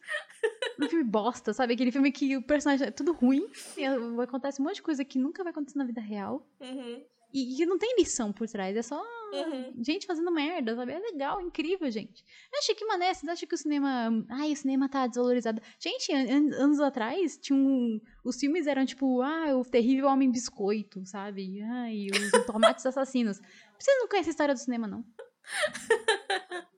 Um 0.81 0.89
filme 0.89 1.05
bosta, 1.05 1.53
sabe? 1.53 1.75
Aquele 1.75 1.93
filme 1.93 2.11
que 2.11 2.35
o 2.35 2.43
personagem 2.43 2.87
é 2.87 2.91
tudo 2.91 3.13
ruim. 3.13 3.47
Acontece 4.23 4.59
um 4.59 4.65
monte 4.65 4.77
de 4.77 4.83
coisa 4.83 5.05
que 5.05 5.19
nunca 5.19 5.45
vai 5.45 5.51
acontecer 5.51 5.77
na 5.77 5.85
vida 5.85 6.01
real. 6.01 6.49
Uhum. 6.59 7.05
E, 7.31 7.63
e 7.63 7.67
não 7.67 7.79
tem 7.79 7.95
lição 7.99 8.33
por 8.33 8.49
trás, 8.49 8.75
é 8.75 8.83
só 8.83 9.05
uhum. 9.33 9.75
gente 9.83 10.07
fazendo 10.07 10.31
merda, 10.31 10.75
sabe? 10.77 10.93
É 10.93 10.99
legal, 10.99 11.41
incrível, 11.41 11.91
gente. 11.91 12.25
Achei 12.55 12.75
que 12.75 12.85
mané, 12.85 13.13
vocês 13.13 13.31
acham 13.31 13.49
que 13.49 13.55
o 13.55 13.59
cinema. 13.59 14.11
Ai, 14.31 14.53
o 14.53 14.57
cinema 14.57 14.89
tá 14.89 15.07
desvalorizado. 15.07 15.61
Gente, 15.79 16.13
an 16.13 16.55
anos 16.57 16.81
atrás, 16.81 17.39
tinha 17.39 17.59
um, 17.59 18.01
os 18.25 18.39
filmes 18.39 18.67
eram 18.67 18.85
tipo, 18.85 19.23
ah, 19.23 19.57
o 19.57 19.65
terrível 19.65 20.07
homem 20.09 20.31
biscoito, 20.31 21.05
sabe? 21.07 21.63
Ai, 21.63 22.07
os 22.13 22.47
tomates 22.47 22.85
assassinos. 22.87 23.41
Vocês 23.79 23.99
não 23.99 24.09
conhecem 24.09 24.31
a 24.31 24.33
história 24.33 24.55
do 24.55 24.61
cinema, 24.61 24.87
não. 24.87 25.05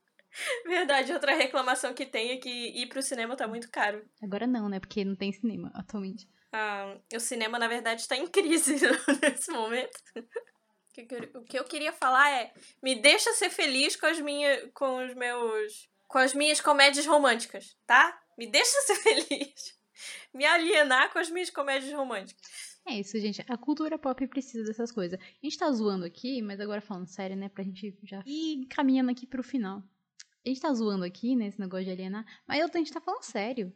Verdade, 0.66 1.12
outra 1.12 1.34
reclamação 1.34 1.94
que 1.94 2.06
tem 2.06 2.32
é 2.32 2.36
que 2.36 2.48
ir 2.50 2.88
pro 2.88 3.02
cinema 3.02 3.36
tá 3.36 3.46
muito 3.46 3.70
caro. 3.70 4.04
Agora 4.22 4.46
não, 4.46 4.68
né? 4.68 4.80
Porque 4.80 5.04
não 5.04 5.14
tem 5.14 5.32
cinema 5.32 5.70
atualmente. 5.74 6.28
Ah, 6.52 6.96
o 7.12 7.20
cinema, 7.20 7.58
na 7.58 7.66
verdade, 7.66 8.00
está 8.00 8.16
em 8.16 8.26
crise 8.26 8.76
nesse 9.22 9.50
momento. 9.50 9.98
O 11.34 11.42
que 11.42 11.58
eu 11.58 11.64
queria 11.64 11.92
falar 11.92 12.30
é: 12.30 12.52
me 12.82 12.94
deixa 12.94 13.32
ser 13.32 13.50
feliz 13.50 13.96
com 13.96 14.06
as 14.06 14.20
minhas. 14.20 14.70
com 14.72 15.04
os 15.04 15.14
meus. 15.14 15.88
com 16.06 16.18
as 16.18 16.34
minhas 16.34 16.60
comédias 16.60 17.06
românticas, 17.06 17.76
tá? 17.86 18.20
Me 18.38 18.46
deixa 18.46 18.80
ser 18.82 18.96
feliz. 19.02 19.78
Me 20.32 20.44
alienar 20.44 21.12
com 21.12 21.18
as 21.18 21.30
minhas 21.30 21.50
comédias 21.50 21.92
românticas. 21.92 22.74
É 22.86 22.94
isso, 22.98 23.18
gente. 23.18 23.42
A 23.48 23.56
cultura 23.56 23.98
pop 23.98 24.26
precisa 24.26 24.64
dessas 24.64 24.92
coisas. 24.92 25.18
A 25.18 25.24
gente 25.42 25.56
tá 25.56 25.70
zoando 25.72 26.04
aqui, 26.04 26.42
mas 26.42 26.60
agora 26.60 26.80
falando 26.80 27.06
sério, 27.06 27.36
né? 27.36 27.48
Pra 27.48 27.64
gente 27.64 27.96
já 28.02 28.22
ir 28.26 28.66
caminhando 28.66 29.10
aqui 29.10 29.26
pro 29.26 29.42
final. 29.42 29.82
A 30.44 30.48
gente 30.48 30.60
tá 30.60 30.72
zoando 30.74 31.04
aqui, 31.04 31.34
né? 31.34 31.46
Esse 31.46 31.58
negócio 31.58 31.86
de 31.86 31.92
alienar, 31.92 32.26
mas 32.46 32.60
a 32.62 32.78
gente 32.78 32.92
tá 32.92 33.00
falando 33.00 33.22
sério. 33.22 33.72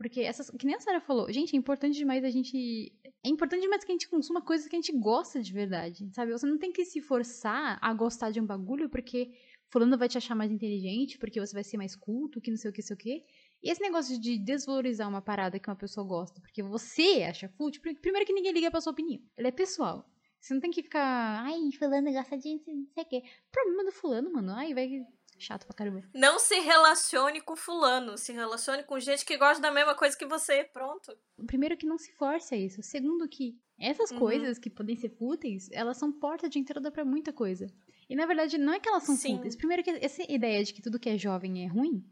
Porque 0.00 0.22
essas. 0.22 0.48
Que 0.48 0.64
nem 0.64 0.74
a 0.74 0.80
Sarah 0.80 0.98
falou, 0.98 1.30
gente, 1.30 1.54
é 1.54 1.58
importante 1.58 1.94
demais 1.94 2.24
a 2.24 2.30
gente. 2.30 2.90
É 3.22 3.28
importante 3.28 3.60
demais 3.60 3.84
que 3.84 3.92
a 3.92 3.94
gente 3.94 4.08
consuma 4.08 4.40
coisas 4.40 4.66
que 4.66 4.74
a 4.74 4.80
gente 4.80 4.92
gosta 4.98 5.42
de 5.42 5.52
verdade. 5.52 6.08
Sabe? 6.14 6.32
Você 6.32 6.46
não 6.46 6.56
tem 6.56 6.72
que 6.72 6.86
se 6.86 7.02
forçar 7.02 7.78
a 7.82 7.92
gostar 7.92 8.30
de 8.30 8.40
um 8.40 8.46
bagulho 8.46 8.88
porque 8.88 9.30
fulano 9.68 9.98
vai 9.98 10.08
te 10.08 10.16
achar 10.16 10.34
mais 10.34 10.50
inteligente, 10.50 11.18
porque 11.18 11.38
você 11.38 11.52
vai 11.52 11.62
ser 11.62 11.76
mais 11.76 11.94
culto, 11.94 12.40
que 12.40 12.50
não 12.50 12.56
sei 12.56 12.70
o 12.70 12.72
que, 12.72 12.80
sei 12.80 12.94
o 12.94 12.98
que. 12.98 13.26
E 13.62 13.70
esse 13.70 13.82
negócio 13.82 14.18
de 14.18 14.38
desvalorizar 14.38 15.06
uma 15.06 15.20
parada 15.20 15.58
que 15.58 15.68
uma 15.68 15.76
pessoa 15.76 16.06
gosta, 16.06 16.40
porque 16.40 16.62
você 16.62 17.22
acha 17.28 17.46
fútil, 17.46 17.82
primeiro 18.00 18.26
que 18.26 18.32
ninguém 18.32 18.52
liga 18.52 18.70
pra 18.70 18.80
sua 18.80 18.94
opinião. 18.94 19.20
Ela 19.36 19.48
é 19.48 19.52
pessoal. 19.52 20.10
Você 20.40 20.54
não 20.54 20.62
tem 20.62 20.70
que 20.70 20.82
ficar, 20.82 21.44
ai, 21.44 21.58
fulano 21.78 22.10
gosta 22.10 22.38
de 22.38 22.54
não 22.54 22.86
sei 22.94 23.04
o 23.04 23.06
quê. 23.06 23.22
Problema 23.52 23.84
do 23.84 23.92
fulano, 23.92 24.32
mano. 24.32 24.52
Ai, 24.52 24.72
vai 24.72 25.04
chato 25.42 25.66
pra 25.66 25.74
caramba. 25.74 26.02
Não 26.14 26.38
se 26.38 26.58
relacione 26.60 27.40
com 27.40 27.56
fulano, 27.56 28.16
se 28.16 28.32
relacione 28.32 28.82
com 28.84 28.98
gente 29.00 29.24
que 29.24 29.36
gosta 29.36 29.60
da 29.60 29.70
mesma 29.70 29.94
coisa 29.94 30.16
que 30.16 30.26
você, 30.26 30.64
pronto. 30.64 31.16
Primeiro 31.46 31.76
que 31.76 31.86
não 31.86 31.98
se 31.98 32.12
force 32.14 32.54
a 32.54 32.58
isso. 32.58 32.82
Segundo 32.82 33.28
que 33.28 33.58
essas 33.78 34.10
uhum. 34.10 34.18
coisas 34.18 34.58
que 34.58 34.68
podem 34.68 34.96
ser 34.96 35.10
fúteis, 35.10 35.68
elas 35.72 35.96
são 35.96 36.12
porta 36.12 36.48
de 36.48 36.58
entrada 36.58 36.90
para 36.90 37.04
muita 37.04 37.32
coisa. 37.32 37.66
E 38.08 38.14
na 38.14 38.26
verdade 38.26 38.58
não 38.58 38.72
é 38.72 38.80
que 38.80 38.88
elas 38.88 39.04
são 39.04 39.16
Sim. 39.16 39.36
fúteis. 39.36 39.56
Primeiro 39.56 39.82
que 39.82 39.90
essa 39.90 40.22
ideia 40.30 40.62
de 40.62 40.74
que 40.74 40.82
tudo 40.82 40.98
que 40.98 41.08
é 41.08 41.16
jovem 41.16 41.64
é 41.64 41.66
ruim, 41.66 42.04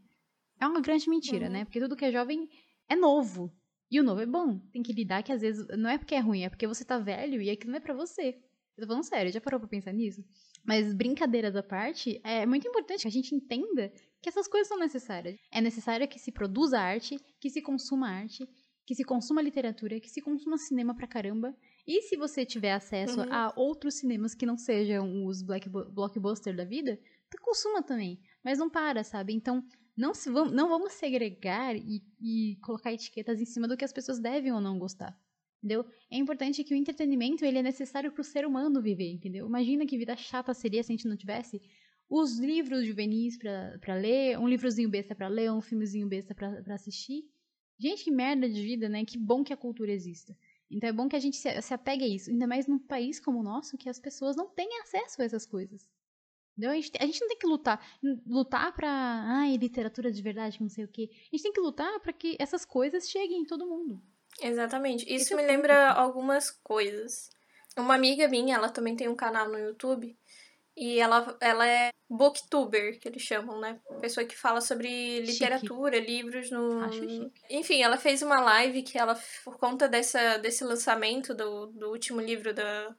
é 0.59 0.67
uma 0.67 0.81
grande 0.81 1.09
mentira, 1.09 1.45
uhum. 1.45 1.51
né? 1.51 1.65
Porque 1.65 1.79
tudo 1.79 1.95
que 1.95 2.05
é 2.05 2.11
jovem 2.11 2.49
é 2.87 2.95
novo. 2.95 3.53
E 3.91 3.99
o 3.99 4.03
novo 4.03 4.21
é 4.21 4.25
bom. 4.25 4.59
Tem 4.71 4.83
que 4.83 4.93
lidar 4.93 5.23
que 5.23 5.31
às 5.31 5.41
vezes 5.41 5.65
não 5.77 5.89
é 5.89 5.97
porque 5.97 6.15
é 6.15 6.19
ruim, 6.19 6.43
é 6.43 6.49
porque 6.49 6.67
você 6.67 6.85
tá 6.85 6.97
velho 6.97 7.41
e 7.41 7.49
aquilo 7.49 7.71
não 7.71 7.77
é 7.77 7.81
para 7.81 7.93
você. 7.93 8.37
Eu 8.77 8.83
tô 8.83 8.87
falando 8.87 9.03
sério, 9.03 9.31
já 9.31 9.41
parou 9.41 9.59
pra 9.59 9.67
pensar 9.67 9.91
nisso? 9.91 10.23
Mas 10.63 10.93
brincadeiras 10.93 11.55
à 11.55 11.63
parte, 11.63 12.19
é 12.23 12.45
muito 12.45 12.67
importante 12.67 13.01
que 13.01 13.07
a 13.07 13.11
gente 13.11 13.33
entenda 13.33 13.91
que 14.21 14.29
essas 14.29 14.47
coisas 14.47 14.67
são 14.67 14.77
necessárias. 14.77 15.39
É 15.51 15.61
necessário 15.61 16.07
que 16.07 16.19
se 16.19 16.31
produza 16.31 16.79
arte, 16.79 17.19
que 17.39 17.49
se 17.49 17.61
consuma 17.61 18.09
arte, 18.09 18.47
que 18.85 18.95
se 18.95 19.03
consuma 19.03 19.41
literatura, 19.41 19.99
que 19.99 20.09
se 20.09 20.21
consuma 20.21 20.57
cinema 20.57 20.95
pra 20.95 21.07
caramba. 21.07 21.55
E 21.87 22.01
se 22.01 22.17
você 22.17 22.45
tiver 22.45 22.73
acesso 22.73 23.21
uhum. 23.21 23.33
a 23.33 23.53
outros 23.55 23.95
cinemas 23.95 24.35
que 24.35 24.45
não 24.45 24.57
sejam 24.57 25.25
os 25.25 25.41
black 25.41 25.69
blockbuster 25.69 26.55
da 26.55 26.65
vida, 26.65 26.99
tu 27.29 27.37
consuma 27.41 27.81
também. 27.81 28.19
Mas 28.43 28.59
não 28.59 28.69
para, 28.69 29.03
sabe? 29.03 29.33
Então, 29.33 29.63
não, 29.95 30.13
se, 30.13 30.29
não 30.29 30.69
vamos 30.69 30.93
segregar 30.93 31.75
e, 31.75 32.01
e 32.21 32.57
colocar 32.61 32.93
etiquetas 32.93 33.39
em 33.41 33.45
cima 33.45 33.67
do 33.67 33.77
que 33.77 33.85
as 33.85 33.93
pessoas 33.93 34.19
devem 34.19 34.51
ou 34.51 34.61
não 34.61 34.79
gostar. 34.79 35.15
Entendeu? 35.61 35.85
É 36.09 36.17
importante 36.17 36.63
que 36.63 36.73
o 36.73 36.77
entretenimento 36.77 37.43
ele 37.43 37.57
é 37.57 37.61
necessário 37.61 38.11
para 38.11 38.21
o 38.21 38.23
ser 38.23 38.45
humano 38.45 38.81
viver, 38.81 39.11
entendeu? 39.11 39.45
Imagina 39.45 39.85
que 39.85 39.97
vida 39.97 40.15
chata 40.15 40.53
seria 40.53 40.81
se 40.81 40.91
a 40.91 40.95
gente 40.95 41.07
não 41.07 41.17
tivesse 41.17 41.61
os 42.09 42.39
livros 42.39 42.85
juvenis 42.85 43.37
para 43.37 43.95
ler, 43.95 44.39
um 44.39 44.47
livrozinho 44.47 44.89
besta 44.89 45.13
para 45.13 45.27
ler, 45.27 45.51
um 45.51 45.61
filmezinho 45.61 46.07
besta 46.07 46.33
para 46.33 46.73
assistir. 46.73 47.23
Gente, 47.77 48.03
que 48.03 48.11
merda 48.11 48.49
de 48.49 48.61
vida, 48.61 48.89
né? 48.89 49.05
Que 49.05 49.17
bom 49.17 49.43
que 49.43 49.53
a 49.53 49.57
cultura 49.57 49.91
exista. 49.91 50.35
Então 50.71 50.89
é 50.89 50.93
bom 50.93 51.07
que 51.09 51.15
a 51.15 51.19
gente 51.19 51.37
se, 51.37 51.61
se 51.61 51.73
apegue 51.73 52.03
a 52.03 52.07
isso, 52.07 52.29
ainda 52.29 52.47
mais 52.47 52.67
num 52.67 52.79
país 52.79 53.19
como 53.19 53.39
o 53.39 53.43
nosso, 53.43 53.77
que 53.77 53.89
as 53.89 53.99
pessoas 53.99 54.35
não 54.35 54.47
têm 54.47 54.79
acesso 54.81 55.21
a 55.21 55.25
essas 55.25 55.45
coisas. 55.45 55.87
Entendeu? 56.51 56.71
A 56.71 56.75
gente, 56.75 56.91
a 56.99 57.05
gente 57.05 57.21
não 57.21 57.27
tem 57.27 57.37
que 57.37 57.47
lutar, 57.47 57.99
lutar 58.25 58.75
pra, 58.75 58.89
ai, 58.89 59.55
literatura 59.55 60.11
de 60.11 60.21
verdade, 60.21 60.61
não 60.61 60.69
sei 60.69 60.83
o 60.83 60.87
quê. 60.87 61.09
A 61.11 61.35
gente 61.35 61.43
tem 61.43 61.53
que 61.53 61.61
lutar 61.61 61.99
para 62.01 62.13
que 62.13 62.35
essas 62.39 62.65
coisas 62.65 63.09
cheguem 63.09 63.41
em 63.41 63.45
todo 63.45 63.65
mundo. 63.65 64.01
Exatamente. 64.41 65.03
Isso 65.03 65.25
Esse 65.25 65.33
é 65.33 65.37
me 65.37 65.43
lembra 65.43 65.91
algumas 65.91 66.51
coisas. 66.51 67.29
Uma 67.77 67.95
amiga 67.95 68.27
minha, 68.27 68.55
ela 68.55 68.69
também 68.69 68.95
tem 68.95 69.07
um 69.07 69.15
canal 69.15 69.49
no 69.49 69.57
YouTube. 69.57 70.17
E 70.75 70.99
ela, 70.99 71.37
ela 71.41 71.67
é 71.67 71.91
booktuber, 72.09 72.97
que 72.99 73.07
eles 73.07 73.21
chamam, 73.21 73.59
né? 73.59 73.79
Pessoa 73.99 74.25
que 74.25 74.37
fala 74.37 74.61
sobre 74.61 75.19
literatura, 75.19 75.97
chique. 75.97 76.09
livros 76.09 76.49
no. 76.49 76.79
Acho 76.81 77.01
chique. 77.01 77.41
Enfim, 77.49 77.83
ela 77.83 77.97
fez 77.97 78.21
uma 78.21 78.39
live 78.39 78.81
que 78.83 78.97
ela, 78.97 79.19
por 79.43 79.57
conta 79.57 79.89
dessa, 79.89 80.37
desse 80.37 80.63
lançamento 80.63 81.33
do, 81.33 81.67
do 81.67 81.89
último 81.89 82.21
livro 82.21 82.53
da, 82.53 82.95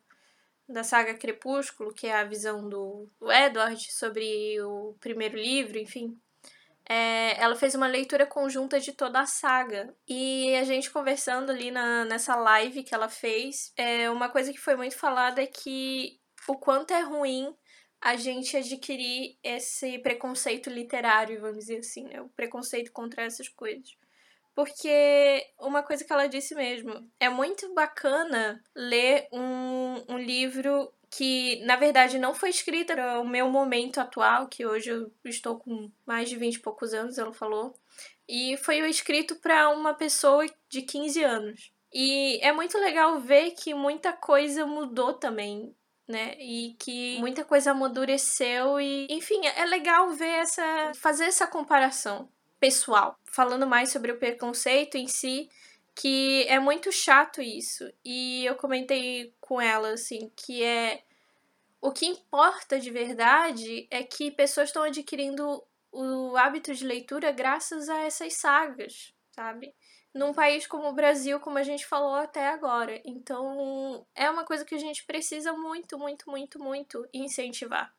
da 0.69 0.85
saga 0.85 1.15
Crepúsculo, 1.15 1.95
que 1.95 2.07
é 2.07 2.15
a 2.15 2.25
visão 2.25 2.69
do, 2.69 3.09
do 3.19 3.33
Edward 3.33 3.91
sobre 3.91 4.61
o 4.61 4.95
primeiro 5.01 5.39
livro, 5.39 5.79
enfim. 5.79 6.21
É, 6.93 7.41
ela 7.41 7.55
fez 7.55 7.77
uma 7.77 7.87
leitura 7.87 8.27
conjunta 8.27 8.81
de 8.81 8.93
toda 8.93 9.21
a 9.21 9.27
saga. 9.27 9.95
E 10.09 10.57
a 10.57 10.65
gente 10.65 10.91
conversando 10.91 11.51
ali 11.51 11.71
na, 11.71 12.05
nessa 12.05 12.35
live 12.35 12.83
que 12.83 12.93
ela 12.93 13.09
fez, 13.09 13.73
é, 13.77 14.11
uma 14.11 14.29
coisa 14.29 14.53
que 14.53 14.59
foi 14.59 14.75
muito 14.75 14.99
falada 14.99 15.41
é 15.41 15.47
que 15.47 16.19
o 16.49 16.57
quanto 16.59 16.93
é 16.93 17.01
ruim 17.01 17.55
a 18.01 18.17
gente 18.17 18.57
adquirir 18.57 19.39
esse 19.41 20.01
preconceito 20.01 20.69
literário, 20.69 21.41
vamos 21.41 21.59
dizer 21.59 21.79
assim, 21.79 22.09
né? 22.09 22.21
O 22.23 22.29
preconceito 22.31 22.91
contra 22.91 23.23
essas 23.23 23.49
coisas. 23.49 23.97
Porque 24.53 25.47
uma 25.61 25.85
coisa 25.85 26.05
que 26.05 26.13
ela 26.13 26.27
disse 26.27 26.57
mesmo, 26.57 27.09
é 27.21 27.29
muito 27.29 27.73
bacana 27.73 28.61
ler 28.75 29.29
um, 29.33 30.03
um 30.09 30.19
livro 30.19 30.93
que, 31.11 31.61
na 31.65 31.75
verdade, 31.77 32.19
não 32.19 32.33
foi 32.33 32.51
escrito 32.51 32.95
para 32.95 33.21
o 33.21 33.29
meu 33.29 33.51
momento 33.51 33.99
atual, 33.99 34.47
que 34.47 34.65
hoje 34.65 34.91
eu 34.91 35.11
estou 35.25 35.59
com 35.59 35.91
mais 36.07 36.29
de 36.29 36.37
20 36.37 36.55
e 36.55 36.59
poucos 36.61 36.95
anos, 36.95 37.19
ela 37.19 37.33
falou. 37.33 37.75
E 38.29 38.57
foi 38.59 38.79
escrito 38.89 39.35
para 39.37 39.71
uma 39.71 39.93
pessoa 39.93 40.47
de 40.69 40.83
15 40.83 41.23
anos. 41.25 41.73
E 41.93 42.39
é 42.41 42.53
muito 42.53 42.79
legal 42.79 43.19
ver 43.19 43.51
que 43.51 43.75
muita 43.75 44.13
coisa 44.13 44.65
mudou 44.65 45.15
também, 45.15 45.75
né? 46.07 46.37
E 46.39 46.77
que 46.79 47.19
muita 47.19 47.45
coisa 47.45 47.73
amadureceu 47.73 48.81
e, 48.81 49.09
enfim, 49.11 49.45
é 49.45 49.65
legal 49.65 50.11
ver 50.11 50.29
essa 50.29 50.93
fazer 50.95 51.25
essa 51.25 51.49
comparação 51.49 52.29
pessoal, 52.61 53.19
falando 53.25 53.67
mais 53.67 53.91
sobre 53.91 54.13
o 54.13 54.19
preconceito 54.19 54.97
em 54.97 55.09
si, 55.09 55.49
que 56.01 56.47
é 56.49 56.59
muito 56.59 56.91
chato 56.91 57.43
isso. 57.43 57.85
E 58.03 58.47
eu 58.47 58.57
comentei 58.57 59.35
com 59.39 59.61
ela 59.61 59.91
assim 59.91 60.33
que 60.35 60.65
é 60.65 61.03
o 61.79 61.93
que 61.93 62.07
importa 62.07 62.81
de 62.81 62.91
verdade 62.91 63.87
é 63.91 64.03
que 64.03 64.31
pessoas 64.31 64.71
estão 64.71 64.83
adquirindo 64.83 65.63
o 65.93 66.35
hábito 66.39 66.75
de 66.75 66.87
leitura 66.87 67.31
graças 67.33 67.91
a 67.91 67.99
essas 68.01 68.33
sagas, 68.33 69.13
sabe? 69.31 69.75
Num 70.15 70.33
país 70.33 70.67
como 70.67 70.89
o 70.89 70.95
Brasil, 70.95 71.39
como 71.39 71.59
a 71.59 71.63
gente 71.63 71.87
falou 71.87 72.15
até 72.15 72.49
agora. 72.49 72.99
Então, 73.05 74.07
é 74.15 74.31
uma 74.31 74.45
coisa 74.45 74.65
que 74.65 74.75
a 74.75 74.79
gente 74.79 75.05
precisa 75.05 75.53
muito, 75.53 75.99
muito, 75.99 76.31
muito, 76.31 76.59
muito 76.59 77.07
incentivar. 77.13 77.95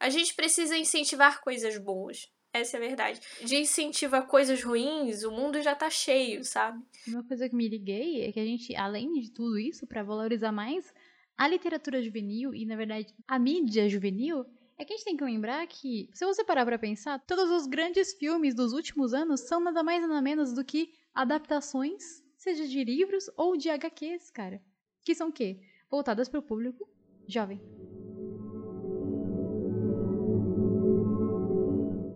A 0.00 0.08
gente 0.08 0.34
precisa 0.34 0.76
incentivar 0.76 1.40
coisas 1.40 1.78
boas. 1.78 2.28
Essa 2.54 2.76
é 2.76 2.78
a 2.78 2.88
verdade. 2.88 3.20
De 3.44 3.56
incentivo 3.56 4.14
a 4.14 4.22
coisas 4.22 4.62
ruins, 4.62 5.24
o 5.24 5.32
mundo 5.32 5.60
já 5.60 5.74
tá 5.74 5.90
cheio, 5.90 6.44
sabe? 6.44 6.80
Uma 7.08 7.24
coisa 7.24 7.48
que 7.48 7.56
me 7.56 7.68
liguei 7.68 8.22
é 8.22 8.30
que 8.30 8.38
a 8.38 8.44
gente, 8.44 8.76
além 8.76 9.12
de 9.14 9.32
tudo 9.32 9.58
isso, 9.58 9.88
para 9.88 10.04
valorizar 10.04 10.52
mais 10.52 10.94
a 11.36 11.48
literatura 11.48 12.00
juvenil 12.00 12.54
e, 12.54 12.64
na 12.64 12.76
verdade, 12.76 13.12
a 13.26 13.40
mídia 13.40 13.88
juvenil, 13.88 14.46
é 14.78 14.84
que 14.84 14.92
a 14.92 14.96
gente 14.96 15.04
tem 15.04 15.16
que 15.16 15.24
lembrar 15.24 15.66
que, 15.66 16.08
se 16.14 16.24
você 16.24 16.44
parar 16.44 16.64
pra 16.64 16.78
pensar, 16.78 17.18
todos 17.26 17.50
os 17.50 17.66
grandes 17.66 18.14
filmes 18.14 18.54
dos 18.54 18.72
últimos 18.72 19.12
anos 19.12 19.40
são 19.40 19.58
nada 19.58 19.82
mais 19.82 20.00
nada 20.02 20.22
menos 20.22 20.52
do 20.52 20.64
que 20.64 20.92
adaptações, 21.12 22.22
seja 22.36 22.68
de 22.68 22.84
livros 22.84 23.28
ou 23.36 23.56
de 23.56 23.68
HQs, 23.68 24.30
cara. 24.30 24.62
Que 25.04 25.12
são 25.12 25.28
o 25.28 25.32
quê? 25.32 25.58
Voltadas 25.90 26.28
para 26.28 26.38
o 26.38 26.42
público 26.42 26.88
jovem. 27.26 27.60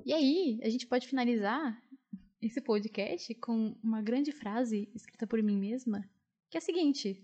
E 0.09 0.15
aí, 0.15 0.59
a 0.63 0.71
gente 0.71 0.87
pode 0.87 1.07
finalizar 1.07 1.79
esse 2.41 2.63
podcast 2.63 3.35
com 3.35 3.77
uma 3.85 4.01
grande 4.01 4.33
frase 4.33 4.91
escrita 4.95 5.27
por 5.27 5.43
mim 5.43 5.59
mesma, 5.59 6.03
que 6.49 6.57
é 6.57 6.61
a 6.61 6.63
seguinte: 6.63 7.23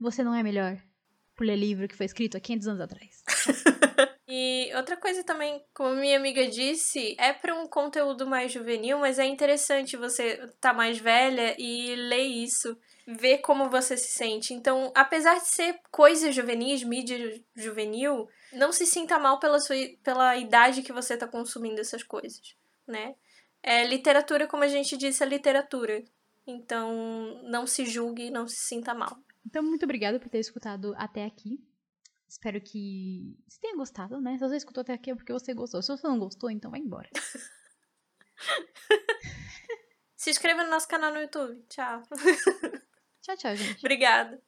Você 0.00 0.24
não 0.24 0.34
é 0.34 0.42
melhor 0.42 0.76
por 1.36 1.46
ler 1.46 1.54
livro 1.54 1.86
que 1.86 1.94
foi 1.94 2.06
escrito 2.06 2.36
há 2.36 2.40
500 2.40 2.66
anos 2.66 2.80
atrás. 2.80 3.22
E 4.28 4.72
outra 4.74 4.96
coisa 4.96 5.22
também, 5.22 5.64
como 5.72 5.94
minha 5.94 6.16
amiga 6.16 6.48
disse, 6.48 7.14
é 7.18 7.32
para 7.32 7.54
um 7.54 7.66
conteúdo 7.68 8.26
mais 8.26 8.50
juvenil, 8.50 8.98
mas 8.98 9.20
é 9.20 9.24
interessante 9.24 9.96
você 9.96 10.50
tá 10.60 10.72
mais 10.72 10.98
velha 10.98 11.54
e 11.58 11.94
ler 11.94 12.24
isso, 12.24 12.76
ver 13.06 13.38
como 13.38 13.70
você 13.70 13.96
se 13.96 14.10
sente. 14.16 14.52
Então, 14.52 14.90
apesar 14.96 15.36
de 15.36 15.48
ser 15.48 15.78
coisas 15.92 16.34
juvenis, 16.34 16.82
mídia 16.82 17.40
juvenil, 17.54 18.28
não 18.52 18.72
se 18.72 18.84
sinta 18.84 19.16
mal 19.16 19.38
pela, 19.38 19.60
sua, 19.60 19.76
pela 20.02 20.36
idade 20.36 20.82
que 20.82 20.92
você 20.92 21.16
tá 21.16 21.28
consumindo 21.28 21.80
essas 21.80 22.02
coisas. 22.02 22.56
né? 22.86 23.14
É, 23.62 23.84
literatura, 23.84 24.46
como 24.46 24.64
a 24.64 24.68
gente 24.68 24.96
disse, 24.96 25.22
é 25.22 25.26
literatura. 25.26 26.02
Então, 26.46 27.42
não 27.44 27.66
se 27.66 27.84
julgue, 27.84 28.30
não 28.30 28.46
se 28.46 28.56
sinta 28.56 28.94
mal. 28.94 29.18
Então, 29.44 29.62
muito 29.62 29.84
obrigada 29.84 30.18
por 30.18 30.28
ter 30.28 30.38
escutado 30.38 30.94
até 30.96 31.24
aqui. 31.24 31.60
Espero 32.28 32.60
que 32.60 33.36
você 33.48 33.60
tenha 33.60 33.76
gostado, 33.76 34.20
né? 34.20 34.34
Se 34.34 34.40
você 34.40 34.56
escutou 34.56 34.80
até 34.80 34.92
aqui 34.92 35.10
é 35.10 35.14
porque 35.14 35.32
você 35.32 35.54
gostou. 35.54 35.80
Se 35.82 35.88
você 35.88 36.06
não 36.06 36.18
gostou, 36.18 36.50
então 36.50 36.70
vai 36.70 36.80
embora. 36.80 37.08
Se 40.16 40.30
inscreva 40.30 40.64
no 40.64 40.70
nosso 40.70 40.88
canal 40.88 41.12
no 41.12 41.20
YouTube. 41.20 41.62
Tchau. 41.68 42.02
Tchau, 43.22 43.36
tchau, 43.36 43.56
gente. 43.56 43.78
Obrigada. 43.80 44.40